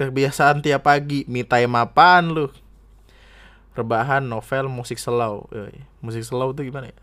kebiasaan 0.00 0.64
tiap 0.64 0.88
pagi. 0.88 1.28
Me 1.28 1.44
time 1.44 1.76
apaan 1.76 2.32
lu? 2.32 2.46
Rebahan, 3.78 4.26
novel, 4.26 4.66
musik 4.66 4.98
slow. 4.98 5.46
Musik 6.02 6.26
slow 6.26 6.50
tuh 6.50 6.66
gimana 6.66 6.90
ya? 6.90 6.98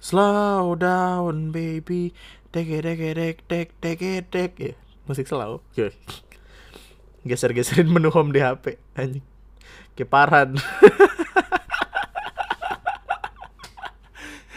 Slow 0.00 0.72
down 0.80 1.52
baby. 1.52 2.16
Dek 2.48 2.80
dek 2.80 3.00
dek 3.16 3.38
dek 3.44 3.68
dek 3.84 4.00
dek. 4.32 4.52
Ya, 4.56 4.72
musik 5.04 5.28
slow. 5.28 5.60
Geser-geserin 7.28 7.92
menu 7.92 8.08
home 8.08 8.32
di 8.32 8.40
HP 8.40 8.80
anjing. 8.96 9.24
Keparan. 9.92 10.56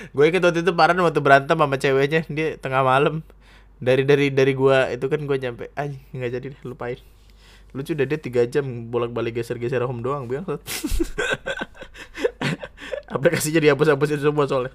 gue 0.10 0.26
ikut 0.26 0.42
waktu 0.42 0.66
itu 0.66 0.74
Paran 0.74 1.00
waktu 1.06 1.22
berantem 1.22 1.56
sama 1.56 1.78
ceweknya 1.78 2.26
dia 2.28 2.58
tengah 2.58 2.82
malam 2.82 3.22
dari 3.80 4.04
dari 4.04 4.34
dari 4.34 4.52
gua 4.58 4.90
itu 4.92 5.06
kan 5.08 5.22
gue 5.24 5.38
nyampe 5.40 5.72
aja 5.78 5.96
nggak 6.12 6.32
jadi 6.34 6.48
lupain 6.66 7.00
lucu 7.70 7.94
deh 7.94 8.10
dia 8.10 8.18
tiga 8.18 8.42
jam 8.50 8.90
bolak 8.90 9.14
balik 9.14 9.38
geser 9.38 9.62
geser 9.62 9.86
home 9.86 10.02
doang 10.02 10.26
biang 10.26 10.46
aplikasinya 13.10 13.60
dihapus 13.60 13.92
hapusin 13.92 14.22
semua 14.22 14.46
soalnya. 14.46 14.74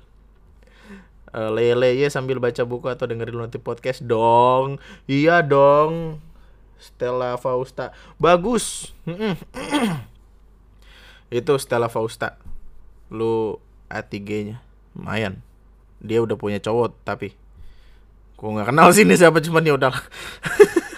Uh, 1.34 1.50
lele 1.50 1.98
ya 1.98 2.06
sambil 2.14 2.38
baca 2.38 2.62
buku 2.62 2.86
atau 2.86 3.10
dengerin 3.10 3.34
nanti 3.34 3.58
podcast 3.58 4.06
dong. 4.06 4.78
Iya 5.10 5.42
dong 5.42 6.22
Stella 6.78 7.34
Fausta. 7.38 7.90
Bagus. 8.18 8.94
Itu 11.32 11.58
Stella 11.58 11.90
Fausta. 11.90 12.38
Lu 13.10 13.58
A3 13.90 14.14
nya 14.46 14.56
lumayan. 14.94 15.42
Dia 16.04 16.22
udah 16.22 16.36
punya 16.38 16.60
cowok 16.60 16.94
tapi 17.02 17.34
gua 18.34 18.60
nggak 18.60 18.68
kenal 18.74 18.90
sih 18.92 19.06
ini 19.06 19.14
siapa 19.16 19.40
cuman 19.40 19.64
ya 19.64 19.72
udah 19.78 19.94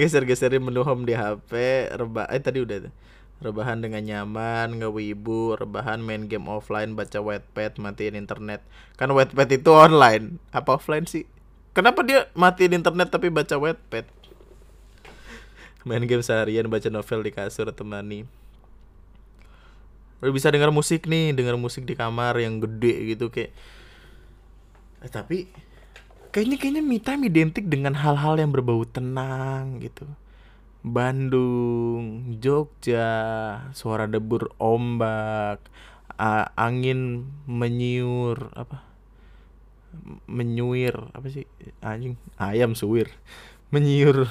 geser-geserin 0.00 0.64
menu 0.64 0.80
home 0.80 1.04
di 1.04 1.12
HP 1.12 1.52
rebah 1.92 2.24
eh 2.32 2.40
tadi 2.40 2.64
udah 2.64 2.88
rebahan 3.44 3.84
dengan 3.84 4.04
nyaman 4.04 4.80
ngewibu 4.80 5.56
rebahan 5.60 6.00
main 6.00 6.28
game 6.28 6.48
offline 6.48 6.96
baca 6.96 7.20
wetpad 7.20 7.76
matiin 7.76 8.16
internet. 8.16 8.64
Kan 8.96 9.12
wetpad 9.12 9.48
itu 9.52 9.68
online. 9.72 10.40
Apa 10.56 10.80
offline 10.80 11.04
sih? 11.04 11.28
Kenapa 11.76 12.00
dia 12.00 12.32
matiin 12.32 12.72
internet 12.72 13.12
tapi 13.12 13.28
baca 13.28 13.60
wetpad 13.60 14.08
main 15.84 16.04
game 16.04 16.24
seharian 16.24 16.68
baca 16.68 16.88
novel 16.88 17.20
di 17.24 17.32
kasur 17.32 17.68
temani. 17.72 18.28
Lu 20.20 20.32
bisa 20.32 20.52
dengar 20.52 20.68
musik 20.68 21.08
nih 21.08 21.32
dengar 21.32 21.56
musik 21.56 21.88
di 21.88 21.96
kamar 21.96 22.36
yang 22.36 22.60
gede 22.60 23.16
gitu 23.16 23.32
kayak. 23.32 23.52
Eh, 25.00 25.08
tapi 25.08 25.48
kayaknya 26.30 26.56
kayaknya 26.56 26.82
me 26.86 26.98
time 27.02 27.26
identik 27.26 27.66
dengan 27.66 27.94
hal-hal 27.98 28.38
yang 28.38 28.54
berbau 28.54 28.86
tenang 28.86 29.82
gitu. 29.82 30.06
Bandung 30.80 32.38
Jogja 32.40 33.12
suara 33.76 34.08
debur 34.08 34.48
ombak 34.56 35.60
angin 36.56 37.28
menyiur 37.44 38.54
apa? 38.56 38.80
Menyuir 40.30 40.94
apa 41.12 41.26
sih? 41.28 41.44
Anjing 41.82 42.14
ayam 42.38 42.78
suwir. 42.78 43.10
Menyiur. 43.74 44.30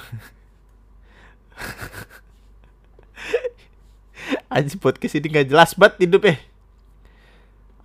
Anjir 4.50 4.82
podcast 4.82 5.14
ini 5.14 5.30
gak 5.30 5.46
jelas 5.46 5.78
banget 5.78 6.08
hidup 6.08 6.26
eh 6.26 6.38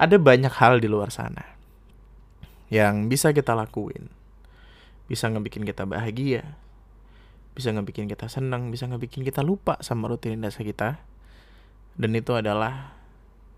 Ada 0.01 0.17
banyak 0.17 0.49
hal 0.49 0.81
di 0.81 0.87
luar 0.89 1.13
sana 1.13 1.54
Yang 2.69 2.95
bisa 3.11 3.27
kita 3.31 3.53
lakuin. 3.53 4.09
Bisa 5.05 5.29
ngebikin 5.29 5.65
kita 5.65 5.85
bahagia. 5.85 6.57
Bisa 7.53 7.71
ngebikin 7.71 8.09
kita 8.09 8.29
senang. 8.31 8.73
Bisa 8.73 8.89
ngebikin 8.89 9.21
kita 9.21 9.45
lupa 9.45 9.77
sama 9.85 10.09
rutinitas 10.09 10.57
kita. 10.57 11.01
Dan 11.95 12.11
itu 12.17 12.35
adalah 12.35 12.95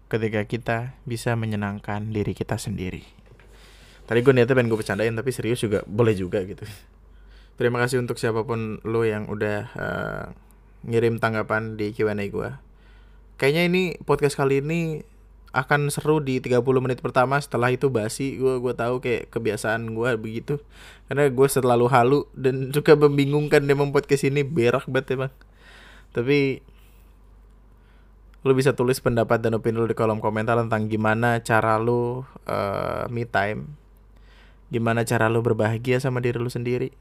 Ketika 0.08 0.48
kita 0.48 0.96
bisa 1.04 1.36
menyenangkan 1.36 2.16
diri 2.16 2.32
kita 2.32 2.56
sendiri. 2.56 3.04
Tadi 4.08 4.24
gue 4.24 4.32
niatnya 4.32 4.56
pengen 4.56 4.72
gue 4.72 4.80
bercandain 4.80 5.12
Tapi 5.12 5.36
serius 5.36 5.60
juga 5.60 5.84
boleh 5.84 6.16
juga 6.16 6.48
gitu. 6.48 6.64
Terima 7.60 7.76
kasih 7.84 8.00
untuk 8.00 8.16
siapa 8.16 8.48
pun 8.48 8.80
lo 8.88 9.04
yang 9.04 9.28
udah 9.28 9.60
uh, 9.76 10.26
ngirim 10.88 11.20
tanggapan 11.20 11.76
di 11.76 11.92
Q&A 11.92 12.16
gue. 12.16 12.50
Kayaknya 13.36 13.64
ini 13.68 13.84
podcast 14.08 14.40
kali 14.40 14.64
ini 14.64 15.04
akan 15.58 15.90
seru 15.90 16.22
di 16.22 16.38
30 16.38 16.62
menit 16.78 17.02
pertama. 17.02 17.42
Setelah 17.42 17.74
itu 17.74 17.90
basi 17.90 18.38
gue 18.38 18.62
gue 18.62 18.74
tahu 18.78 19.02
kayak 19.02 19.34
kebiasaan 19.34 19.98
gue 19.98 20.10
begitu. 20.22 20.62
Karena 21.10 21.26
gue 21.26 21.48
selalu 21.50 21.86
halu 21.90 22.20
dan 22.38 22.70
juga 22.76 22.94
membingungkan 22.94 23.66
memang 23.66 23.90
podcast 23.90 24.30
ini 24.30 24.46
berak 24.46 24.86
banget 24.86 25.18
emang. 25.18 25.34
Tapi 26.14 26.62
lu 28.46 28.54
bisa 28.54 28.78
tulis 28.78 29.02
pendapat 29.02 29.42
dan 29.42 29.58
opini 29.58 29.82
lu 29.82 29.90
di 29.90 29.98
kolom 29.98 30.22
komentar 30.22 30.56
tentang 30.56 30.88
gimana 30.88 31.42
cara 31.42 31.82
lu 31.82 32.22
uh, 32.46 33.10
me 33.10 33.26
time. 33.26 33.66
Gimana 34.70 35.02
cara 35.10 35.26
lu 35.26 35.42
berbahagia 35.42 35.98
sama 35.98 36.22
diri 36.22 36.38
lu 36.38 36.54
sendiri. 36.54 36.94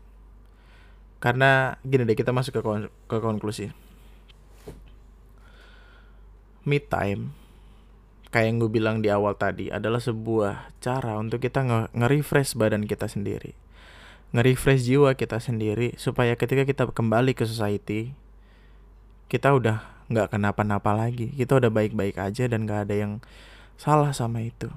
Karena 1.20 1.76
gini 1.84 2.08
deh 2.08 2.16
kita 2.16 2.32
masuk 2.32 2.56
ke 2.56 2.60
kon 2.64 2.88
ke 2.88 3.16
konklusi. 3.20 3.68
Me 6.66 6.80
time 6.80 7.45
kayak 8.36 8.52
yang 8.52 8.60
gue 8.60 8.68
bilang 8.68 8.96
di 9.00 9.08
awal 9.08 9.32
tadi 9.32 9.72
adalah 9.72 9.96
sebuah 9.96 10.76
cara 10.84 11.16
untuk 11.16 11.40
kita 11.40 11.64
nge-refresh 11.96 12.52
badan 12.52 12.84
kita 12.84 13.08
sendiri. 13.08 13.56
Nge-refresh 14.36 14.84
jiwa 14.84 15.16
kita 15.16 15.40
sendiri 15.40 15.96
supaya 15.96 16.36
ketika 16.36 16.68
kita 16.68 16.84
kembali 16.92 17.32
ke 17.32 17.48
society 17.48 18.12
kita 19.32 19.56
udah 19.56 19.88
nggak 20.12 20.36
kenapa-napa 20.36 20.92
lagi. 20.92 21.32
Kita 21.32 21.56
udah 21.56 21.72
baik-baik 21.72 22.20
aja 22.20 22.44
dan 22.44 22.68
gak 22.68 22.92
ada 22.92 22.94
yang 23.00 23.12
salah 23.80 24.12
sama 24.12 24.44
itu 24.44 24.68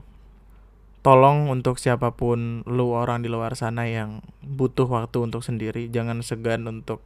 tolong 0.99 1.47
untuk 1.47 1.79
siapa 1.79 2.11
pun 2.11 2.67
lu 2.67 2.91
orang 2.91 3.23
di 3.23 3.31
luar 3.31 3.55
sana 3.55 3.87
yang 3.87 4.19
butuh 4.43 4.87
waktu 4.87 5.23
untuk 5.23 5.47
sendiri 5.47 5.87
jangan 5.87 6.19
segan 6.19 6.67
untuk 6.67 6.99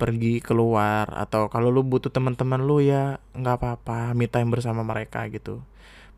pergi 0.00 0.40
keluar 0.40 1.08
atau 1.12 1.48
kalau 1.52 1.68
lu 1.68 1.84
butuh 1.84 2.08
teman-teman 2.08 2.64
lu 2.64 2.80
ya 2.80 3.20
nggak 3.36 3.56
apa-apa 3.60 4.16
me 4.16 4.28
time 4.28 4.52
bersama 4.52 4.80
mereka 4.84 5.28
gitu 5.28 5.60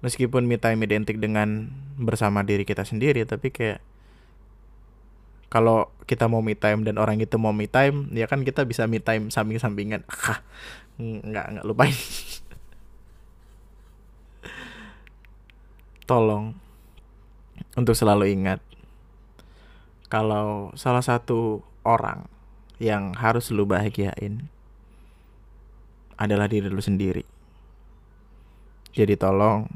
meskipun 0.04 0.46
me 0.46 0.60
time 0.60 0.84
identik 0.86 1.18
dengan 1.18 1.70
bersama 1.98 2.46
diri 2.46 2.62
kita 2.62 2.86
sendiri 2.86 3.26
tapi 3.26 3.50
kayak 3.50 3.82
kalau 5.48 5.88
kita 6.04 6.28
mau 6.28 6.44
me 6.44 6.54
time 6.54 6.84
dan 6.84 7.00
orang 7.00 7.18
itu 7.18 7.34
mau 7.40 7.50
me 7.50 7.66
time 7.66 8.12
ya 8.14 8.28
kan 8.28 8.44
kita 8.44 8.62
bisa 8.68 8.86
me 8.86 9.02
time 9.02 9.32
samping-sampingan 9.32 10.04
ah 10.30 10.38
nggak 10.98 11.46
nggak 11.58 11.64
lupain 11.66 11.94
tolong 16.08 16.54
untuk 17.74 17.94
selalu 17.94 18.32
ingat 18.34 18.62
kalau 20.08 20.72
salah 20.72 21.04
satu 21.04 21.60
orang 21.84 22.24
yang 22.80 23.12
harus 23.18 23.50
lu 23.50 23.68
bahagiain 23.68 24.48
adalah 26.18 26.50
diri 26.50 26.66
lu 26.66 26.82
sendiri. 26.82 27.22
Jadi 28.96 29.14
tolong 29.14 29.70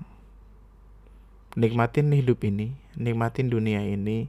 nikmatin 1.59 2.13
hidup 2.13 2.43
ini, 2.45 2.77
nikmatin 2.97 3.53
dunia 3.53 3.85
ini 3.85 4.29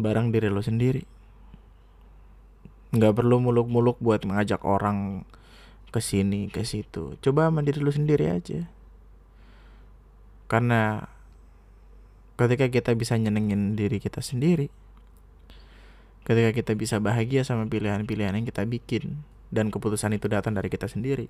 bareng 0.00 0.32
diri 0.34 0.48
lu 0.48 0.62
sendiri. 0.62 1.04
Nggak 2.90 3.22
perlu 3.22 3.38
muluk-muluk 3.38 4.02
buat 4.02 4.26
mengajak 4.26 4.66
orang 4.66 5.22
ke 5.94 6.02
sini, 6.02 6.50
ke 6.50 6.66
situ. 6.66 7.18
Coba 7.22 7.50
sama 7.50 7.62
lu 7.62 7.90
sendiri 7.90 8.30
aja. 8.30 8.66
Karena 10.50 11.06
ketika 12.40 12.72
kita 12.72 12.90
bisa 12.96 13.20
nyenengin 13.20 13.76
diri 13.76 14.00
kita 14.00 14.24
sendiri 14.24 14.72
ketika 16.24 16.56
kita 16.56 16.72
bisa 16.72 16.96
bahagia 16.96 17.44
sama 17.44 17.68
pilihan-pilihan 17.68 18.32
yang 18.32 18.48
kita 18.48 18.64
bikin 18.64 19.20
dan 19.52 19.68
keputusan 19.68 20.16
itu 20.16 20.24
datang 20.32 20.56
dari 20.56 20.72
kita 20.72 20.88
sendiri 20.88 21.28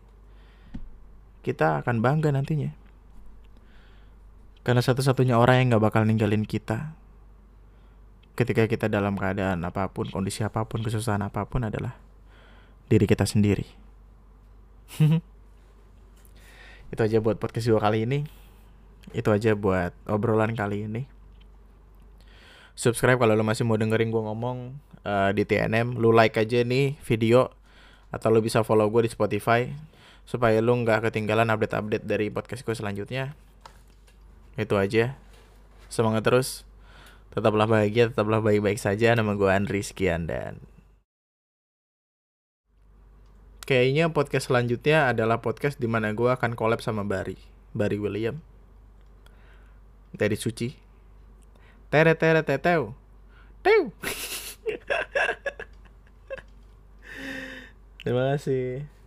kita 1.42 1.82
akan 1.82 1.98
bangga 1.98 2.30
nantinya 2.30 2.70
karena 4.60 4.84
satu-satunya 4.84 5.40
orang 5.40 5.64
yang 5.64 5.66
gak 5.76 5.84
bakal 5.92 6.02
ninggalin 6.04 6.44
kita. 6.44 6.92
Ketika 8.36 8.64
kita 8.68 8.88
dalam 8.88 9.16
keadaan 9.16 9.64
apa 9.64 9.88
pun, 9.92 10.08
kondisi 10.08 10.44
apa 10.44 10.64
pun, 10.64 10.80
kesusahan 10.80 11.20
apa 11.20 11.44
pun 11.44 11.64
adalah 11.64 11.96
diri 12.88 13.04
kita 13.04 13.24
sendiri. 13.24 13.64
itu 16.92 17.00
aja 17.00 17.18
buat 17.20 17.36
podcast 17.36 17.68
dua 17.68 17.80
kali 17.80 18.04
ini. 18.08 18.24
Itu 19.16 19.32
aja 19.32 19.56
buat 19.56 19.92
obrolan 20.08 20.52
kali 20.56 20.88
ini. 20.88 21.02
Subscribe 22.76 23.20
kalau 23.20 23.36
lo 23.36 23.44
masih 23.44 23.68
mau 23.68 23.76
dengerin 23.76 24.08
gue 24.08 24.22
ngomong 24.24 24.72
uh, 25.04 25.30
di 25.36 25.44
TNM 25.44 26.00
lu 26.00 26.16
like 26.16 26.40
aja 26.40 26.64
nih 26.64 26.96
video 27.04 27.52
atau 28.08 28.32
lo 28.32 28.40
bisa 28.40 28.64
follow 28.64 28.88
gue 28.88 29.04
di 29.04 29.10
Spotify 29.12 29.68
supaya 30.24 30.64
lo 30.64 30.72
nggak 30.80 31.10
ketinggalan 31.10 31.52
update-update 31.52 32.08
dari 32.08 32.32
podcast 32.32 32.64
gue 32.64 32.72
selanjutnya 32.72 33.36
itu 34.60 34.76
aja. 34.76 35.16
Semangat 35.88 36.28
terus. 36.28 36.68
Tetaplah 37.32 37.66
bahagia 37.66 38.12
tetaplah 38.12 38.44
baik-baik 38.44 38.76
saja. 38.76 39.16
Nama 39.16 39.32
gue 39.32 39.50
Andri 39.50 39.80
sekian 39.80 40.28
dan 40.28 40.60
kayaknya 43.70 44.10
podcast 44.10 44.50
selanjutnya 44.50 45.06
adalah 45.14 45.38
podcast 45.38 45.78
di 45.78 45.86
mana 45.86 46.10
gue 46.10 46.26
akan 46.26 46.58
collab 46.58 46.82
sama 46.82 47.06
Bari 47.06 47.38
Bari 47.70 48.02
William. 48.02 48.42
Dari 50.10 50.34
suci. 50.34 50.74
Tere 51.86 52.18
tere 52.18 52.42
teteu 52.42 52.98
teu. 53.62 53.92
Terima 58.02 58.32
kasih 58.34 58.99